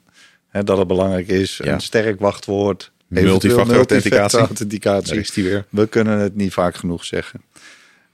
hè, 0.48 0.64
dat 0.64 0.78
het 0.78 0.88
belangrijk 0.88 1.28
is. 1.28 1.60
Ja. 1.64 1.74
Een 1.74 1.82
sterk 1.82 2.20
wachtwoord. 2.20 2.92
Multifactor 3.08 3.76
authenticatie. 3.76 4.40
authenticatie. 4.40 5.14
Daar 5.14 5.22
is 5.22 5.32
die 5.32 5.44
weer. 5.44 5.66
We 5.70 5.88
kunnen 5.88 6.20
het 6.20 6.36
niet 6.36 6.54
vaak 6.54 6.76
genoeg 6.76 7.06
zeggen. 7.06 7.42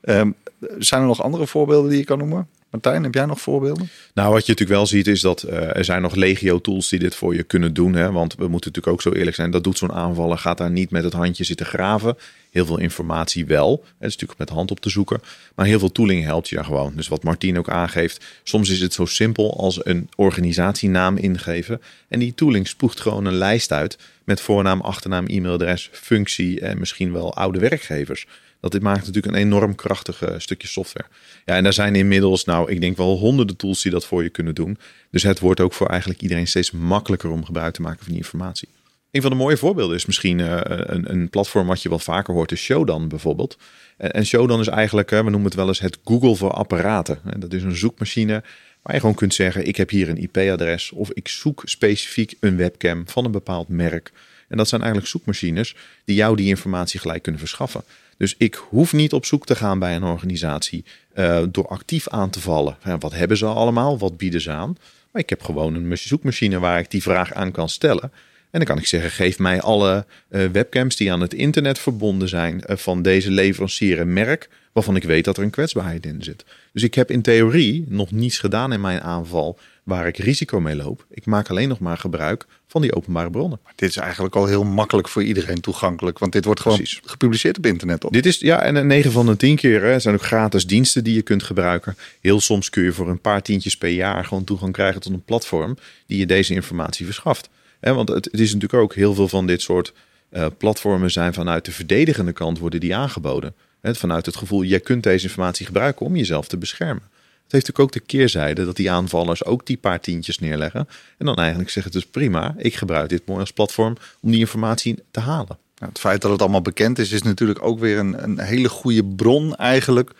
Um, 0.01 0.35
zijn 0.77 1.01
er 1.01 1.07
nog 1.07 1.23
andere 1.23 1.47
voorbeelden 1.47 1.89
die 1.89 1.99
je 1.99 2.05
kan 2.05 2.17
noemen? 2.17 2.47
Martijn, 2.75 3.03
heb 3.03 3.13
jij 3.13 3.25
nog 3.25 3.41
voorbeelden? 3.41 3.89
Nou, 4.13 4.33
wat 4.33 4.45
je 4.45 4.51
natuurlijk 4.51 4.77
wel 4.77 4.87
ziet 4.87 5.07
is 5.07 5.21
dat 5.21 5.45
uh, 5.49 5.75
er 5.77 5.85
zijn 5.85 6.01
nog 6.01 6.15
legio 6.15 6.61
tools 6.61 6.89
die 6.89 6.99
dit 6.99 7.15
voor 7.15 7.35
je 7.35 7.43
kunnen 7.43 7.73
doen. 7.73 7.93
Hè? 7.93 8.11
Want 8.11 8.35
we 8.35 8.47
moeten 8.47 8.71
natuurlijk 8.71 8.87
ook 8.87 9.01
zo 9.01 9.11
eerlijk 9.11 9.35
zijn. 9.35 9.51
Dat 9.51 9.63
doet 9.63 9.77
zo'n 9.77 9.91
aanvaller. 9.91 10.37
Gaat 10.37 10.57
daar 10.57 10.71
niet 10.71 10.89
met 10.91 11.03
het 11.03 11.13
handje 11.13 11.43
zitten 11.43 11.65
graven. 11.65 12.17
Heel 12.51 12.65
veel 12.65 12.77
informatie 12.77 13.45
wel. 13.45 13.71
Het 13.71 14.07
is 14.09 14.13
natuurlijk 14.13 14.39
met 14.39 14.49
hand 14.49 14.71
op 14.71 14.79
te 14.79 14.89
zoeken. 14.89 15.21
Maar 15.55 15.65
heel 15.65 15.79
veel 15.79 15.91
tooling 15.91 16.23
helpt 16.23 16.49
je 16.49 16.55
daar 16.55 16.65
gewoon. 16.65 16.93
Dus 16.95 17.07
wat 17.07 17.23
Martien 17.23 17.57
ook 17.57 17.69
aangeeft. 17.69 18.25
Soms 18.43 18.69
is 18.69 18.81
het 18.81 18.93
zo 18.93 19.05
simpel 19.05 19.59
als 19.59 19.85
een 19.85 20.09
organisatienaam 20.15 21.17
ingeven. 21.17 21.81
En 22.07 22.19
die 22.19 22.35
tooling 22.35 22.67
spoegt 22.67 22.99
gewoon 22.99 23.25
een 23.25 23.37
lijst 23.37 23.71
uit. 23.71 23.97
Met 24.23 24.41
voornaam, 24.41 24.81
achternaam, 24.81 25.25
e-mailadres, 25.25 25.89
functie 25.91 26.59
en 26.59 26.79
misschien 26.79 27.11
wel 27.11 27.35
oude 27.35 27.59
werkgevers. 27.59 28.25
Dat 28.65 28.73
dit 28.73 28.83
maakt 28.83 29.05
natuurlijk 29.05 29.25
een 29.35 29.41
enorm 29.41 29.75
krachtig 29.75 30.23
uh, 30.23 30.29
stukje 30.37 30.67
software. 30.67 31.07
Ja, 31.45 31.55
en 31.55 31.63
daar 31.63 31.73
zijn 31.73 31.95
inmiddels, 31.95 32.43
nou, 32.43 32.71
ik 32.71 32.81
denk 32.81 32.97
wel 32.97 33.17
honderden 33.17 33.55
tools 33.55 33.81
die 33.81 33.91
dat 33.91 34.05
voor 34.05 34.23
je 34.23 34.29
kunnen 34.29 34.55
doen. 34.55 34.77
Dus 35.11 35.23
het 35.23 35.39
wordt 35.39 35.59
ook 35.59 35.73
voor 35.73 35.87
eigenlijk 35.87 36.21
iedereen 36.21 36.47
steeds 36.47 36.71
makkelijker 36.71 37.29
om 37.29 37.45
gebruik 37.45 37.73
te 37.73 37.81
maken 37.81 37.99
van 37.99 38.07
die 38.07 38.17
informatie. 38.17 38.67
Een 39.11 39.21
van 39.21 39.31
de 39.31 39.37
mooie 39.37 39.57
voorbeelden 39.57 39.95
is 39.95 40.05
misschien 40.05 40.39
uh, 40.39 40.59
een, 40.63 41.11
een, 41.11 41.29
platform 41.29 41.67
wat 41.67 41.81
je 41.81 41.89
wel 41.89 41.99
vaker 41.99 42.33
hoort, 42.33 42.51
is 42.51 42.61
Shodan 42.61 43.07
bijvoorbeeld. 43.07 43.57
En, 43.97 44.25
Shodan 44.25 44.59
is 44.59 44.67
eigenlijk, 44.67 45.11
uh, 45.11 45.17
we 45.19 45.29
noemen 45.29 45.43
het 45.43 45.55
wel 45.55 45.67
eens 45.67 45.79
het 45.79 45.99
Google 46.03 46.35
voor 46.35 46.51
apparaten. 46.51 47.19
En 47.25 47.39
dat 47.39 47.53
is 47.53 47.63
een 47.63 47.75
zoekmachine 47.75 48.43
waar 48.81 48.93
je 48.93 48.99
gewoon 48.99 49.15
kunt 49.15 49.33
zeggen, 49.33 49.67
ik 49.67 49.75
heb 49.75 49.89
hier 49.89 50.09
een 50.09 50.21
IP-adres 50.21 50.91
of 50.91 51.11
ik 51.11 51.27
zoek 51.27 51.61
specifiek 51.65 52.35
een 52.39 52.57
webcam 52.57 53.03
van 53.07 53.25
een 53.25 53.31
bepaald 53.31 53.67
merk. 53.67 54.11
En 54.47 54.57
dat 54.57 54.67
zijn 54.67 54.81
eigenlijk 54.81 55.11
zoekmachines 55.11 55.75
die 56.05 56.15
jou 56.15 56.35
die 56.35 56.47
informatie 56.47 56.99
gelijk 56.99 57.23
kunnen 57.23 57.41
verschaffen. 57.41 57.83
Dus 58.17 58.35
ik 58.37 58.55
hoef 58.55 58.93
niet 58.93 59.13
op 59.13 59.25
zoek 59.25 59.45
te 59.45 59.55
gaan 59.55 59.79
bij 59.79 59.95
een 59.95 60.03
organisatie 60.03 60.85
uh, 61.15 61.43
door 61.49 61.67
actief 61.67 62.07
aan 62.07 62.29
te 62.29 62.39
vallen. 62.39 62.77
Wat 62.99 63.13
hebben 63.13 63.37
ze 63.37 63.45
allemaal? 63.45 63.97
Wat 63.97 64.17
bieden 64.17 64.41
ze 64.41 64.51
aan? 64.51 64.77
Maar 65.11 65.21
ik 65.21 65.29
heb 65.29 65.43
gewoon 65.43 65.75
een 65.75 65.97
zoekmachine 65.97 66.59
waar 66.59 66.79
ik 66.79 66.91
die 66.91 67.01
vraag 67.01 67.33
aan 67.33 67.51
kan 67.51 67.69
stellen. 67.69 68.11
En 68.51 68.61
dan 68.61 68.69
kan 68.75 68.77
ik 68.77 68.87
zeggen, 68.87 69.11
geef 69.11 69.39
mij 69.39 69.61
alle 69.61 70.05
uh, 70.29 70.45
webcams 70.45 70.95
die 70.95 71.11
aan 71.11 71.21
het 71.21 71.33
internet 71.33 71.79
verbonden 71.79 72.29
zijn 72.29 72.63
uh, 72.69 72.77
van 72.77 73.01
deze 73.01 73.31
leverancier 73.31 73.99
en 73.99 74.13
merk, 74.13 74.49
waarvan 74.71 74.95
ik 74.95 75.03
weet 75.03 75.25
dat 75.25 75.37
er 75.37 75.43
een 75.43 75.49
kwetsbaarheid 75.49 76.05
in 76.05 76.23
zit. 76.23 76.45
Dus 76.73 76.83
ik 76.83 76.93
heb 76.93 77.11
in 77.11 77.21
theorie 77.21 77.85
nog 77.87 78.11
niets 78.11 78.39
gedaan 78.39 78.73
in 78.73 78.81
mijn 78.81 79.01
aanval 79.01 79.59
waar 79.85 80.07
ik 80.07 80.17
risico 80.17 80.59
mee 80.59 80.75
loop. 80.75 81.05
Ik 81.09 81.25
maak 81.25 81.49
alleen 81.49 81.69
nog 81.69 81.79
maar 81.79 81.97
gebruik 81.97 82.45
van 82.67 82.81
die 82.81 82.95
openbare 82.95 83.29
bronnen. 83.29 83.59
Maar 83.63 83.73
dit 83.75 83.89
is 83.89 83.97
eigenlijk 83.97 84.35
al 84.35 84.45
heel 84.45 84.63
makkelijk 84.63 85.07
voor 85.07 85.23
iedereen 85.23 85.61
toegankelijk, 85.61 86.19
want 86.19 86.31
dit 86.31 86.45
wordt 86.45 86.59
gewoon 86.59 86.77
Precies. 86.77 87.01
gepubliceerd 87.05 87.57
op 87.57 87.65
internet. 87.65 88.03
Op. 88.03 88.13
Dit 88.13 88.25
is 88.25 88.39
ja, 88.39 88.61
en 88.61 88.87
9 88.87 89.11
van 89.11 89.25
de 89.25 89.37
10 89.37 89.55
keer 89.55 89.83
hè, 89.83 89.99
zijn 89.99 90.15
ook 90.15 90.21
gratis 90.21 90.67
diensten 90.67 91.03
die 91.03 91.15
je 91.15 91.21
kunt 91.21 91.43
gebruiken. 91.43 91.97
Heel 92.21 92.39
soms 92.39 92.69
kun 92.69 92.83
je 92.83 92.93
voor 92.93 93.09
een 93.09 93.19
paar 93.19 93.41
tientjes 93.41 93.77
per 93.77 93.89
jaar 93.89 94.25
gewoon 94.25 94.43
toegang 94.43 94.73
krijgen 94.73 95.01
tot 95.01 95.13
een 95.13 95.23
platform 95.23 95.77
die 96.05 96.17
je 96.17 96.25
deze 96.25 96.53
informatie 96.53 97.05
verschaft. 97.05 97.49
Hè, 97.79 97.93
want 97.93 98.09
het, 98.09 98.25
het, 98.25 98.39
is 98.39 98.53
natuurlijk 98.53 98.81
ook 98.83 98.95
heel 98.95 99.13
veel 99.13 99.27
van 99.27 99.47
dit 99.47 99.61
soort 99.61 99.93
uh, 100.31 100.45
platformen 100.57 101.11
zijn 101.11 101.33
vanuit 101.33 101.65
de 101.65 101.71
verdedigende 101.71 102.33
kant 102.33 102.59
worden 102.59 102.79
die 102.79 102.95
aangeboden. 102.95 103.53
Hè, 103.81 103.95
vanuit 103.95 104.25
het 104.25 104.35
gevoel, 104.35 104.63
jij 104.63 104.79
kunt 104.79 105.03
deze 105.03 105.23
informatie 105.23 105.65
gebruiken 105.65 106.05
om 106.05 106.15
jezelf 106.15 106.47
te 106.47 106.57
beschermen. 106.57 107.03
Het 107.45 107.53
heeft 107.53 107.67
natuurlijk 107.67 107.79
ook 107.79 107.91
de 107.91 108.17
keerzijde 108.17 108.65
dat 108.65 108.75
die 108.75 108.91
aanvallers 108.91 109.45
ook 109.45 109.65
die 109.65 109.77
paar 109.77 109.99
tientjes 109.99 110.39
neerleggen. 110.39 110.87
En 111.17 111.25
dan 111.25 111.35
eigenlijk 111.35 111.69
zeggen 111.69 111.91
het 111.91 112.01
dus 112.01 112.11
prima, 112.11 112.55
ik 112.57 112.75
gebruik 112.75 113.09
dit 113.09 113.25
mooi 113.25 113.39
als 113.39 113.51
platform 113.51 113.97
om 114.21 114.31
die 114.31 114.39
informatie 114.39 115.03
te 115.11 115.19
halen. 115.19 115.57
Nou, 115.77 115.91
het 115.91 115.99
feit 115.99 116.21
dat 116.21 116.31
het 116.31 116.41
allemaal 116.41 116.61
bekend 116.61 116.99
is, 116.99 117.11
is 117.11 117.21
natuurlijk 117.21 117.63
ook 117.63 117.79
weer 117.79 117.97
een, 117.97 118.23
een 118.23 118.39
hele 118.39 118.69
goede 118.69 119.05
bron 119.05 119.55
eigenlijk 119.55 120.11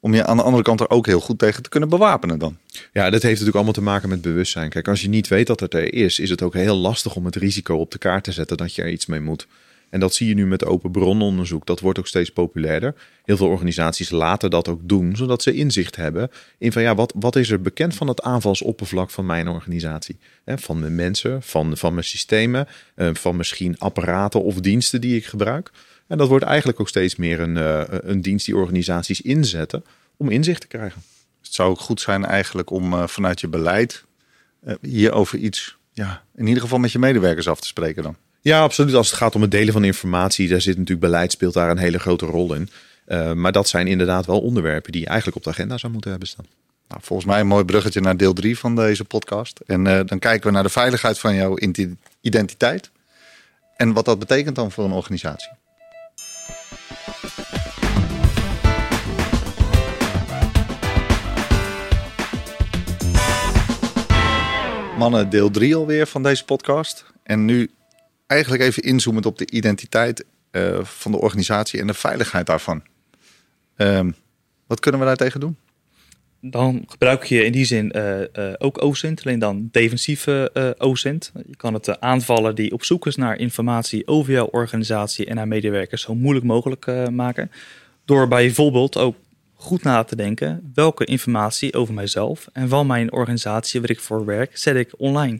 om 0.00 0.14
je 0.14 0.26
aan 0.26 0.36
de 0.36 0.42
andere 0.42 0.62
kant 0.62 0.80
er 0.80 0.90
ook 0.90 1.06
heel 1.06 1.20
goed 1.20 1.38
tegen 1.38 1.62
te 1.62 1.68
kunnen 1.68 1.88
bewapenen 1.88 2.38
dan. 2.38 2.56
Ja, 2.92 3.02
dat 3.02 3.12
heeft 3.12 3.24
natuurlijk 3.24 3.54
allemaal 3.54 3.72
te 3.72 3.82
maken 3.82 4.08
met 4.08 4.22
bewustzijn. 4.22 4.70
Kijk, 4.70 4.88
als 4.88 5.02
je 5.02 5.08
niet 5.08 5.28
weet 5.28 5.46
dat 5.46 5.60
het 5.60 5.74
er 5.74 5.94
is, 5.94 6.18
is 6.18 6.30
het 6.30 6.42
ook 6.42 6.54
heel 6.54 6.76
lastig 6.76 7.14
om 7.14 7.24
het 7.24 7.36
risico 7.36 7.76
op 7.76 7.90
de 7.90 7.98
kaart 7.98 8.24
te 8.24 8.32
zetten 8.32 8.56
dat 8.56 8.74
je 8.74 8.82
er 8.82 8.90
iets 8.90 9.06
mee 9.06 9.20
moet. 9.20 9.46
En 9.90 10.00
dat 10.00 10.14
zie 10.14 10.28
je 10.28 10.34
nu 10.34 10.46
met 10.46 10.64
open 10.64 10.90
brononderzoek. 10.90 11.66
Dat 11.66 11.80
wordt 11.80 11.98
ook 11.98 12.06
steeds 12.06 12.30
populairder. 12.30 12.94
Heel 13.24 13.36
veel 13.36 13.48
organisaties 13.48 14.10
laten 14.10 14.50
dat 14.50 14.68
ook 14.68 14.80
doen, 14.82 15.16
zodat 15.16 15.42
ze 15.42 15.52
inzicht 15.52 15.96
hebben 15.96 16.30
in 16.58 16.72
van 16.72 16.82
ja, 16.82 16.94
wat, 16.94 17.12
wat 17.16 17.36
is 17.36 17.50
er 17.50 17.60
bekend 17.60 17.94
van 17.94 18.08
het 18.08 18.22
aanvalsoppervlak 18.22 19.10
van 19.10 19.26
mijn 19.26 19.48
organisatie? 19.48 20.18
Van 20.46 20.80
mijn 20.80 20.94
mensen, 20.94 21.42
van, 21.42 21.76
van 21.76 21.92
mijn 21.92 22.04
systemen, 22.04 22.68
eh, 22.94 23.10
van 23.12 23.36
misschien 23.36 23.78
apparaten 23.78 24.42
of 24.42 24.54
diensten 24.54 25.00
die 25.00 25.16
ik 25.16 25.24
gebruik. 25.24 25.70
En 26.06 26.18
dat 26.18 26.28
wordt 26.28 26.44
eigenlijk 26.44 26.80
ook 26.80 26.88
steeds 26.88 27.16
meer 27.16 27.40
een, 27.40 27.56
eh, 27.56 27.82
een 27.88 28.20
dienst 28.20 28.46
die 28.46 28.56
organisaties 28.56 29.20
inzetten 29.20 29.84
om 30.16 30.28
inzicht 30.28 30.60
te 30.60 30.66
krijgen. 30.66 31.02
Het 31.42 31.54
zou 31.54 31.70
ook 31.70 31.80
goed 31.80 32.00
zijn 32.00 32.24
eigenlijk 32.24 32.70
om 32.70 32.92
eh, 32.92 33.06
vanuit 33.06 33.40
je 33.40 33.48
beleid 33.48 34.04
hier 34.80 35.12
over 35.12 35.38
iets, 35.38 35.76
ja, 35.92 36.22
in 36.34 36.46
ieder 36.46 36.62
geval 36.62 36.78
met 36.78 36.92
je 36.92 36.98
medewerkers 36.98 37.48
af 37.48 37.60
te 37.60 37.66
spreken 37.66 38.02
dan. 38.02 38.16
Ja, 38.40 38.62
absoluut. 38.62 38.94
Als 38.94 39.10
het 39.10 39.18
gaat 39.18 39.34
om 39.34 39.42
het 39.42 39.50
delen 39.50 39.72
van 39.72 39.84
informatie, 39.84 40.48
daar 40.48 40.60
zit 40.60 40.76
natuurlijk 40.76 41.06
beleid 41.06 41.32
speelt 41.32 41.54
daar 41.54 41.70
een 41.70 41.78
hele 41.78 41.98
grote 41.98 42.26
rol 42.26 42.54
in. 42.54 42.68
Uh, 43.06 43.32
maar 43.32 43.52
dat 43.52 43.68
zijn 43.68 43.86
inderdaad 43.86 44.26
wel 44.26 44.40
onderwerpen 44.40 44.92
die 44.92 45.06
eigenlijk 45.06 45.36
op 45.36 45.42
de 45.42 45.50
agenda 45.50 45.78
zou 45.78 45.92
moeten 45.92 46.10
hebben 46.10 46.28
staan. 46.28 46.46
Nou, 46.88 47.00
volgens 47.04 47.28
mij 47.28 47.40
een 47.40 47.46
mooi 47.46 47.64
bruggetje 47.64 48.00
naar 48.00 48.16
deel 48.16 48.32
3 48.32 48.58
van 48.58 48.76
deze 48.76 49.04
podcast. 49.04 49.60
En 49.66 49.86
uh, 49.86 50.00
dan 50.06 50.18
kijken 50.18 50.46
we 50.46 50.52
naar 50.52 50.62
de 50.62 50.68
veiligheid 50.68 51.18
van 51.18 51.34
jouw 51.34 51.58
identiteit. 52.20 52.90
En 53.76 53.92
wat 53.92 54.04
dat 54.04 54.18
betekent 54.18 54.56
dan 54.56 54.70
voor 54.70 54.84
een 54.84 54.92
organisatie. 54.92 55.50
Mannen, 64.98 65.30
deel 65.30 65.50
3 65.50 65.76
alweer 65.76 66.06
van 66.06 66.22
deze 66.22 66.44
podcast. 66.44 67.04
En 67.22 67.44
nu 67.44 67.70
eigenlijk 68.30 68.62
even 68.62 68.82
inzoomend 68.82 69.26
op 69.26 69.38
de 69.38 69.50
identiteit 69.50 70.24
uh, 70.52 70.84
van 70.84 71.12
de 71.12 71.20
organisatie 71.20 71.80
en 71.80 71.86
de 71.86 71.94
veiligheid 71.94 72.46
daarvan. 72.46 72.82
Um, 73.76 74.14
wat 74.66 74.80
kunnen 74.80 75.00
we 75.00 75.06
daar 75.06 75.16
tegen 75.16 75.40
doen? 75.40 75.56
Dan 76.40 76.84
gebruik 76.86 77.24
je 77.24 77.44
in 77.44 77.52
die 77.52 77.64
zin 77.64 77.92
uh, 77.96 78.20
uh, 78.20 78.52
ook 78.58 78.82
OSINT, 78.82 79.24
alleen 79.24 79.38
dan 79.38 79.68
defensieve 79.72 80.50
uh, 80.54 80.88
OSINT. 80.88 81.32
Je 81.46 81.56
kan 81.56 81.74
het 81.74 82.00
aanvallen 82.00 82.54
die 82.54 82.72
op 82.72 82.84
zoek 82.84 83.06
is 83.06 83.16
naar 83.16 83.38
informatie 83.38 84.06
over 84.06 84.32
jouw 84.32 84.46
organisatie 84.46 85.26
en 85.26 85.36
haar 85.36 85.48
medewerkers 85.48 86.02
zo 86.02 86.14
moeilijk 86.14 86.46
mogelijk 86.46 87.10
maken. 87.10 87.50
Door 88.04 88.28
bijvoorbeeld 88.28 88.96
ook 88.96 89.16
goed 89.54 89.82
na 89.82 90.04
te 90.04 90.16
denken 90.16 90.72
welke 90.74 91.04
informatie 91.04 91.74
over 91.74 91.94
mijzelf 91.94 92.48
en 92.52 92.68
van 92.68 92.86
mijn 92.86 93.12
organisatie 93.12 93.80
waar 93.80 93.90
ik 93.90 94.00
voor 94.00 94.24
werk 94.24 94.58
zet 94.58 94.76
ik 94.76 94.92
online. 94.96 95.38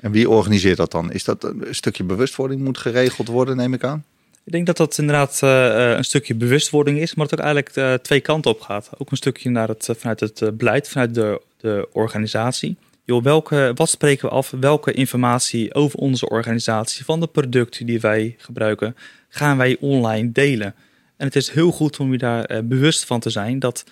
En 0.00 0.10
wie 0.10 0.30
organiseert 0.30 0.76
dat 0.76 0.90
dan? 0.90 1.12
Is 1.12 1.24
dat 1.24 1.44
een 1.44 1.66
stukje 1.70 2.04
bewustwording 2.04 2.60
moet 2.60 2.78
geregeld 2.78 3.28
worden, 3.28 3.56
neem 3.56 3.74
ik 3.74 3.84
aan? 3.84 4.04
Ik 4.44 4.52
denk 4.52 4.66
dat 4.66 4.76
dat 4.76 4.98
inderdaad 4.98 5.40
uh, 5.44 5.96
een 5.96 6.04
stukje 6.04 6.34
bewustwording 6.34 6.98
is, 6.98 7.14
maar 7.14 7.26
dat 7.26 7.38
ook 7.38 7.44
eigenlijk 7.44 7.76
uh, 7.76 7.94
twee 7.94 8.20
kanten 8.20 8.50
op 8.50 8.60
gaat. 8.60 8.90
Ook 8.98 9.10
een 9.10 9.16
stukje 9.16 9.50
naar 9.50 9.68
het, 9.68 9.88
vanuit 9.98 10.20
het 10.20 10.50
beleid, 10.58 10.88
vanuit 10.88 11.14
de, 11.14 11.40
de 11.56 11.88
organisatie. 11.92 12.76
Welke, 13.04 13.72
wat 13.74 13.88
spreken 13.88 14.28
we 14.28 14.34
af? 14.34 14.50
Welke 14.60 14.92
informatie 14.92 15.74
over 15.74 15.98
onze 15.98 16.28
organisatie, 16.28 17.04
van 17.04 17.20
de 17.20 17.26
producten 17.26 17.86
die 17.86 18.00
wij 18.00 18.34
gebruiken, 18.38 18.96
gaan 19.28 19.56
wij 19.56 19.76
online 19.80 20.32
delen? 20.32 20.74
En 21.16 21.26
het 21.26 21.36
is 21.36 21.50
heel 21.50 21.70
goed 21.70 21.98
om 21.98 22.12
je 22.12 22.18
daar 22.18 22.64
bewust 22.64 23.04
van 23.04 23.20
te 23.20 23.30
zijn 23.30 23.58
dat 23.58 23.84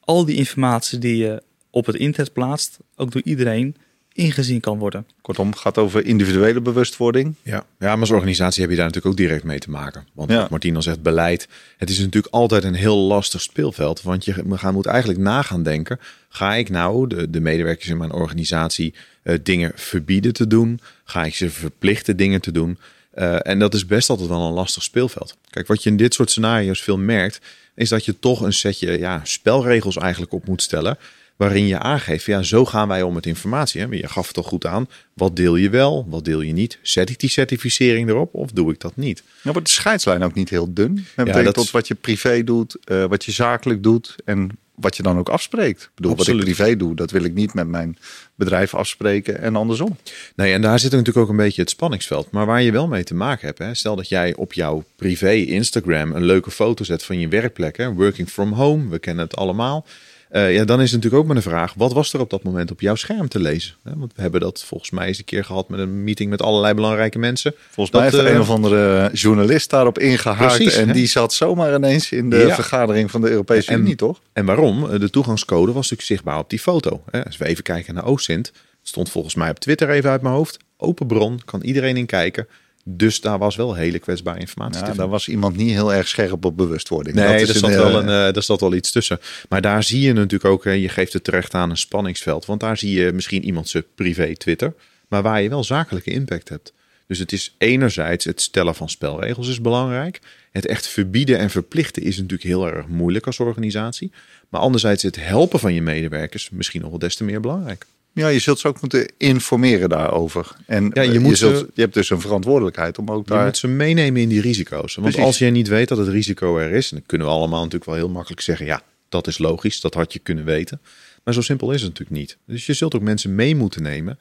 al 0.00 0.24
die 0.24 0.36
informatie 0.36 0.98
die 0.98 1.16
je 1.16 1.42
op 1.70 1.86
het 1.86 1.96
internet 1.96 2.32
plaatst, 2.32 2.78
ook 2.96 3.12
door 3.12 3.22
iedereen 3.24 3.76
ingezien 4.18 4.60
kan 4.60 4.78
worden. 4.78 5.06
Kortom, 5.20 5.48
het 5.48 5.58
gaat 5.58 5.78
over 5.78 6.04
individuele 6.04 6.60
bewustwording. 6.60 7.34
Ja. 7.42 7.52
ja, 7.52 7.64
maar 7.78 8.00
als 8.00 8.10
organisatie 8.10 8.60
heb 8.60 8.70
je 8.70 8.76
daar 8.76 8.86
natuurlijk 8.86 9.14
ook 9.14 9.26
direct 9.26 9.44
mee 9.44 9.58
te 9.58 9.70
maken. 9.70 10.06
Want 10.12 10.30
ja. 10.30 10.40
wat 10.40 10.50
Martien 10.50 10.76
al 10.76 10.82
zegt, 10.82 11.02
beleid. 11.02 11.48
Het 11.76 11.90
is 11.90 11.98
natuurlijk 11.98 12.34
altijd 12.34 12.64
een 12.64 12.74
heel 12.74 12.96
lastig 12.96 13.42
speelveld. 13.42 14.02
Want 14.02 14.24
je 14.24 14.44
gaan, 14.50 14.74
moet 14.74 14.86
eigenlijk 14.86 15.20
nagaan 15.20 15.62
denken. 15.62 16.00
Ga 16.28 16.54
ik 16.54 16.70
nou 16.70 17.08
de, 17.08 17.30
de 17.30 17.40
medewerkers 17.40 17.88
in 17.88 17.96
mijn 17.96 18.12
organisatie 18.12 18.94
uh, 19.22 19.34
dingen 19.42 19.72
verbieden 19.74 20.32
te 20.32 20.46
doen? 20.46 20.80
Ga 21.04 21.24
ik 21.24 21.34
ze 21.34 21.50
verplichten 21.50 22.16
dingen 22.16 22.40
te 22.40 22.52
doen? 22.52 22.78
Uh, 23.14 23.36
en 23.42 23.58
dat 23.58 23.74
is 23.74 23.86
best 23.86 24.10
altijd 24.10 24.28
wel 24.28 24.46
een 24.46 24.52
lastig 24.52 24.82
speelveld. 24.82 25.36
Kijk, 25.50 25.66
wat 25.66 25.82
je 25.82 25.90
in 25.90 25.96
dit 25.96 26.14
soort 26.14 26.30
scenario's 26.30 26.82
veel 26.82 26.98
merkt, 26.98 27.40
is 27.74 27.88
dat 27.88 28.04
je 28.04 28.18
toch 28.18 28.40
een 28.40 28.52
setje 28.52 28.98
ja, 28.98 29.20
spelregels 29.24 29.96
eigenlijk 29.96 30.32
op 30.32 30.46
moet 30.46 30.62
stellen 30.62 30.98
waarin 31.38 31.66
je 31.66 31.78
aangeeft, 31.78 32.24
ja, 32.24 32.42
zo 32.42 32.64
gaan 32.64 32.88
wij 32.88 33.02
om 33.02 33.14
met 33.14 33.26
informatie. 33.26 33.80
Hè? 33.80 33.86
Je 33.90 34.08
gaf 34.08 34.28
het 34.28 34.36
al 34.36 34.42
goed 34.42 34.66
aan. 34.66 34.88
Wat 35.14 35.36
deel 35.36 35.56
je 35.56 35.70
wel, 35.70 36.06
wat 36.08 36.24
deel 36.24 36.40
je 36.40 36.52
niet? 36.52 36.78
Zet 36.82 37.10
ik 37.10 37.20
die 37.20 37.30
certificering 37.30 38.08
erop 38.08 38.34
of 38.34 38.50
doe 38.50 38.72
ik 38.72 38.80
dat 38.80 38.96
niet? 38.96 39.22
Nou 39.42 39.52
wordt 39.52 39.66
de 39.66 39.74
scheidslijn 39.74 40.22
ook 40.22 40.34
niet 40.34 40.50
heel 40.50 40.72
dun. 40.72 41.06
Met 41.16 41.26
ja, 41.26 41.42
dat... 41.42 41.54
tot 41.54 41.70
wat 41.70 41.88
je 41.88 41.94
privé 41.94 42.44
doet, 42.44 42.76
uh, 42.84 43.04
wat 43.04 43.24
je 43.24 43.32
zakelijk 43.32 43.82
doet 43.82 44.16
en 44.24 44.58
wat 44.74 44.96
je 44.96 45.02
dan 45.02 45.18
ook 45.18 45.28
afspreekt. 45.28 45.82
Ik 45.82 45.90
bedoel, 45.94 46.12
Absoluut. 46.12 46.40
wat 46.40 46.48
ik 46.48 46.54
privé 46.54 46.76
doe, 46.76 46.94
dat 46.94 47.10
wil 47.10 47.24
ik 47.24 47.34
niet 47.34 47.54
met 47.54 47.66
mijn 47.66 47.98
bedrijf 48.34 48.74
afspreken 48.74 49.40
en 49.40 49.56
andersom. 49.56 49.96
Nee, 50.36 50.52
en 50.52 50.60
daar 50.60 50.78
zit 50.78 50.90
natuurlijk 50.90 51.18
ook 51.18 51.28
een 51.28 51.36
beetje 51.36 51.60
het 51.60 51.70
spanningsveld. 51.70 52.30
Maar 52.30 52.46
waar 52.46 52.62
je 52.62 52.72
wel 52.72 52.88
mee 52.88 53.04
te 53.04 53.14
maken 53.14 53.46
hebt, 53.46 53.58
hè, 53.58 53.74
stel 53.74 53.96
dat 53.96 54.08
jij 54.08 54.34
op 54.34 54.52
jouw 54.52 54.84
privé 54.96 55.32
Instagram 55.32 56.12
een 56.12 56.24
leuke 56.24 56.50
foto 56.50 56.84
zet 56.84 57.02
van 57.02 57.18
je 57.18 57.28
werkplek, 57.28 57.76
hè, 57.76 57.92
working 57.92 58.28
from 58.28 58.52
home, 58.52 58.88
we 58.88 58.98
kennen 58.98 59.24
het 59.24 59.36
allemaal. 59.36 59.86
Uh, 60.32 60.54
ja, 60.54 60.64
dan 60.64 60.80
is 60.80 60.92
het 60.92 61.02
natuurlijk 61.02 61.22
ook 61.22 61.26
maar 61.26 61.36
een 61.36 61.50
vraag: 61.50 61.74
wat 61.74 61.92
was 61.92 62.12
er 62.12 62.20
op 62.20 62.30
dat 62.30 62.42
moment 62.42 62.70
op 62.70 62.80
jouw 62.80 62.94
scherm 62.94 63.28
te 63.28 63.40
lezen? 63.40 63.74
Want 63.82 64.12
we 64.14 64.22
hebben 64.22 64.40
dat 64.40 64.64
volgens 64.64 64.90
mij 64.90 65.06
eens 65.06 65.18
een 65.18 65.24
keer 65.24 65.44
gehad 65.44 65.68
met 65.68 65.80
een 65.80 66.04
meeting 66.04 66.30
met 66.30 66.42
allerlei 66.42 66.74
belangrijke 66.74 67.18
mensen. 67.18 67.54
Volgens 67.70 67.96
mij 67.96 68.04
heeft 68.04 68.16
er 68.16 68.24
uh, 68.24 68.34
een 68.34 68.40
of 68.40 68.50
andere 68.50 69.10
journalist 69.12 69.70
daarop 69.70 69.98
ingehaakt. 69.98 70.56
Precies, 70.56 70.74
en 70.74 70.86
hè? 70.86 70.92
die 70.92 71.06
zat 71.06 71.32
zomaar 71.32 71.74
ineens 71.74 72.12
in 72.12 72.30
de 72.30 72.36
ja. 72.36 72.54
vergadering 72.54 73.10
van 73.10 73.20
de 73.20 73.30
Europese 73.30 73.70
en, 73.70 73.80
Unie, 73.80 73.96
toch? 73.96 74.20
En 74.32 74.44
waarom? 74.44 74.98
De 74.98 75.10
toegangscode 75.10 75.72
was 75.72 75.90
natuurlijk 75.90 76.08
zichtbaar 76.08 76.38
op 76.38 76.50
die 76.50 76.58
foto. 76.58 77.02
Als 77.24 77.36
we 77.36 77.44
even 77.44 77.62
kijken 77.62 77.94
naar 77.94 78.06
OSINT, 78.06 78.52
stond 78.82 79.10
volgens 79.10 79.34
mij 79.34 79.50
op 79.50 79.58
Twitter 79.58 79.90
even 79.90 80.10
uit 80.10 80.22
mijn 80.22 80.34
hoofd. 80.34 80.56
Open 80.76 81.06
bron, 81.06 81.40
kan 81.44 81.62
iedereen 81.62 81.96
in 81.96 82.06
kijken. 82.06 82.46
Dus 82.90 83.20
daar 83.20 83.38
was 83.38 83.56
wel 83.56 83.74
hele 83.74 83.98
kwetsbare 83.98 84.38
informatie. 84.38 84.84
Ja, 84.84 84.92
daar 84.92 85.08
was 85.08 85.28
iemand 85.28 85.56
niet 85.56 85.70
heel 85.70 85.94
erg 85.94 86.08
scherp 86.08 86.44
op 86.44 86.56
bewustwording. 86.56 87.16
Nee, 87.16 87.46
daar 87.46 87.56
zat, 87.56 87.70
wel 87.70 87.94
een, 87.94 88.28
uh, 88.28 88.32
daar 88.32 88.42
zat 88.42 88.60
wel 88.60 88.74
iets 88.74 88.90
tussen. 88.90 89.20
Maar 89.48 89.60
daar 89.60 89.82
zie 89.82 90.00
je 90.00 90.12
natuurlijk 90.12 90.44
ook, 90.44 90.64
je 90.64 90.88
geeft 90.88 91.12
het 91.12 91.24
terecht 91.24 91.54
aan 91.54 91.70
een 91.70 91.76
spanningsveld. 91.76 92.46
Want 92.46 92.60
daar 92.60 92.78
zie 92.78 93.00
je 93.00 93.12
misschien 93.12 93.44
iemand 93.44 93.68
zijn 93.68 93.84
privé 93.94 94.36
Twitter, 94.36 94.74
maar 95.08 95.22
waar 95.22 95.42
je 95.42 95.48
wel 95.48 95.64
zakelijke 95.64 96.10
impact 96.10 96.48
hebt. 96.48 96.72
Dus 97.06 97.18
het 97.18 97.32
is 97.32 97.54
enerzijds 97.58 98.24
het 98.24 98.40
stellen 98.40 98.74
van 98.74 98.88
spelregels 98.88 99.48
is 99.48 99.60
belangrijk. 99.60 100.20
Het 100.50 100.66
echt 100.66 100.86
verbieden 100.86 101.38
en 101.38 101.50
verplichten 101.50 102.02
is 102.02 102.16
natuurlijk 102.16 102.42
heel 102.42 102.66
erg 102.66 102.86
moeilijk 102.86 103.26
als 103.26 103.40
organisatie. 103.40 104.12
Maar 104.48 104.60
anderzijds 104.60 105.02
het 105.02 105.16
helpen 105.16 105.60
van 105.60 105.74
je 105.74 105.82
medewerkers 105.82 106.50
misschien 106.50 106.80
nog 106.80 106.90
wel 106.90 106.98
des 106.98 107.16
te 107.16 107.24
meer 107.24 107.40
belangrijk. 107.40 107.86
Ja, 108.12 108.28
je 108.28 108.38
zult 108.38 108.58
ze 108.58 108.68
ook 108.68 108.80
moeten 108.80 109.12
informeren 109.16 109.88
daarover. 109.88 110.56
En 110.66 110.90
ja, 110.92 111.02
je, 111.02 111.18
moet 111.18 111.30
je, 111.30 111.36
zult, 111.36 111.66
je 111.74 111.80
hebt 111.80 111.94
dus 111.94 112.10
een 112.10 112.20
verantwoordelijkheid 112.20 112.98
om 112.98 113.10
ook 113.10 113.26
daar... 113.26 113.38
Je 113.38 113.44
moet 113.44 113.56
ze 113.56 113.68
meenemen 113.68 114.22
in 114.22 114.28
die 114.28 114.40
risico's. 114.40 114.94
Want 114.94 115.06
Precies. 115.06 115.24
als 115.24 115.38
je 115.38 115.46
niet 115.46 115.68
weet 115.68 115.88
dat 115.88 115.98
het 115.98 116.08
risico 116.08 116.58
er 116.58 116.70
is... 116.70 116.88
dan 116.88 117.02
kunnen 117.06 117.26
we 117.26 117.32
allemaal 117.32 117.58
natuurlijk 117.58 117.84
wel 117.84 117.94
heel 117.94 118.08
makkelijk 118.08 118.40
zeggen... 118.40 118.66
ja, 118.66 118.82
dat 119.08 119.26
is 119.26 119.38
logisch, 119.38 119.80
dat 119.80 119.94
had 119.94 120.12
je 120.12 120.18
kunnen 120.18 120.44
weten. 120.44 120.80
Maar 121.24 121.34
zo 121.34 121.40
simpel 121.40 121.72
is 121.72 121.82
het 121.82 121.90
natuurlijk 121.90 122.18
niet. 122.18 122.36
Dus 122.44 122.66
je 122.66 122.72
zult 122.72 122.94
ook 122.94 123.02
mensen 123.02 123.34
mee 123.34 123.56
moeten 123.56 123.82
nemen. 123.82 124.18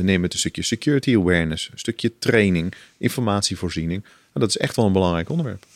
Neem 0.00 0.22
het 0.22 0.32
een 0.32 0.38
stukje 0.38 0.62
security 0.62 1.16
awareness, 1.16 1.68
een 1.72 1.78
stukje 1.78 2.12
training, 2.18 2.74
informatievoorziening. 2.98 4.04
dat 4.32 4.48
is 4.48 4.56
echt 4.56 4.76
wel 4.76 4.86
een 4.86 4.92
belangrijk 4.92 5.28
onderwerp. 5.28 5.66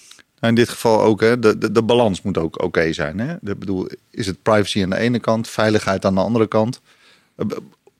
Nou, 0.41 0.55
in 0.55 0.61
dit 0.61 0.69
geval 0.69 1.03
ook, 1.03 1.21
hè, 1.21 1.39
de, 1.39 1.59
de, 1.59 1.73
de 1.73 1.83
balans 1.83 2.23
moet 2.23 2.39
ook 2.39 2.63
oké 2.63 2.93
zijn. 2.93 3.19
Hè? 3.19 3.35
De, 3.41 3.55
bedoel, 3.57 3.89
is 4.11 4.27
het 4.27 4.43
privacy 4.43 4.83
aan 4.83 4.91
de 4.91 4.97
ene 4.97 5.21
kant, 5.21 5.49
veiligheid 5.49 6.05
aan 6.05 6.15
de 6.15 6.21
andere 6.21 6.49
kant... 6.49 6.81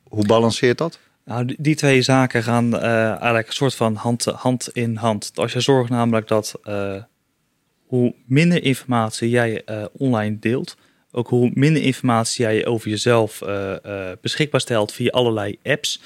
Hoe 0.03 0.27
balanceert 0.27 0.79
dat? 0.79 0.99
Nou, 1.25 1.55
die 1.59 1.75
twee 1.75 2.03
zaken 2.03 2.43
gaan 2.43 2.75
uh, 2.75 3.09
eigenlijk 3.09 3.47
een 3.47 3.53
soort 3.53 3.75
van 3.75 3.95
hand, 4.35 4.69
in 4.73 4.97
hand. 4.97 5.33
Als 5.35 5.53
je 5.53 5.61
zorgt 5.61 5.91
namelijk 5.91 6.29
dat 6.29 6.55
uh, 6.65 6.95
hoe 7.87 8.15
minder 8.27 8.63
informatie 8.63 9.31
jij 9.31 9.65
online 9.93 10.39
deelt, 10.39 10.77
ook 11.11 11.29
hoe 11.29 11.51
minder 11.55 11.83
informatie 11.83 12.45
jij 12.45 12.67
over 12.67 12.91
jezelf 12.91 13.43
beschikbaar 14.21 14.61
stelt 14.61 14.93
via 14.93 15.11
allerlei 15.11 15.59
apps, 15.63 16.01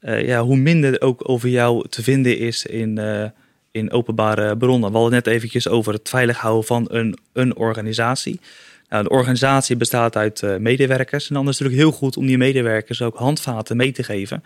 ja, 0.00 0.42
hoe 0.42 0.56
minder 0.56 1.00
ook 1.00 1.28
over 1.28 1.48
jou 1.48 1.88
te 1.88 2.02
vinden 2.02 2.38
is 2.38 2.66
in, 2.66 3.00
in 3.70 3.90
openbare 3.92 4.56
bronnen. 4.56 4.90
We 4.90 4.96
hadden 4.96 5.14
net 5.14 5.26
eventjes 5.26 5.68
over 5.68 5.92
het 5.92 6.08
veilig 6.08 6.38
houden 6.38 6.64
van 6.64 6.86
een, 6.90 7.18
een 7.32 7.56
organisatie. 7.56 8.40
Nou, 8.90 9.02
de 9.02 9.10
organisatie 9.10 9.76
bestaat 9.76 10.16
uit 10.16 10.42
uh, 10.42 10.56
medewerkers. 10.56 11.28
En 11.28 11.34
dan 11.34 11.48
is 11.48 11.58
het 11.58 11.60
natuurlijk 11.60 11.88
heel 11.88 11.98
goed 11.98 12.16
om 12.16 12.26
die 12.26 12.38
medewerkers 12.38 13.02
ook 13.02 13.16
handvaten 13.16 13.76
mee 13.76 13.92
te 13.92 14.02
geven. 14.02 14.44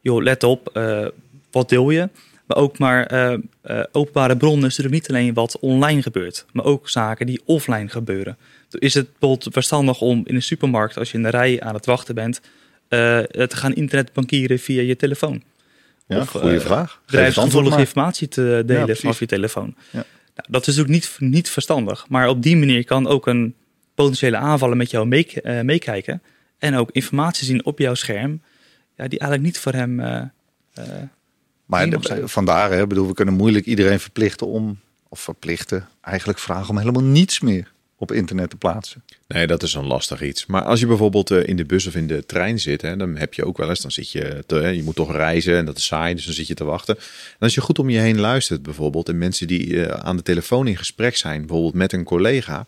Joh, 0.00 0.22
let 0.22 0.42
op, 0.42 0.70
uh, 0.74 1.06
wat 1.50 1.68
deel 1.68 1.90
je? 1.90 2.08
Maar 2.46 2.56
ook 2.56 2.78
maar 2.78 3.12
uh, 3.12 3.38
uh, 3.64 3.82
openbare 3.92 4.36
bronnen 4.36 4.68
is 4.68 4.76
natuurlijk 4.76 4.94
niet 4.94 5.08
alleen 5.08 5.34
wat 5.34 5.58
online 5.58 6.02
gebeurt, 6.02 6.46
maar 6.52 6.64
ook 6.64 6.88
zaken 6.88 7.26
die 7.26 7.40
offline 7.44 7.88
gebeuren. 7.88 8.36
Is 8.70 8.94
het 8.94 9.06
bijvoorbeeld 9.10 9.52
verstandig 9.52 10.00
om 10.00 10.22
in 10.24 10.34
een 10.34 10.42
supermarkt, 10.42 10.98
als 10.98 11.10
je 11.10 11.16
in 11.16 11.22
de 11.22 11.28
rij 11.30 11.60
aan 11.60 11.74
het 11.74 11.86
wachten 11.86 12.14
bent, 12.14 12.40
te 12.88 13.48
gaan 13.48 13.74
internetbankieren 13.74 14.58
via 14.58 14.82
je 14.82 14.96
telefoon? 14.96 15.42
Ja, 16.06 16.20
of, 16.20 16.28
goede 16.28 16.60
vraag. 16.60 17.00
Bedrijfsgevoelige 17.06 17.78
informatie 17.78 18.28
te 18.28 18.62
delen 18.66 18.86
ja, 18.86 18.94
vanaf 18.94 19.18
je 19.18 19.26
telefoon. 19.26 19.74
Ja. 19.90 20.04
Nou, 20.34 20.48
dat 20.48 20.66
is 20.66 20.80
ook 20.80 20.88
niet, 20.88 21.16
niet 21.18 21.50
verstandig. 21.50 22.06
Maar 22.08 22.28
op 22.28 22.42
die 22.42 22.56
manier 22.56 22.84
kan 22.84 23.06
ook 23.06 23.26
een 23.26 23.54
potentiële 23.98 24.36
aanvaller 24.36 24.76
met 24.76 24.90
jou 24.90 25.24
meekijken. 25.64 26.22
en 26.58 26.74
ook 26.74 26.90
informatie 26.90 27.46
zien 27.46 27.64
op 27.64 27.78
jouw 27.78 27.94
scherm. 27.94 28.42
Ja, 28.96 29.08
die 29.08 29.18
eigenlijk 29.18 29.42
niet 29.42 29.58
voor 29.58 29.72
hem 29.72 30.00
maar 31.68 31.90
de, 31.90 32.28
vandaar, 32.28 32.70
hè, 32.70 32.86
bedoel, 32.86 33.06
we 33.06 33.14
kunnen 33.14 33.34
moeilijk 33.34 33.66
iedereen 33.66 34.00
verplichten 34.00 34.46
om, 34.46 34.78
of 35.08 35.20
verplichten, 35.20 35.88
eigenlijk 36.00 36.38
vragen 36.38 36.70
om 36.70 36.78
helemaal 36.78 37.02
niets 37.02 37.40
meer 37.40 37.72
op 37.96 38.12
internet 38.12 38.50
te 38.50 38.56
plaatsen. 38.56 39.02
Nee, 39.26 39.46
dat 39.46 39.62
is 39.62 39.74
een 39.74 39.86
lastig 39.86 40.22
iets. 40.22 40.46
Maar 40.46 40.62
als 40.62 40.80
je 40.80 40.86
bijvoorbeeld 40.86 41.30
eh, 41.30 41.46
in 41.46 41.56
de 41.56 41.64
bus 41.64 41.86
of 41.86 41.94
in 41.94 42.06
de 42.06 42.26
trein 42.26 42.58
zit, 42.58 42.82
hè, 42.82 42.96
dan 42.96 43.16
heb 43.16 43.34
je 43.34 43.44
ook 43.44 43.56
wel 43.56 43.68
eens, 43.68 43.80
dan 43.80 43.90
zit 43.90 44.10
je, 44.10 44.44
te, 44.46 44.56
je 44.56 44.82
moet 44.82 44.94
toch 44.94 45.12
reizen 45.12 45.56
en 45.56 45.64
dat 45.64 45.76
is 45.76 45.86
saai, 45.86 46.14
dus 46.14 46.24
dan 46.24 46.34
zit 46.34 46.46
je 46.46 46.54
te 46.54 46.64
wachten. 46.64 46.96
En 46.96 47.38
als 47.38 47.54
je 47.54 47.60
goed 47.60 47.78
om 47.78 47.90
je 47.90 47.98
heen 47.98 48.20
luistert 48.20 48.62
bijvoorbeeld, 48.62 49.08
en 49.08 49.18
mensen 49.18 49.46
die 49.46 49.84
eh, 49.84 50.06
aan 50.06 50.16
de 50.16 50.22
telefoon 50.22 50.66
in 50.66 50.76
gesprek 50.76 51.16
zijn, 51.16 51.40
bijvoorbeeld 51.40 51.74
met 51.74 51.92
een 51.92 52.04
collega, 52.04 52.66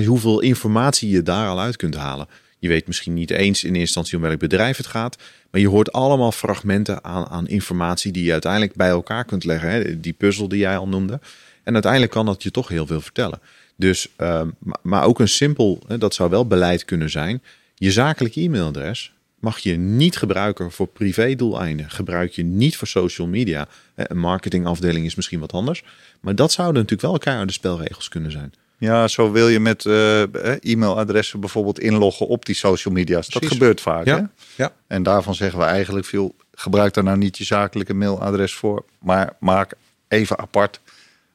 hoeveel 0.00 0.40
informatie 0.40 1.10
je 1.10 1.22
daar 1.22 1.48
al 1.48 1.60
uit 1.60 1.76
kunt 1.76 1.94
halen. 1.94 2.28
Je 2.58 2.68
weet 2.68 2.86
misschien 2.86 3.14
niet 3.14 3.30
eens 3.30 3.64
in 3.64 3.68
eerste 3.68 3.80
instantie 3.80 4.16
om 4.16 4.22
welk 4.22 4.38
bedrijf 4.38 4.76
het 4.76 4.86
gaat. 4.86 5.16
Maar 5.50 5.60
je 5.60 5.68
hoort 5.68 5.92
allemaal 5.92 6.32
fragmenten 6.32 7.04
aan, 7.04 7.26
aan 7.26 7.48
informatie 7.48 8.12
die 8.12 8.24
je 8.24 8.32
uiteindelijk 8.32 8.74
bij 8.74 8.88
elkaar 8.88 9.24
kunt 9.24 9.44
leggen. 9.44 9.70
Hè? 9.70 10.00
Die 10.00 10.12
puzzel 10.12 10.48
die 10.48 10.58
jij 10.58 10.76
al 10.76 10.88
noemde. 10.88 11.20
En 11.62 11.72
uiteindelijk 11.72 12.12
kan 12.12 12.26
dat 12.26 12.42
je 12.42 12.50
toch 12.50 12.68
heel 12.68 12.86
veel 12.86 13.00
vertellen. 13.00 13.40
Dus, 13.76 14.08
uh, 14.18 14.42
maar 14.82 15.04
ook 15.04 15.20
een 15.20 15.28
simpel, 15.28 15.82
dat 15.98 16.14
zou 16.14 16.30
wel 16.30 16.46
beleid 16.46 16.84
kunnen 16.84 17.10
zijn. 17.10 17.42
Je 17.74 17.92
zakelijke 17.92 18.40
e-mailadres 18.40 19.12
mag 19.38 19.58
je 19.58 19.76
niet 19.76 20.16
gebruiken 20.16 20.72
voor 20.72 20.86
privé-doeleinden. 20.86 21.90
Gebruik 21.90 22.32
je 22.32 22.42
niet 22.42 22.76
voor 22.76 22.88
social 22.88 23.26
media. 23.26 23.68
Een 23.94 24.18
marketingafdeling 24.18 25.06
is 25.06 25.14
misschien 25.14 25.40
wat 25.40 25.52
anders. 25.52 25.84
Maar 26.20 26.34
dat 26.34 26.52
zouden 26.52 26.82
natuurlijk 26.82 27.02
wel 27.02 27.12
elkaar 27.12 27.46
de 27.46 27.52
spelregels 27.52 28.08
kunnen 28.08 28.30
zijn. 28.30 28.52
Ja, 28.82 29.08
zo 29.08 29.32
wil 29.32 29.48
je 29.48 29.60
met 29.60 29.84
uh, 29.84 30.22
e-mailadressen 30.60 31.40
bijvoorbeeld 31.40 31.80
inloggen 31.80 32.26
op 32.26 32.46
die 32.46 32.54
social 32.54 32.94
media's. 32.94 33.28
Dat 33.28 33.46
gebeurt 33.46 33.80
vaak. 33.80 34.04
Ja. 34.04 34.16
Hè? 34.16 34.22
ja. 34.62 34.72
En 34.86 35.02
daarvan 35.02 35.34
zeggen 35.34 35.58
we 35.58 35.64
eigenlijk 35.64 36.06
veel, 36.06 36.34
gebruik 36.54 36.94
daar 36.94 37.04
nou 37.04 37.16
niet 37.16 37.38
je 37.38 37.44
zakelijke 37.44 37.94
mailadres 37.94 38.54
voor, 38.54 38.84
maar 38.98 39.36
maak 39.40 39.74
even 40.08 40.38
apart 40.38 40.80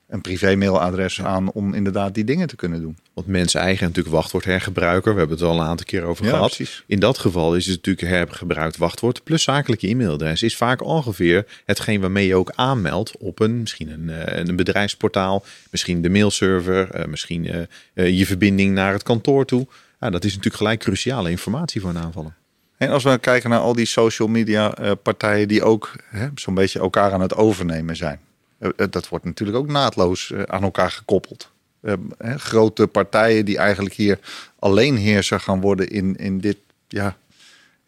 een 0.07 0.21
privé 0.21 0.55
mailadres 0.55 1.21
aan 1.21 1.51
om 1.51 1.73
inderdaad 1.73 2.13
die 2.13 2.23
dingen 2.23 2.47
te 2.47 2.55
kunnen 2.55 2.81
doen. 2.81 2.97
Want 3.13 3.27
mensen 3.27 3.61
eigen 3.61 3.87
natuurlijk 3.87 4.15
wachtwoord 4.15 4.45
hergebruiker. 4.45 5.13
We 5.13 5.19
hebben 5.19 5.37
het 5.37 5.47
al 5.47 5.59
een 5.59 5.65
aantal 5.65 5.85
keer 5.85 6.03
over 6.03 6.25
gehad. 6.25 6.55
Precies. 6.55 6.83
In 6.85 6.99
dat 6.99 7.17
geval 7.17 7.55
is 7.55 7.65
het 7.65 7.75
natuurlijk 7.75 8.07
hergebruikt 8.07 8.77
wachtwoord 8.77 9.23
plus 9.23 9.43
zakelijke 9.43 9.87
e-mailadres 9.87 10.43
is 10.43 10.57
vaak 10.57 10.83
ongeveer 10.83 11.45
hetgeen 11.65 12.01
waarmee 12.01 12.27
je 12.27 12.35
ook 12.35 12.51
aanmeldt 12.55 13.17
op 13.17 13.39
een 13.39 13.59
misschien 13.59 13.89
een, 13.89 14.09
eh, 14.09 14.45
een 14.45 14.55
bedrijfsportaal, 14.55 15.45
misschien 15.71 16.01
de 16.01 16.09
mailserver, 16.09 16.91
eh, 16.91 17.05
misschien 17.05 17.67
uh, 17.93 18.17
je 18.17 18.25
verbinding 18.25 18.73
naar 18.73 18.93
het 18.93 19.03
kantoor 19.03 19.45
toe. 19.45 19.67
Ja, 19.99 20.09
dat 20.09 20.23
is 20.23 20.29
natuurlijk 20.29 20.55
gelijk 20.55 20.79
cruciale 20.79 21.29
informatie 21.29 21.81
voor 21.81 21.89
een 21.89 21.97
aanvaller. 21.97 22.35
En 22.77 22.89
als 22.89 23.03
we 23.03 23.17
kijken 23.17 23.49
naar 23.49 23.59
al 23.59 23.73
die 23.73 23.85
social 23.85 24.27
media 24.27 24.95
partijen 25.03 25.47
die 25.47 25.63
ook 25.63 25.91
zo'n 26.35 26.53
beetje 26.53 26.79
elkaar 26.79 27.11
aan 27.11 27.21
het 27.21 27.35
overnemen 27.35 27.95
zijn. 27.95 28.19
Eh, 28.59 28.69
eh, 28.75 28.87
dat 28.89 29.07
wordt 29.07 29.25
natuurlijk 29.25 29.57
ook 29.57 29.67
naadloos 29.67 30.31
eh, 30.31 30.41
aan 30.41 30.63
elkaar 30.63 30.91
gekoppeld. 30.91 31.55
grote 32.21 32.87
partijen 32.87 33.45
die 33.45 33.57
eigenlijk 33.57 33.95
hier 33.95 34.19
alleen 34.59 34.97
heerser 34.97 35.39
gaan 35.39 35.61
worden 35.61 35.89
in, 35.89 36.15
in, 36.15 36.39
dit, 36.39 36.57
ja, 36.87 37.17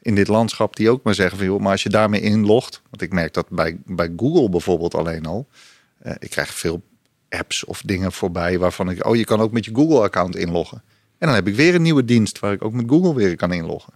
in 0.01 0.15
dit 0.15 0.27
landschap, 0.27 0.75
die 0.75 0.89
ook 0.89 1.03
maar 1.03 1.13
zeggen 1.13 1.37
van 1.37 1.61
maar 1.61 1.71
als 1.71 1.83
je 1.83 1.89
daarmee 1.89 2.21
inlogt, 2.21 2.81
want 2.89 3.01
ik 3.01 3.13
merk 3.13 3.33
dat 3.33 3.49
bij, 3.49 3.77
bij 3.85 4.13
Google 4.17 4.49
bijvoorbeeld 4.49 4.95
alleen 4.95 5.25
al, 5.25 5.47
ik 6.19 6.29
krijg 6.29 6.53
veel 6.53 6.81
apps 7.29 7.63
of 7.65 7.81
dingen 7.81 8.11
voorbij 8.11 8.59
waarvan 8.59 8.89
ik, 8.89 9.05
oh 9.05 9.15
je 9.15 9.25
kan 9.25 9.39
ook 9.39 9.51
met 9.51 9.65
je 9.65 9.75
Google-account 9.75 10.35
inloggen. 10.35 10.83
En 11.17 11.27
dan 11.27 11.35
heb 11.35 11.47
ik 11.47 11.55
weer 11.55 11.75
een 11.75 11.81
nieuwe 11.81 12.05
dienst 12.05 12.39
waar 12.39 12.53
ik 12.53 12.63
ook 12.63 12.73
met 12.73 12.89
Google 12.89 13.15
weer 13.15 13.35
kan 13.35 13.53
inloggen. 13.53 13.93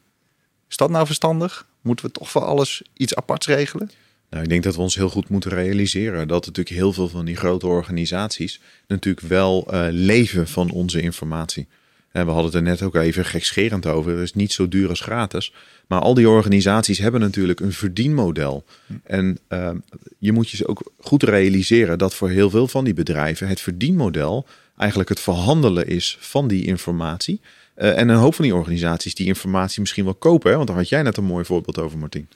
Is 0.69 0.77
dat 0.77 0.89
nou 0.89 1.05
verstandig? 1.05 1.67
Moeten 1.81 2.05
we 2.05 2.11
toch 2.11 2.29
voor 2.29 2.43
alles 2.43 2.81
iets 2.93 3.15
aparts 3.15 3.47
regelen? 3.47 3.89
Nou, 4.33 4.45
ik 4.45 4.51
denk 4.51 4.63
dat 4.63 4.75
we 4.75 4.81
ons 4.81 4.95
heel 4.95 5.09
goed 5.09 5.29
moeten 5.29 5.51
realiseren 5.51 6.27
dat 6.27 6.45
natuurlijk 6.45 6.75
heel 6.75 6.93
veel 6.93 7.09
van 7.09 7.25
die 7.25 7.35
grote 7.35 7.67
organisaties 7.67 8.59
natuurlijk 8.87 9.27
wel 9.27 9.67
uh, 9.73 9.87
leven 9.89 10.47
van 10.47 10.71
onze 10.71 11.01
informatie. 11.01 11.67
En 12.11 12.25
we 12.25 12.31
hadden 12.31 12.45
het 12.45 12.55
er 12.55 12.61
net 12.61 12.81
ook 12.81 12.95
even 12.95 13.25
gekscherend 13.25 13.85
over. 13.85 14.11
Het 14.11 14.21
is 14.21 14.33
niet 14.33 14.51
zo 14.51 14.67
duur 14.67 14.89
als 14.89 14.99
gratis. 14.99 15.53
Maar 15.87 15.99
al 15.99 16.13
die 16.13 16.29
organisaties 16.29 16.97
hebben 16.97 17.21
natuurlijk 17.21 17.59
een 17.59 17.73
verdienmodel. 17.73 18.65
En 19.03 19.37
uh, 19.49 19.69
je 20.17 20.31
moet 20.31 20.49
je 20.49 20.67
ook 20.67 20.91
goed 20.99 21.23
realiseren 21.23 21.97
dat 21.97 22.13
voor 22.13 22.29
heel 22.29 22.49
veel 22.49 22.67
van 22.67 22.83
die 22.83 22.93
bedrijven 22.93 23.47
het 23.47 23.61
verdienmodel 23.61 24.45
eigenlijk 24.77 25.09
het 25.09 25.19
verhandelen 25.19 25.87
is 25.87 26.17
van 26.19 26.47
die 26.47 26.65
informatie. 26.65 27.41
Uh, 27.77 27.97
en 27.97 28.09
een 28.09 28.15
hoop 28.15 28.35
van 28.35 28.45
die 28.45 28.55
organisaties 28.55 29.15
die 29.15 29.27
informatie 29.27 29.81
misschien 29.81 30.03
wel 30.03 30.13
kopen. 30.13 30.55
Want 30.55 30.67
daar 30.67 30.77
had 30.77 30.89
jij 30.89 31.01
net 31.01 31.17
een 31.17 31.23
mooi 31.23 31.45
voorbeeld 31.45 31.79
over, 31.79 31.97
Martin. 31.97 32.27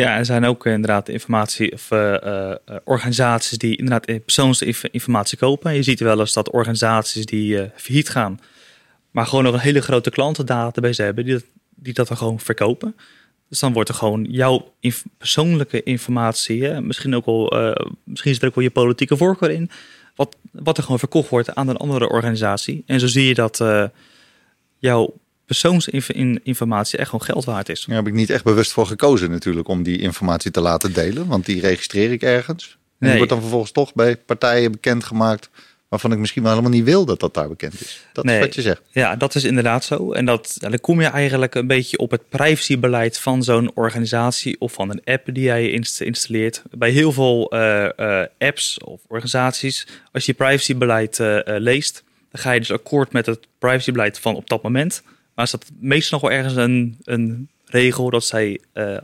Ja, 0.00 0.16
er 0.16 0.24
zijn 0.24 0.44
ook 0.44 0.66
inderdaad 0.66 1.08
informatie 1.08 1.72
of 1.72 1.90
uh, 1.90 2.54
organisaties 2.84 3.58
die 3.58 3.76
inderdaad 3.76 4.24
persoonsinformatie 4.24 5.38
kopen. 5.38 5.74
Je 5.74 5.82
ziet 5.82 6.00
wel 6.00 6.20
eens 6.20 6.32
dat 6.32 6.50
organisaties 6.50 7.26
die 7.26 7.54
uh, 7.54 7.64
failliet 7.74 8.08
gaan, 8.08 8.40
maar 9.10 9.26
gewoon 9.26 9.44
nog 9.44 9.54
een 9.54 9.60
hele 9.60 9.80
grote 9.80 10.10
klantendatabase 10.10 11.02
hebben, 11.02 11.24
die 11.24 11.34
dat, 11.34 11.44
die 11.74 11.92
dat 11.92 12.08
dan 12.08 12.16
gewoon 12.16 12.40
verkopen. 12.40 12.96
Dus 13.48 13.58
dan 13.58 13.72
wordt 13.72 13.88
er 13.88 13.94
gewoon 13.94 14.24
jouw 14.24 14.74
persoonlijke 15.18 15.82
informatie, 15.82 16.64
hè, 16.64 16.80
misschien 16.80 17.14
ook 17.14 17.26
al, 17.26 17.52
misschien 18.04 18.32
zit 18.32 18.42
er 18.42 18.48
ook 18.48 18.54
wel 18.54 18.64
je 18.64 18.70
politieke 18.70 19.16
voorkeur 19.16 19.50
in, 19.50 19.70
wat, 20.14 20.36
wat 20.52 20.76
er 20.76 20.82
gewoon 20.82 20.98
verkocht 20.98 21.28
wordt 21.28 21.54
aan 21.54 21.68
een 21.68 21.76
andere 21.76 22.08
organisatie. 22.08 22.82
En 22.86 23.00
zo 23.00 23.06
zie 23.06 23.26
je 23.26 23.34
dat 23.34 23.64
jouw 24.78 25.14
persoonsinformatie 25.50 26.98
echt 26.98 27.10
gewoon 27.10 27.26
geld 27.26 27.44
waard 27.44 27.68
is. 27.68 27.84
Daar 27.84 27.96
heb 27.96 28.06
ik 28.06 28.12
niet 28.12 28.30
echt 28.30 28.44
bewust 28.44 28.72
voor 28.72 28.86
gekozen 28.86 29.30
natuurlijk 29.30 29.68
om 29.68 29.82
die 29.82 29.98
informatie 29.98 30.50
te 30.50 30.60
laten 30.60 30.92
delen. 30.92 31.26
Want 31.26 31.46
die 31.46 31.60
registreer 31.60 32.12
ik 32.12 32.22
ergens. 32.22 32.64
En 32.64 32.78
nee. 32.98 33.08
die 33.08 33.18
wordt 33.18 33.32
dan 33.32 33.40
vervolgens 33.40 33.72
toch 33.72 33.94
bij 33.94 34.16
partijen 34.16 34.72
bekendgemaakt 34.72 35.50
waarvan 35.88 36.12
ik 36.12 36.18
misschien 36.18 36.42
wel 36.42 36.50
helemaal 36.50 36.72
niet 36.72 36.84
wil 36.84 37.04
dat 37.04 37.20
dat 37.20 37.34
daar 37.34 37.48
bekend 37.48 37.80
is. 37.80 38.06
Dat 38.12 38.24
is 38.24 38.38
wat 38.38 38.54
je 38.54 38.62
zegt. 38.62 38.82
Ja, 38.90 39.16
dat 39.16 39.34
is 39.34 39.44
inderdaad 39.44 39.84
zo. 39.84 40.12
En 40.12 40.24
dat, 40.24 40.56
dan 40.58 40.80
kom 40.80 41.00
je 41.00 41.06
eigenlijk 41.06 41.54
een 41.54 41.66
beetje 41.66 41.98
op 41.98 42.10
het 42.10 42.28
privacybeleid 42.28 43.18
van 43.18 43.42
zo'n 43.42 43.70
organisatie 43.74 44.60
of 44.60 44.72
van 44.72 44.90
een 44.90 45.02
app 45.04 45.34
die 45.34 45.44
jij 45.44 45.70
installeert. 45.98 46.62
Bij 46.70 46.90
heel 46.90 47.12
veel 47.12 47.54
uh, 47.54 47.88
uh, 47.96 48.22
apps 48.38 48.78
of 48.78 49.00
organisaties, 49.08 49.86
als 50.12 50.26
je 50.26 50.34
privacybeleid 50.34 51.18
uh, 51.18 51.38
leest, 51.44 52.04
dan 52.30 52.42
ga 52.42 52.52
je 52.52 52.60
dus 52.60 52.72
akkoord 52.72 53.12
met 53.12 53.26
het 53.26 53.46
privacybeleid 53.58 54.18
van 54.18 54.34
op 54.34 54.48
dat 54.48 54.62
moment. 54.62 55.02
Maar 55.34 55.44
is 55.44 55.50
dat 55.50 55.70
meestal 55.80 56.18
nog 56.18 56.28
wel 56.28 56.38
ergens 56.38 56.56
een, 56.56 56.98
een 57.04 57.48
regel 57.64 58.10
dat 58.10 58.24
zij 58.24 58.60
uh, 58.74 58.96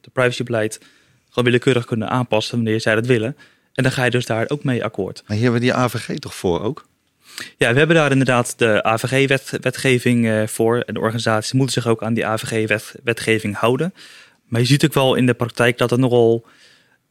de 0.00 0.10
privacybeleid 0.12 0.80
gewoon 1.28 1.44
willekeurig 1.44 1.84
kunnen 1.84 2.08
aanpassen 2.08 2.54
wanneer 2.54 2.80
zij 2.80 2.94
dat 2.94 3.06
willen. 3.06 3.36
En 3.74 3.82
dan 3.82 3.92
ga 3.92 4.04
je 4.04 4.10
dus 4.10 4.26
daar 4.26 4.44
ook 4.48 4.64
mee 4.64 4.84
akkoord. 4.84 5.22
Maar 5.26 5.36
hier 5.36 5.42
hebben 5.42 5.60
we 5.60 5.66
die 5.66 5.76
AVG 5.76 6.18
toch 6.18 6.34
voor 6.34 6.62
ook? 6.62 6.86
Ja, 7.56 7.72
we 7.72 7.78
hebben 7.78 7.96
daar 7.96 8.10
inderdaad 8.10 8.54
de 8.58 8.82
AVG-wetgeving 8.82 10.24
-wet, 10.24 10.42
uh, 10.42 10.48
voor. 10.48 10.80
En 10.80 10.94
de 10.94 11.00
organisaties 11.00 11.52
moeten 11.52 11.82
zich 11.82 11.90
ook 11.90 12.02
aan 12.02 12.14
die 12.14 12.26
AVG-wetgeving 12.26 13.56
houden. 13.56 13.94
Maar 14.46 14.60
je 14.60 14.66
ziet 14.66 14.84
ook 14.84 14.92
wel 14.92 15.14
in 15.14 15.26
de 15.26 15.34
praktijk 15.34 15.78
dat 15.78 15.90
het 15.90 16.00
nogal 16.00 16.46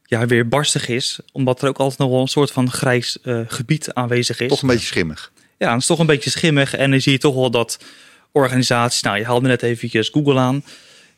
ja, 0.04 0.26
weer 0.26 0.48
barstig 0.48 0.88
is. 0.88 1.20
Omdat 1.32 1.62
er 1.62 1.68
ook 1.68 1.78
altijd 1.78 2.00
nog 2.00 2.10
wel 2.10 2.22
een 2.22 2.28
soort 2.28 2.52
van 2.52 2.72
grijs 2.72 3.18
uh, 3.24 3.40
gebied 3.48 3.94
aanwezig 3.94 4.40
is. 4.40 4.50
Toch 4.50 4.62
een 4.62 4.68
beetje 4.68 4.86
schimmig. 4.86 5.32
Ja, 5.58 5.72
het 5.72 5.82
is 5.82 5.88
toch 5.88 6.00
een 6.00 6.06
beetje 6.06 6.30
schimmig. 6.30 6.76
En 6.76 6.92
dan 6.92 7.02
zie 7.02 7.12
je 7.12 7.18
toch 7.18 7.36
wel 7.36 7.52
dat 7.52 7.80
organisaties. 8.32 9.02
Nou, 9.02 9.18
je 9.18 9.26
haalde 9.26 9.48
net 9.48 9.64
eventjes 9.64 10.10
Google 10.10 10.40
aan. 10.40 10.64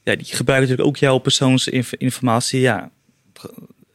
Ja, 0.03 0.16
die 0.16 0.26
gebruiken 0.26 0.70
natuurlijk 0.70 0.88
ook 0.88 0.97
jouw 0.97 1.18
persoonsinformatie. 1.18 2.59
Ja, 2.59 2.91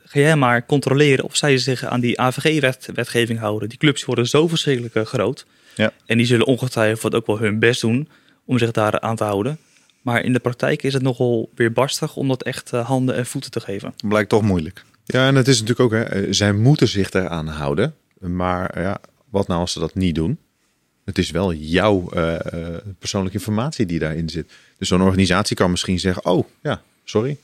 ga 0.09 0.21
jij 0.21 0.37
maar 0.37 0.67
controleren 0.67 1.25
of 1.25 1.37
zij 1.37 1.59
zich 1.59 1.85
aan 1.85 2.01
die 2.01 2.21
AVG-wetgeving 2.21 3.39
houden. 3.39 3.69
Die 3.69 3.79
clubs 3.79 4.05
worden 4.05 4.27
zo 4.27 4.49
verschrikkelijk 4.49 4.95
eh, 4.95 5.05
groot. 5.05 5.47
Ja. 5.75 5.93
En 6.07 6.17
die 6.17 6.27
zullen 6.27 6.47
ongetwijfeld 6.47 7.15
ook 7.15 7.27
wel 7.27 7.39
hun 7.39 7.59
best 7.59 7.81
doen 7.81 8.09
om 8.45 8.59
zich 8.59 8.71
daar 8.71 9.01
aan 9.01 9.17
te 9.17 9.25
houden. 9.25 9.59
Maar 10.03 10.23
in 10.23 10.33
de 10.33 10.39
praktijk 10.39 10.83
is 10.83 10.93
het 10.93 11.03
nogal 11.03 11.51
weer 11.55 11.73
barstig 11.73 12.17
om 12.17 12.29
dat 12.29 12.43
echt 12.43 12.73
eh, 12.73 12.87
handen 12.87 13.15
en 13.15 13.27
voeten 13.27 13.51
te 13.51 13.61
geven. 13.61 13.95
Blijkt 14.07 14.29
toch 14.29 14.43
moeilijk. 14.43 14.85
Ja, 15.05 15.27
en 15.27 15.35
het 15.35 15.49
is 15.49 15.61
natuurlijk 15.61 15.81
ook, 15.81 16.01
hè, 16.01 16.05
eh, 16.05 16.27
zij 16.31 16.53
moeten 16.53 16.89
zich 16.89 17.11
eraan 17.11 17.47
houden. 17.47 17.95
Maar 18.19 18.81
ja, 18.81 19.01
wat 19.31 19.49
nou 19.49 19.61
als 19.61 19.73
ze 19.73 19.79
dat 19.79 19.95
niet 19.95 20.15
doen? 20.15 20.39
Het 21.09 21.19
is 21.19 21.31
wel 21.31 21.53
jouw 21.53 22.11
uh, 22.15 22.35
persoonlijke 22.99 23.39
informatie 23.39 23.87
die 23.87 23.99
daarin 23.99 24.29
zit. 24.29 24.51
Dus 24.79 24.89
zo'n 24.89 25.03
organisatie 25.03 25.57
kan 25.57 25.71
misschien 25.71 25.99
zeggen: 26.01 26.25
Oh 26.25 26.47
ja, 26.63 26.81
sorry. 27.05 27.37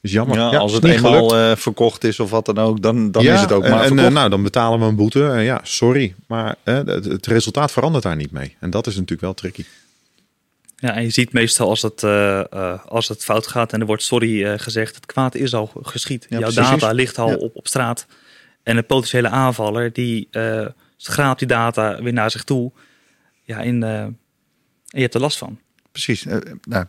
Dus 0.00 0.12
jammer. 0.12 0.36
Ja, 0.38 0.50
Ja, 0.52 0.58
als 0.58 0.70
is 0.70 0.76
het 0.76 0.86
niet 0.86 0.94
eenmaal 0.94 1.36
eh, 1.36 1.56
verkocht 1.56 2.04
is 2.04 2.20
of 2.20 2.30
wat 2.30 2.46
dan 2.46 2.58
ook, 2.58 2.82
dan, 2.82 3.10
dan 3.10 3.22
Ja, 3.22 3.34
is 3.34 3.40
het 3.40 3.52
ook 3.52 3.64
en- 3.64 3.70
maar 3.70 3.80
en, 3.80 3.86
verkocht. 3.86 4.08
eh, 4.08 4.14
nou, 4.14 4.28
dan 4.30 4.42
betalen 4.42 4.78
we 4.80 4.84
een 4.84 4.96
boete. 4.96 5.26
En 5.28 5.42
ja, 5.42 5.60
sorry. 5.62 6.14
Maar 6.26 6.56
eh, 6.62 6.74
het, 6.74 7.04
het 7.04 7.26
resultaat 7.26 7.72
verandert 7.72 8.02
daar 8.04 8.16
niet 8.16 8.30
mee. 8.30 8.56
En 8.60 8.70
dat 8.70 8.86
is 8.86 8.94
natuurlijk 8.94 9.20
wel 9.20 9.34
tricky. 9.34 9.64
Ja, 10.76 10.94
en 10.94 11.02
je 11.02 11.10
ziet 11.10 11.32
meestal 11.32 11.68
als 11.68 11.82
het, 11.82 12.02
eh, 12.02 12.52
eh, 12.52 12.84
als 12.86 13.08
het 13.08 13.24
fout 13.24 13.46
gaat 13.46 13.72
en 13.72 13.80
er 13.80 13.86
wordt 13.86 14.02
sorry 14.02 14.44
eh, 14.44 14.52
gezegd, 14.56 14.94
het 14.94 15.06
kwaad 15.06 15.34
is 15.34 15.54
al 15.54 15.70
geschied. 15.82 16.26
Ja, 16.28 16.38
Jouw 16.38 16.52
precies. 16.52 16.70
data 16.70 16.90
ligt 16.92 17.18
al 17.18 17.28
Ja. 17.30 17.34
op, 17.36 17.56
op 17.56 17.66
straat. 17.66 18.06
En 18.62 18.76
een 18.76 18.86
potentiële 18.86 19.28
aanvaller 19.28 19.92
die 19.92 20.28
eh 20.30 20.66
schraapt 20.96 21.38
die 21.38 21.48
data 21.48 22.02
weer 22.02 22.12
naar 22.12 22.30
zich 22.30 22.44
toe. 22.44 22.70
Ja, 23.46 23.60
in, 23.60 23.82
eh, 23.82 24.00
en 24.00 24.16
je 24.86 25.00
hebt 25.00 25.14
er 25.14 25.20
last 25.20 25.38
van. 25.38 25.58
Precies. 25.92 26.26
Eh, 26.26 26.38
nou, 26.62 26.84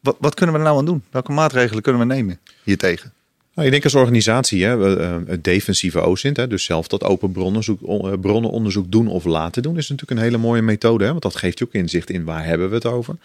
wat, 0.00 0.16
wat 0.20 0.34
kunnen 0.34 0.54
we 0.54 0.60
er 0.60 0.66
nou 0.66 0.78
aan 0.78 0.86
doen? 0.86 1.02
Welke 1.10 1.32
maatregelen 1.32 1.82
kunnen 1.82 2.08
we 2.08 2.14
nemen 2.14 2.40
hiertegen? 2.62 3.12
Nou, 3.54 3.66
ik 3.66 3.72
denk 3.72 3.84
als 3.84 3.94
organisatie, 3.94 4.64
hè, 4.64 4.76
we, 4.76 4.96
eh, 4.96 5.16
het 5.26 5.44
defensieve 5.44 6.00
OSINT, 6.00 6.36
hè, 6.36 6.46
dus 6.46 6.64
zelf 6.64 6.88
dat 6.88 7.04
open 7.04 7.34
eh, 7.34 8.12
bronnenonderzoek 8.20 8.92
doen 8.92 9.08
of 9.08 9.24
laten 9.24 9.62
doen, 9.62 9.76
is 9.76 9.88
natuurlijk 9.88 10.20
een 10.20 10.26
hele 10.26 10.38
mooie 10.38 10.62
methode. 10.62 11.04
Hè, 11.04 11.10
want 11.10 11.22
dat 11.22 11.36
geeft 11.36 11.58
je 11.58 11.64
ook 11.64 11.72
inzicht 11.72 12.10
in 12.10 12.24
waar 12.24 12.44
hebben 12.44 12.68
we 12.68 12.74
het 12.74 12.86
over. 12.86 13.16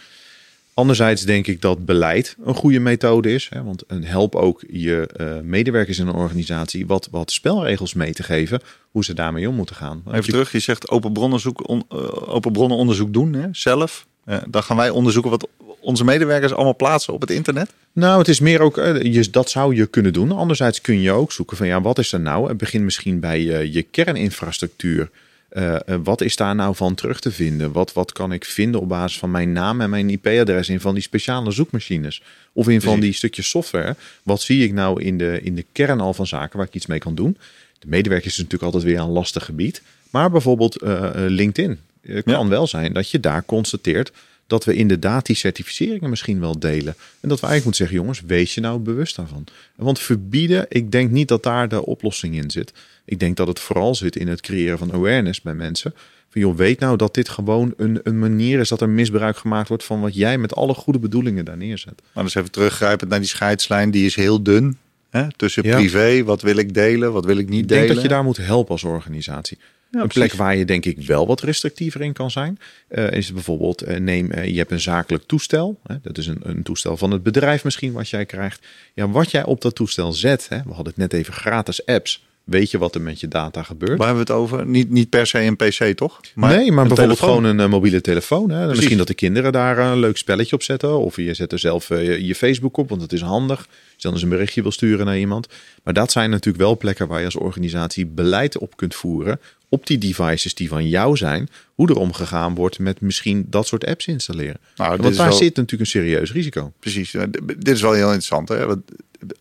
Anderzijds 0.80 1.22
denk 1.24 1.48
ik 1.48 1.62
dat 1.62 1.86
beleid 1.86 2.36
een 2.46 2.54
goede 2.54 2.80
methode 2.80 3.34
is. 3.34 3.48
Hè, 3.50 3.64
want 3.64 3.84
een 3.88 4.04
help 4.04 4.36
ook 4.36 4.64
je 4.72 5.08
eh, 5.16 5.40
medewerkers 5.44 6.00
in 6.00 6.08
een 6.08 6.14
organisatie 6.16 6.88
wat, 6.88 7.08
wat 7.12 7.32
spelregels 7.32 7.94
mee 7.94 8.14
te 8.14 8.24
geven, 8.24 8.62
hoe 8.92 9.04
ze 9.04 9.14
daarmee 9.14 9.50
om 9.50 9.56
moeten 9.56 9.76
gaan. 9.76 10.02
Even 10.08 10.24
je- 10.26 10.32
terug, 10.32 10.52
je 10.52 10.60
zegt 10.60 10.90
open, 10.90 11.14
bronnenzoek, 11.14 11.68
on, 11.68 11.84
eh, 11.90 11.98
open 12.34 12.52
bronnenonderzoek 12.52 13.14
doen 13.14 13.34
hè, 13.34 13.48
zelf. 13.52 14.06
Eh, 14.26 14.38
dan 14.48 14.64
gaan 14.64 14.78
wij 14.78 14.90
onderzoeken 14.90 15.32
wat 15.32 15.48
onze 15.80 16.04
medewerkers 16.04 16.54
allemaal 16.54 16.76
plaatsen 16.76 17.14
op 17.14 17.22
het 17.22 17.32
internet. 17.32 17.74
Nou, 17.94 18.20
het 18.20 18.28
is 18.28 18.40
meer 18.40 18.60
ook, 18.62 18.76
je, 19.02 19.28
dat 19.32 19.50
zou 19.50 19.76
je 19.76 19.86
kunnen 19.86 20.14
doen. 20.14 20.32
Anderzijds 20.32 20.82
kun 20.82 21.02
je 21.02 21.12
ook 21.12 21.32
zoeken 21.32 21.58
van 21.58 21.68
ja, 21.68 21.82
wat 21.82 22.00
is 22.00 22.12
er 22.14 22.20
nou? 22.20 22.48
Het 22.48 22.58
begint 22.58 22.84
misschien 22.84 23.20
bij 23.20 23.42
je 23.72 23.82
kerninfrastructuur. 23.82 25.10
Eh, 25.50 25.76
eh, 25.76 26.00
wat 26.04 26.22
is 26.22 26.36
daar 26.36 26.56
nou 26.56 26.76
van 26.76 26.96
terug 26.96 27.20
te 27.20 27.32
vinden? 27.32 27.72
Wat, 27.72 27.94
wat 27.94 28.12
kan 28.12 28.32
ik 28.32 28.46
vinden 28.46 28.82
op 28.82 28.90
basis 28.90 29.20
van 29.20 29.32
mijn 29.32 29.52
naam 29.52 29.82
en 29.82 29.90
mijn 29.90 30.10
IP-adres 30.10 30.70
in 30.70 30.80
van 30.80 30.94
die 30.94 31.04
speciale 31.04 31.52
zoekmachines? 31.52 32.22
Of 32.54 32.68
in 32.68 32.82
van 32.82 33.00
die 33.00 33.14
stukjes 33.14 33.50
software? 33.50 33.96
Wat 34.24 34.42
zie 34.42 34.64
ik 34.64 34.74
nou 34.74 35.04
in 35.04 35.18
de, 35.18 35.40
in 35.44 35.56
de 35.56 35.66
kern 35.72 36.00
al 36.00 36.14
van 36.14 36.28
zaken 36.28 36.58
waar 36.58 36.68
ik 36.68 36.74
iets 36.74 36.86
mee 36.86 37.00
kan 37.00 37.16
doen? 37.16 37.38
De 37.80 37.88
medewerkers 37.88 38.32
is 38.34 38.38
natuurlijk 38.38 38.74
altijd 38.74 38.84
weer 38.84 39.00
een 39.00 39.10
lastig 39.10 39.46
gebied. 39.46 39.82
Maar 40.10 40.32
bijvoorbeeld 40.32 40.76
eh, 40.76 41.10
LinkedIn. 41.14 41.80
Het 42.02 42.26
kan 42.26 42.50
wel 42.50 42.68
zijn 42.68 42.94
dat 42.94 43.10
je 43.10 43.20
daar 43.20 43.46
constateert 43.46 44.12
dat 44.50 44.66
we 44.66 44.74
inderdaad 44.74 45.26
die 45.26 45.36
certificeringen 45.36 46.10
misschien 46.10 46.40
wel 46.40 46.60
delen. 46.60 46.96
En 47.20 47.30
dat 47.30 47.40
we 47.40 47.48
eigenlijk 47.48 47.64
moeten 47.64 47.86
zeggen, 47.86 47.98
jongens, 47.98 48.22
wees 48.22 48.54
je 48.54 48.62
nou 48.62 48.80
bewust 48.80 49.16
daarvan. 49.16 49.44
Want 49.76 50.00
verbieden, 50.00 50.66
ik 50.70 50.92
denk 50.92 51.12
niet 51.12 51.28
dat 51.28 51.44
daar 51.44 51.70
de 51.70 51.86
oplossing 51.86 52.36
in 52.36 52.52
zit. 52.52 52.74
Ik 53.10 53.20
denk 53.20 53.38
dat 53.38 53.48
het 53.48 53.60
vooral 53.60 53.96
zit 53.96 54.16
in 54.16 54.28
het 54.28 54.42
creëren 54.42 54.78
van 54.78 54.94
awareness 54.94 55.42
bij 55.42 55.54
mensen. 55.54 55.94
Van 56.30 56.42
joh, 56.42 56.56
weet 56.56 56.80
nou 56.80 56.98
dat 56.98 57.14
dit 57.14 57.30
gewoon 57.30 57.74
een, 57.78 58.00
een 58.04 58.20
manier 58.20 58.60
is 58.60 58.70
dat 58.70 58.82
er 58.82 58.90
misbruik 58.90 59.38
gemaakt 59.38 59.68
wordt 59.68 59.84
van 59.84 60.02
wat 60.02 60.16
jij 60.16 60.38
met 60.38 60.56
alle 60.56 60.74
goede 60.74 61.00
bedoelingen 61.00 61.46
daar 61.46 61.58
neerzet. 61.58 62.02
Maar 62.14 62.24
dus 62.24 62.36
even 62.36 62.52
teruggrijpend 62.52 63.10
naar 63.10 63.20
die 63.20 63.28
scheidslijn, 63.28 63.92
die 63.92 64.06
is 64.06 64.16
heel 64.16 64.44
dun. 64.44 64.78
Hè? 65.10 65.28
Tussen 65.36 65.64
Ja. 65.64 65.76
privé, 65.76 66.24
wat 66.24 66.42
wil 66.42 66.58
ik 66.58 66.74
delen, 66.74 67.14
wat 67.14 67.26
wil 67.26 67.38
ik 67.38 67.50
niet 67.50 67.62
Ik 67.62 67.68
denk 67.68 67.82
delen. 67.82 67.96
dat 67.96 68.04
je 68.04 68.10
daar 68.10 68.24
moet 68.24 68.38
helpen 68.38 68.72
als 68.72 68.84
organisatie. 68.84 69.58
Ja, 69.92 70.02
een 70.02 70.08
plek 70.08 70.34
waar 70.34 70.56
je 70.56 70.66
denk 70.66 70.86
ik 70.86 71.02
wel 71.02 71.28
wat 71.28 71.42
restrictiever 71.42 72.02
in 72.02 72.14
kan 72.14 72.32
zijn, 72.32 72.60
eh, 72.88 73.12
is 73.12 73.34
bijvoorbeeld 73.34 73.82
eh, 73.82 74.00
neem 74.00 74.32
eh, 74.32 74.46
je 74.48 74.58
hebt 74.58 74.72
een 74.72 74.80
zakelijk 74.80 75.24
toestel. 75.24 75.80
Hè, 75.84 75.96
dat 76.02 76.18
is 76.18 76.28
een, 76.28 76.40
een 76.42 76.64
toestel 76.64 76.98
van 76.98 77.12
het 77.12 77.24
bedrijf 77.24 77.64
misschien 77.64 77.92
wat 77.92 78.10
jij 78.10 78.26
krijgt. 78.26 78.68
Ja, 78.94 79.10
wat 79.10 79.32
jij 79.32 79.44
op 79.46 79.62
dat 79.62 79.76
toestel 79.76 80.14
zet. 80.14 80.50
Hè, 80.50 80.58
we 80.58 80.74
hadden 80.74 80.88
het 80.88 80.98
net 80.98 81.14
even 81.14 81.34
gratis 81.34 81.86
apps. 81.86 82.28
Weet 82.50 82.72
je 82.72 82.78
wat 82.78 82.96
er 82.96 83.02
met 83.02 83.20
je 83.20 83.28
data 83.28 83.64
gebeurt? 83.64 83.98
Waar 83.98 84.08
hebben 84.08 84.26
we 84.26 84.32
het 84.34 84.42
over? 84.42 84.66
Niet, 84.66 84.90
niet 84.90 85.10
per 85.10 85.28
se 85.28 85.40
een 85.40 85.56
PC, 85.56 85.84
toch? 85.98 86.20
nee, 86.36 86.72
maar 86.72 86.88
bijvoorbeeld 86.88 86.96
telefoon. 86.98 87.30
gewoon 87.30 87.44
een 87.44 87.60
eh, 87.60 87.70
mobiele 87.70 88.02
telefoon. 88.02 88.50
Hè. 88.50 88.68
Misschien 88.68 88.98
dat 88.98 89.08
de 89.08 89.14
kinderen 89.14 89.52
daar 89.52 89.78
eh, 89.78 89.90
een 89.92 90.00
leuk 90.00 90.18
spelletje 90.18 90.56
op 90.56 90.64
zetten. 90.64 91.00
Of 91.00 91.16
je 91.16 91.34
zet 91.34 91.52
er 91.52 91.60
zelf 91.60 91.90
eh, 91.90 92.20
je- 92.28 92.36
Facebook 92.36 92.78
op, 92.78 92.90
want 92.90 93.02
het 93.02 93.14
is 93.14 93.22
handig. 93.22 93.58
Als 93.60 93.68
je 93.96 94.02
dan 94.02 94.14
eens 94.14 94.22
een 94.24 94.30
berichtje 94.30 94.62
wil 94.62 94.72
sturen 94.72 95.06
naar 95.06 95.18
iemand. 95.20 95.48
Maar 95.84 95.94
dat 95.94 96.12
zijn 96.12 96.30
natuurlijk 96.30 96.64
wel 96.64 96.78
plekken 96.78 97.08
waar 97.08 97.20
je 97.20 97.26
als 97.26 97.36
organisatie 97.36 98.06
beleid 98.06 98.58
op 98.58 98.78
kunt 98.78 98.96
voeren. 98.96 99.40
Op 99.70 99.88
die 99.88 99.98
devices 99.98 100.54
die 100.56 100.68
van 100.70 100.88
jou 100.90 101.18
zijn. 101.18 101.50
Hoe 101.76 101.90
er 101.90 101.98
omgegaan 101.98 102.56
wordt 102.56 102.80
met 102.80 103.02
misschien 103.02 103.46
dat 103.50 103.68
soort 103.68 103.86
apps 103.86 104.08
installeren. 104.08 104.60
Nou, 104.76 104.98
want 104.98 105.16
daar 105.16 105.28
wel- 105.28 105.38
zit 105.38 105.56
natuurlijk 105.56 105.82
een 105.82 106.02
serieus 106.02 106.32
risico. 106.32 106.74
Precies. 106.80 107.12
Dit 107.58 107.68
is 107.76 107.82
wel 107.82 107.94
heel 107.94 108.04
interessant. 108.06 108.50
Hè? 108.50 108.66
Want 108.66 108.82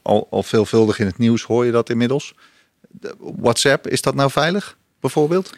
Al, 0.03 0.27
al 0.31 0.43
veelvuldig 0.43 0.99
in 0.99 1.07
het 1.07 1.19
nieuws 1.19 1.43
hoor 1.43 1.65
je 1.65 1.73
dat 1.73 1.91
inmiddels. 1.91 2.35
WhatsApp, 3.19 3.87
is 3.87 4.03
dat 4.03 4.15
nou 4.15 4.31
veilig, 4.31 4.77
bijvoorbeeld? 5.01 5.53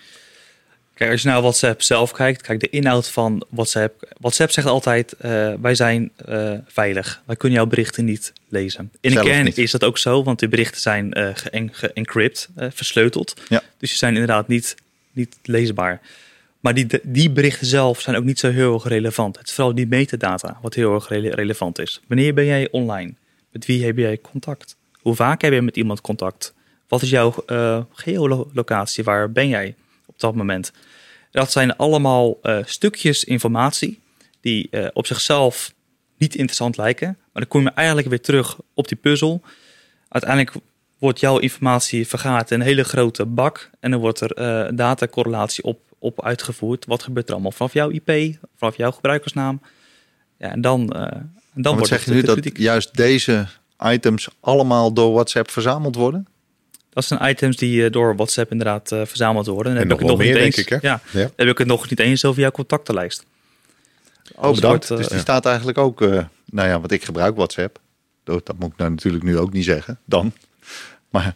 Kijk, 0.95 1.11
als 1.13 1.23
je 1.23 1.29
naar 1.29 1.41
WhatsApp 1.41 1.83
zelf 1.83 2.13
kijkt, 2.13 2.43
kijk 2.43 2.61
de 2.61 2.69
inhoud 2.71 3.09
van 3.09 3.43
WhatsApp. 3.51 4.13
WhatsApp 4.19 4.51
zegt 4.51 4.67
altijd: 4.67 5.13
eh, 5.13 5.53
wij 5.61 5.75
zijn 5.75 6.11
eh, 6.17 6.53
veilig. 6.67 7.23
Wij 7.27 7.37
kunnen 7.37 7.59
jouw 7.59 7.67
berichten 7.67 8.05
niet 8.05 8.33
lezen. 8.49 8.93
In 9.01 9.15
de 9.15 9.21
kern 9.23 9.45
niet. 9.45 9.59
is 9.59 9.71
dat 9.71 9.85
ook 9.85 9.99
zo, 9.99 10.23
want 10.23 10.39
die 10.39 10.49
berichten 10.49 10.81
zijn 10.81 11.15
ge- 11.35 11.69
geëncrypt, 11.73 12.49
eh, 12.57 12.69
versleuteld. 12.73 13.35
Ja. 13.49 13.63
Dus 13.79 13.89
die 13.89 13.99
zijn 13.99 14.13
inderdaad 14.13 14.49
niet, 14.49 14.75
niet 15.13 15.37
leesbaar. 15.43 16.01
Maar 16.61 16.75
die, 16.75 16.87
die 17.03 17.31
berichten 17.31 17.67
zelf 17.67 18.01
zijn 18.01 18.17
ook 18.17 18.25
niet 18.25 18.39
zo 18.39 18.51
heel 18.51 18.75
erg 18.75 18.85
relevant. 18.85 19.39
Het 19.39 19.47
is 19.47 19.53
vooral 19.53 19.75
die 19.75 19.87
metadata 19.87 20.59
wat 20.63 20.75
heel 20.75 20.95
erg 20.95 21.09
rele- 21.09 21.35
relevant 21.35 21.79
is. 21.79 22.01
Wanneer 22.07 22.35
ben 22.35 22.45
jij 22.45 22.69
online? 22.71 23.15
Met 23.53 23.67
wie 23.67 23.85
heb 23.85 23.97
jij 23.97 24.19
contact? 24.19 24.77
Hoe 25.01 25.15
vaak 25.15 25.43
heb 25.43 25.53
je 25.53 25.63
met 25.63 25.77
iemand 25.77 26.01
contact? 26.01 26.55
Wat 26.91 27.03
is 27.03 27.11
jouw 27.11 27.35
eh 27.47 27.81
geolocatie? 27.93 29.05
Waar 29.05 29.33
ben 29.33 29.49
jij 29.49 29.75
op 30.07 30.21
dat 30.21 30.35
moment? 30.35 30.73
Dat 31.31 31.53
zijn 31.53 31.77
allemaal 31.77 32.39
eh, 32.43 32.59
stukjes 32.65 33.25
informatie 33.25 34.01
die 34.41 34.69
eh, 34.71 34.87
op 34.93 35.07
zichzelf 35.07 35.73
niet 36.19 36.35
interessant 36.35 36.77
lijken. 36.77 37.07
Maar 37.09 37.43
dan 37.43 37.49
kom 37.49 37.63
je 37.63 37.71
eigenlijk 37.71 38.09
weer 38.09 38.21
terug 38.21 38.59
op 38.75 38.89
die 38.89 38.97
puzzel. 38.97 39.43
Uiteindelijk 40.09 40.55
wordt 40.99 41.21
jouw 41.21 41.39
informatie 41.39 42.07
vergaard 42.07 42.51
in 42.51 42.61
een 42.61 42.67
hele 42.67 42.85
grote 42.85 43.27
bak. 43.27 43.71
En 43.81 43.91
dan 43.91 44.01
wordt 44.01 44.21
er 44.21 44.77
datacorrelatie 44.77 45.65
op, 45.65 45.81
op 45.99 46.25
uitgevoerd. 46.25 46.87
Wat 46.87 47.03
gebeurt 47.03 47.27
er 47.29 47.33
allemaal 47.33 47.53
vanaf 47.53 47.73
jouw 47.73 47.91
IP, 47.91 48.39
vanaf 48.57 48.77
jouw 48.77 48.91
gebruikersnaam? 48.91 49.61
Ja, 50.39 50.51
en 50.51 50.61
dan, 50.61 50.93
en 50.93 51.33
dan 51.55 51.75
wordt 51.75 51.89
zeg 51.89 51.99
het 51.99 52.09
je 52.09 52.15
nu 52.15 52.23
dat 52.23 52.59
juist 52.59 52.97
deze 52.97 53.47
items 53.79 54.29
allemaal 54.41 54.93
door 54.93 55.13
WhatsApp 55.13 55.51
verzameld 55.51 55.95
worden? 55.95 56.27
Dat 56.91 57.05
zijn 57.05 57.31
items 57.31 57.57
die 57.57 57.85
eh, 57.85 57.91
door 57.91 58.17
WhatsApp 58.17 58.51
inderdaad 58.51 58.93
eh, 58.93 59.01
verzameld 59.05 59.47
worden. 59.47 59.73
En 59.73 59.79
heb 59.79 59.85
ik 59.85 59.91
nog 59.91 59.99
het 59.99 60.09
wel 60.09 60.17
meer, 60.17 60.27
niet 60.27 60.37
denk 60.37 60.57
eens, 60.57 60.67
ik, 60.67 60.69
hè? 60.69 60.89
Ja, 60.89 61.01
heb 61.37 61.49
ik 61.49 61.59
het 61.59 61.67
nog 61.67 61.91
niet 61.91 62.01
eens 62.01 62.25
over 62.25 62.41
jouw 62.41 62.51
contactenlijst. 62.51 63.25
Oh, 64.35 64.43
Alles 64.43 64.61
bedankt. 64.61 64.89
wordt, 64.89 64.91
eh, 64.91 64.97
dus 64.97 65.07
die 65.07 65.17
ja. 65.17 65.23
staat 65.23 65.47
eigenlijk 65.47 65.79
ook, 65.79 66.03
eh, 66.03 66.25
nou 66.45 66.69
ja, 66.69 66.81
want 66.81 66.93
ik 66.93 67.05
gebruik 67.05 67.37
WhatsApp. 67.37 67.81
Dat, 68.25 68.47
dat 68.47 68.59
moet 68.59 68.73
ik 68.73 68.77
nou 68.77 68.91
natuurlijk 68.91 69.25
nu 69.25 69.39
ook 69.39 69.53
niet 69.53 69.65
zeggen, 69.65 69.99
dan. 70.05 70.33
Maar, 71.11 71.35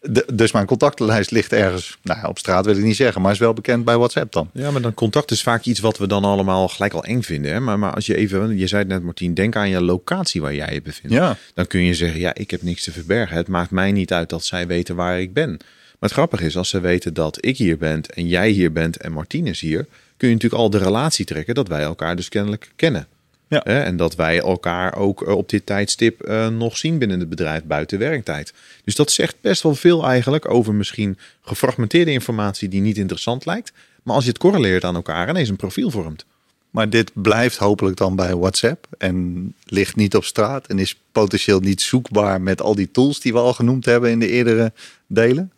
de, 0.00 0.26
dus 0.34 0.52
mijn 0.52 0.66
contactenlijst 0.66 1.30
ligt 1.30 1.52
ergens, 1.52 1.98
nou 2.02 2.26
op 2.26 2.38
straat 2.38 2.64
wil 2.64 2.76
ik 2.76 2.84
niet 2.84 2.96
zeggen, 2.96 3.22
maar 3.22 3.32
is 3.32 3.38
wel 3.38 3.52
bekend 3.52 3.84
bij 3.84 3.96
WhatsApp 3.96 4.32
dan. 4.32 4.50
Ja, 4.52 4.70
maar 4.70 4.80
dan 4.80 4.94
contact 4.94 5.30
is 5.30 5.42
vaak 5.42 5.64
iets 5.64 5.80
wat 5.80 5.98
we 5.98 6.06
dan 6.06 6.24
allemaal 6.24 6.68
gelijk 6.68 6.92
al 6.92 7.04
eng 7.04 7.22
vinden. 7.22 7.52
Hè? 7.52 7.60
Maar, 7.60 7.78
maar 7.78 7.94
als 7.94 8.06
je 8.06 8.16
even, 8.16 8.58
je 8.58 8.66
zei 8.66 8.82
het 8.82 8.92
net 8.92 9.02
Martien, 9.02 9.34
denk 9.34 9.56
aan 9.56 9.68
je 9.68 9.82
locatie 9.82 10.40
waar 10.40 10.54
jij 10.54 10.72
je 10.72 10.82
bevindt. 10.82 11.16
Ja, 11.16 11.36
Dan 11.54 11.66
kun 11.66 11.80
je 11.80 11.94
zeggen, 11.94 12.20
ja, 12.20 12.34
ik 12.34 12.50
heb 12.50 12.62
niks 12.62 12.84
te 12.84 12.92
verbergen. 12.92 13.36
Het 13.36 13.48
maakt 13.48 13.70
mij 13.70 13.92
niet 13.92 14.12
uit 14.12 14.28
dat 14.28 14.44
zij 14.44 14.66
weten 14.66 14.96
waar 14.96 15.20
ik 15.20 15.32
ben. 15.32 15.48
Maar 15.50 16.10
het 16.10 16.12
grappige 16.18 16.44
is, 16.44 16.56
als 16.56 16.68
ze 16.68 16.80
weten 16.80 17.14
dat 17.14 17.38
ik 17.40 17.56
hier 17.56 17.78
ben 17.78 18.02
en 18.02 18.26
jij 18.26 18.50
hier 18.50 18.72
bent 18.72 18.96
en 18.96 19.12
Martien 19.12 19.46
is 19.46 19.60
hier, 19.60 19.86
kun 20.16 20.28
je 20.28 20.34
natuurlijk 20.34 20.62
al 20.62 20.70
de 20.70 20.78
relatie 20.78 21.24
trekken 21.24 21.54
dat 21.54 21.68
wij 21.68 21.82
elkaar 21.82 22.16
dus 22.16 22.28
kennelijk 22.28 22.70
kennen. 22.76 23.06
Ja. 23.48 23.60
Hè, 23.64 23.80
En 23.80 23.96
dat 23.96 24.14
wij 24.14 24.40
elkaar 24.40 24.96
ook 24.96 25.22
eh, 25.22 25.34
op 25.34 25.48
dit 25.48 25.66
tijdstip 25.66 26.22
eh, 26.22 26.48
nog 26.48 26.76
zien 26.76 26.98
binnen 26.98 27.20
het 27.20 27.28
bedrijf 27.28 27.64
buiten 27.64 27.98
werktijd. 27.98 28.52
Dus 28.84 28.94
dat 28.94 29.10
zegt 29.10 29.36
best 29.40 29.62
wel 29.62 29.74
veel 29.74 30.04
eigenlijk 30.04 30.50
over 30.50 30.74
misschien 30.74 31.18
gefragmenteerde 31.40 32.10
informatie 32.10 32.68
die 32.68 32.80
niet 32.80 32.96
interessant 32.96 33.44
lijkt. 33.44 33.72
Maar 34.02 34.14
als 34.14 34.24
je 34.24 34.30
het 34.30 34.38
correleert 34.38 34.84
aan 34.84 34.94
elkaar 34.94 35.28
ineens 35.28 35.48
een 35.48 35.56
profiel 35.56 35.90
vormt. 35.90 36.24
maar 36.70 36.90
dit 36.90 37.10
blijft 37.14 37.56
hopelijk 37.56 37.96
dan 37.96 38.16
bij 38.16 38.34
WhatsApp 38.34 38.86
en 38.98 39.54
ligt 39.64 39.96
niet 39.96 40.16
op 40.16 40.24
straat 40.24 40.66
en 40.66 40.78
is 40.78 41.00
potentieel 41.12 41.60
niet 41.60 41.82
zoekbaar 41.82 42.40
met 42.40 42.60
al 42.60 42.74
die 42.74 42.90
tools 42.90 43.20
die 43.20 43.32
we 43.32 43.38
al 43.38 43.52
genoemd 43.52 43.84
hebben 43.84 44.10
in 44.10 44.18
de 44.18 44.28
eerdere 44.28 44.72
delen. 45.06 45.52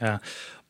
Ja. 0.00 0.20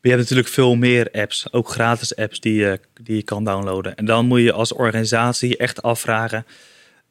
Je 0.03 0.09
hebt 0.09 0.21
natuurlijk 0.21 0.49
veel 0.49 0.75
meer 0.75 1.11
apps, 1.11 1.53
ook 1.53 1.69
gratis 1.69 2.15
apps 2.15 2.39
die 2.39 2.53
je, 2.53 2.79
die 3.01 3.15
je 3.15 3.23
kan 3.23 3.43
downloaden. 3.43 3.95
En 3.95 4.05
dan 4.05 4.25
moet 4.25 4.41
je 4.41 4.51
als 4.51 4.73
organisatie 4.73 5.57
echt 5.57 5.81
afvragen. 5.81 6.45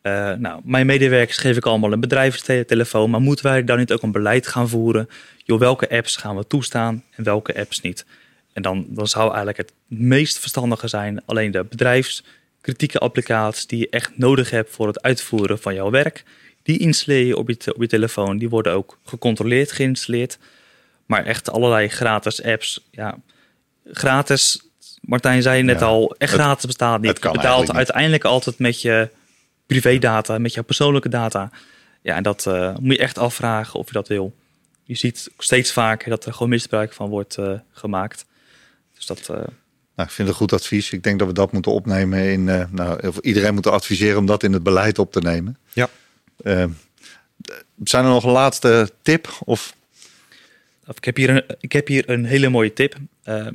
eh, 0.03 0.33
nou, 0.33 0.61
mijn 0.65 0.87
medewerkers 0.87 1.39
geef 1.39 1.57
ik 1.57 1.67
allemaal 1.67 1.93
een 1.93 2.01
bedrijfstelefoon, 2.01 3.11
maar 3.11 3.21
moeten 3.21 3.45
wij 3.45 3.65
dan 3.65 3.79
niet 3.79 3.93
ook 3.93 4.03
een 4.03 4.13
beleid 4.13 4.47
gaan 4.47 4.69
voeren? 4.69 5.09
Joh, 5.45 5.59
welke 5.59 5.91
apps 5.91 6.17
gaan 6.17 6.37
we 6.37 6.47
toestaan 6.47 7.05
en 7.11 7.25
welke 7.25 7.59
apps 7.59 7.81
niet? 7.81 8.07
En 8.53 8.63
dan, 8.63 8.87
dan 8.89 9.09
zou 9.09 9.27
eigenlijk 9.27 9.57
het 9.57 9.73
meest 9.87 10.39
verstandige 10.39 10.89
zijn 10.89 11.23
alleen 11.25 11.51
de 11.51 11.65
bedrijfskritieke 11.65 12.99
applicaties 12.99 13.67
die 13.67 13.79
je 13.79 13.89
echt 13.91 14.19
nodig 14.19 14.51
hebt 14.51 14.71
voor 14.71 14.87
het 14.87 15.03
uitvoeren 15.03 15.59
van 15.59 15.75
jouw 15.75 15.91
werk. 15.91 16.25
die 16.63 16.79
installeer 16.79 17.37
op 17.37 17.49
je, 17.49 17.75
op 17.75 17.81
je 17.81 17.89
telefoon. 17.89 18.39
Die 18.39 18.49
worden 18.49 18.73
ook 18.73 18.99
gecontroleerd 19.05 19.73
geïnstalleerd. 19.73 20.39
Maar 21.13 21.25
echt 21.27 21.51
allerlei 21.51 21.89
gratis 21.89 22.43
apps. 22.43 22.81
Ja, 22.91 23.17
gratis. 23.85 24.63
Martijn 25.01 25.43
zei 25.43 25.63
net 25.63 25.81
Ja, 25.81 25.87
al, 25.87 26.15
echt 26.19 26.33
het- 26.33 26.41
gratis 26.41 26.65
bestaat 26.65 27.01
niet. 27.01 27.09
het 27.11 27.19
kan 27.19 27.33
je 27.33 27.39
betaalt 27.39 27.67
niet. 27.67 27.77
uiteindelijk 27.77 28.25
altijd 28.25 28.59
met 28.59 28.83
je 28.83 29.09
privédata, 29.67 30.39
met 30.39 30.55
jouw 30.55 30.63
persoonlijke 30.63 31.09
data. 31.09 31.51
Ja, 32.03 32.17
en 32.17 32.23
dat 32.23 32.47
eh, 32.47 32.77
moet 32.81 32.95
je 32.97 33.01
echt 33.03 33.19
afvragen 33.19 33.79
of 33.79 33.87
je 33.87 33.93
dat 33.93 34.09
wil. 34.09 34.35
Je 34.85 34.95
ziet 34.95 35.31
steeds 35.39 35.73
vaker 35.73 36.11
dat 36.11 36.25
er 36.25 36.33
gewoon 36.33 36.49
misbruik 36.49 36.93
van 36.93 37.09
wordt 37.09 37.37
eh, 37.39 37.53
gemaakt. 37.73 38.25
Dus 38.95 39.07
dat, 39.07 39.19
eh, 39.21 39.27
Nou, 39.27 40.09
ik 40.09 40.15
vind 40.15 40.17
het 40.17 40.29
een 40.29 40.35
goed 40.35 40.53
advies. 40.53 40.93
Ik 40.93 41.03
denk 41.03 41.19
dat 41.19 41.29
we 41.29 41.35
dat 41.35 41.53
moeten 41.53 41.73
opnemen 41.73 42.19
in. 42.33 42.49
eh, 42.49 42.65
nou, 42.71 43.07
of 43.09 43.19
iedereen 43.19 43.55
moet 43.55 43.67
adviseren 43.67 44.19
om 44.19 44.27
dat 44.27 44.43
in 44.43 44.53
het 44.53 44.63
beleid 44.63 44.99
op 44.99 45.13
te 45.13 45.21
nemen. 45.21 45.59
Ja. 45.73 45.89
Zijn 47.85 48.05
er 48.05 48.11
nog 48.11 48.25
een 48.25 48.31
laatste 48.31 48.91
tip? 49.03 49.29
Of 49.45 49.75
Ik 50.97 51.05
heb 51.05 51.17
hier 51.17 51.31
een, 51.31 51.45
ik 51.61 51.73
heb 51.73 51.87
hier 51.87 52.11
een 52.11 52.25
hele 52.25 52.49
mooie 52.49 52.73
tip. 52.73 52.97
Eh, 53.23 53.47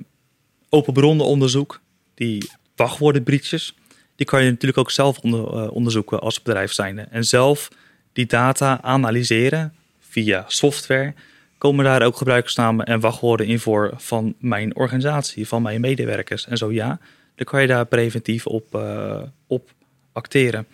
open 0.69 0.93
bronnenonderzoek, 0.93 1.81
die 2.13 2.49
wachtwoordenbreaches, 2.75 3.75
die 4.15 4.25
kan 4.25 4.43
je 4.43 4.49
natuurlijk 4.49 4.79
ook 4.79 4.91
zelf 4.91 5.19
onder, 5.19 5.53
eh, 5.53 5.71
onderzoeken 5.71 6.19
als 6.19 6.41
bedrijf 6.41 6.71
zijnde. 6.71 7.01
En 7.01 7.23
zelf 7.23 7.69
die 8.13 8.25
data 8.25 8.81
analyseren 8.81 9.73
via 9.99 10.45
software. 10.47 11.13
Komen 11.57 11.85
daar 11.85 12.01
ook 12.01 12.17
gebruikersnamen 12.17 12.85
en 12.85 12.99
wachtwoorden 12.99 13.45
in 13.45 13.59
voor 13.59 13.93
van 13.95 14.35
mijn 14.39 14.75
organisatie, 14.75 15.47
van 15.47 15.61
mijn 15.61 15.81
medewerkers? 15.81 16.47
En 16.47 16.57
zo 16.57 16.71
ja, 16.71 16.99
dan 17.35 17.45
kan 17.45 17.61
je 17.61 17.67
daar 17.67 17.85
preventief 17.85 18.45
op, 18.45 18.75
eh, 18.75 19.21
op 19.47 19.71
acteren. 20.13 20.67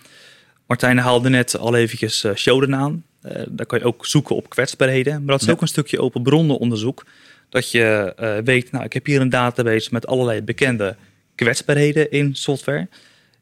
Martijn 0.68 0.98
haalde 0.98 1.30
net 1.30 1.58
al 1.58 1.76
eventjes 1.76 2.26
Shodan 2.36 2.76
aan. 2.76 3.04
Eh, 3.24 3.44
daar 3.50 3.66
kan 3.66 3.80
je 3.80 3.86
ook 3.86 4.06
zoeken 4.06 4.36
op 4.36 4.50
kwetsbaarheden. 4.50 5.14
Maar 5.14 5.32
dat 5.32 5.42
is 5.42 5.48
Ja. 5.48 5.54
ook 5.54 5.62
een 5.62 5.68
stukje 5.68 6.00
open 6.00 6.24
bronnenonderzoek. 6.24 7.06
Dat 7.50 7.72
je 7.72 8.14
eh, 8.18 8.38
weet, 8.44 8.72
nou, 8.72 8.84
ik 8.84 8.94
heb 8.94 9.06
hier 9.06 9.22
een 9.22 9.30
database 9.30 9.90
met 9.92 10.08
allerlei 10.08 10.42
bekende 10.42 10.96
kwetsbaarheden 11.36 12.12
in 12.12 12.36
software. 12.36 12.88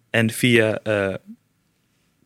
En 0.10 0.30
via 0.30 0.80
eh, 0.84 1.14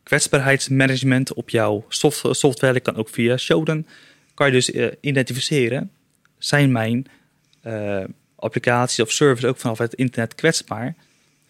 kwetsbaarheidsmanagement 0.02 1.32
op 1.34 1.50
jouw 1.50 1.84
soft- 1.88 2.22
software, 2.30 2.72
dat 2.72 2.82
kan 2.82 2.96
ook 2.96 3.08
via 3.08 3.36
Shodan, 3.36 3.86
kan 4.34 4.46
je 4.46 4.52
dus 4.52 4.70
identificeren, 5.00 5.90
zijn 6.38 6.72
mijn 6.72 7.06
applicaties 8.36 9.00
of 9.00 9.10
services 9.12 9.48
ook 9.50 9.56
vanaf 9.58 9.78
het 9.78 9.94
internet 9.94 10.34
kwetsbaar 10.34 10.94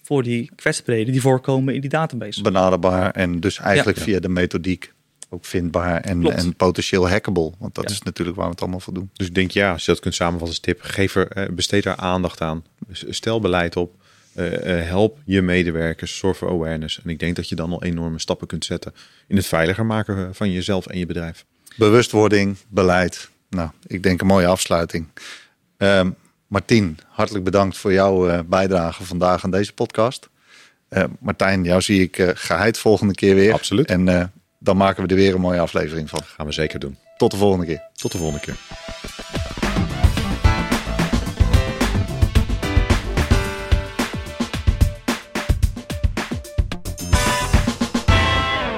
voor 0.03 0.23
die 0.23 0.51
kwetsbaarheden 0.57 1.13
die 1.13 1.21
voorkomen 1.21 1.75
in 1.75 1.81
die 1.81 1.91
database. 1.91 2.43
benaderbaar 2.43 3.11
en 3.11 3.41
dus 3.41 3.59
eigenlijk 3.59 3.99
Ja. 3.99 4.05
via 4.05 4.21
de 4.21 4.29
methodiek 4.29 4.93
ook 5.31 5.45
vindbaar 5.45 6.01
en, 6.01 6.21
Klopt. 6.21 6.37
en 6.37 6.55
potentieel 6.57 7.09
hackable. 7.09 7.53
Want 7.59 7.75
dat 7.75 7.85
Ja. 7.85 7.91
is 7.91 8.03
natuurlijk 8.03 8.37
waar 8.37 8.47
we 8.47 8.53
het 8.53 8.61
allemaal 8.61 8.81
voor 8.81 8.95
doen. 8.95 9.11
Dus 9.13 9.27
ik 9.27 9.35
denk 9.35 9.51
ja, 9.51 9.73
als 9.73 9.85
je 9.85 9.91
dat 9.93 10.01
kunt 10.01 10.15
samenvatten 10.15 10.49
als 10.49 10.59
tip, 10.61 10.81
geef 10.83 11.15
er, 11.15 11.29
eh, 11.29 11.49
besteed 11.51 11.83
daar 11.83 11.97
aandacht 11.97 12.41
aan. 12.41 12.65
Stel 12.93 13.41
beleid 13.41 13.77
op. 13.77 13.95
eh, 14.35 14.79
eh, 14.81 14.87
help 14.89 15.19
je 15.25 15.43
medewerkers, 15.43 16.17
zorg 16.17 16.37
voor 16.37 16.49
awareness. 16.51 17.01
En 17.03 17.11
ik 17.11 17.19
denk 17.19 17.37
dat 17.37 17.49
je 17.49 17.55
dan 17.55 17.71
al 17.73 17.83
enorme 17.83 18.19
stappen 18.19 18.47
kunt 18.47 18.65
zetten 18.65 18.95
in 19.27 19.37
het 19.37 19.47
veiliger 19.47 19.87
maken 19.87 20.35
van 20.35 20.53
jezelf 20.53 20.87
en 20.87 20.99
je 20.99 21.07
bedrijf. 21.07 21.45
Bewustwording, 21.77 22.57
beleid. 22.69 23.31
Nou, 23.51 23.71
ik 23.87 24.03
denk 24.03 24.21
een 24.21 24.27
mooie 24.27 24.47
afsluiting. 24.47 25.07
Ehm 25.77 26.11
Martien, 26.47 26.99
hartelijk 27.09 27.45
bedankt 27.45 27.77
voor 27.77 27.93
jouw 27.93 28.29
eh, 28.29 28.39
bijdrage 28.47 29.05
vandaag 29.05 29.45
aan 29.45 29.51
deze 29.51 29.73
podcast. 29.73 30.29
Eh, 30.89 31.05
Martijn, 31.21 31.65
jou 31.65 31.81
zie 31.81 32.01
ik 32.03 32.19
eh 32.19 32.29
geheid 32.35 32.79
volgende 32.79 33.15
keer 33.15 33.35
weer. 33.35 33.53
Absoluut. 33.53 33.87
En 33.87 34.09
eh, 34.09 34.25
dan 34.59 34.77
maken 34.77 35.03
we 35.03 35.09
er 35.09 35.17
weer 35.17 35.35
een 35.35 35.41
mooie 35.41 35.61
aflevering 35.61 36.11
van. 36.11 36.21
Gaan 36.23 36.47
we 36.47 36.53
zeker 36.53 36.79
doen. 36.79 36.97
Tot 37.17 37.31
de 37.31 37.37
volgende 37.37 37.67
keer. 37.67 37.89
Tot 37.93 38.13
de 38.13 38.19
volgende 38.19 38.41
keer. 38.41 38.57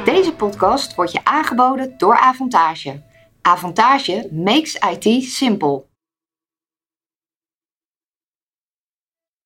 Deze 0.05 0.33
podcast 0.33 0.95
wordt 0.95 1.12
je 1.12 1.20
aangeboden 1.24 1.95
door 1.97 2.16
Avantage. 2.16 3.03
Avantage 3.43 4.29
makes 4.33 4.74
IT 4.74 5.24
simple. 5.24 5.88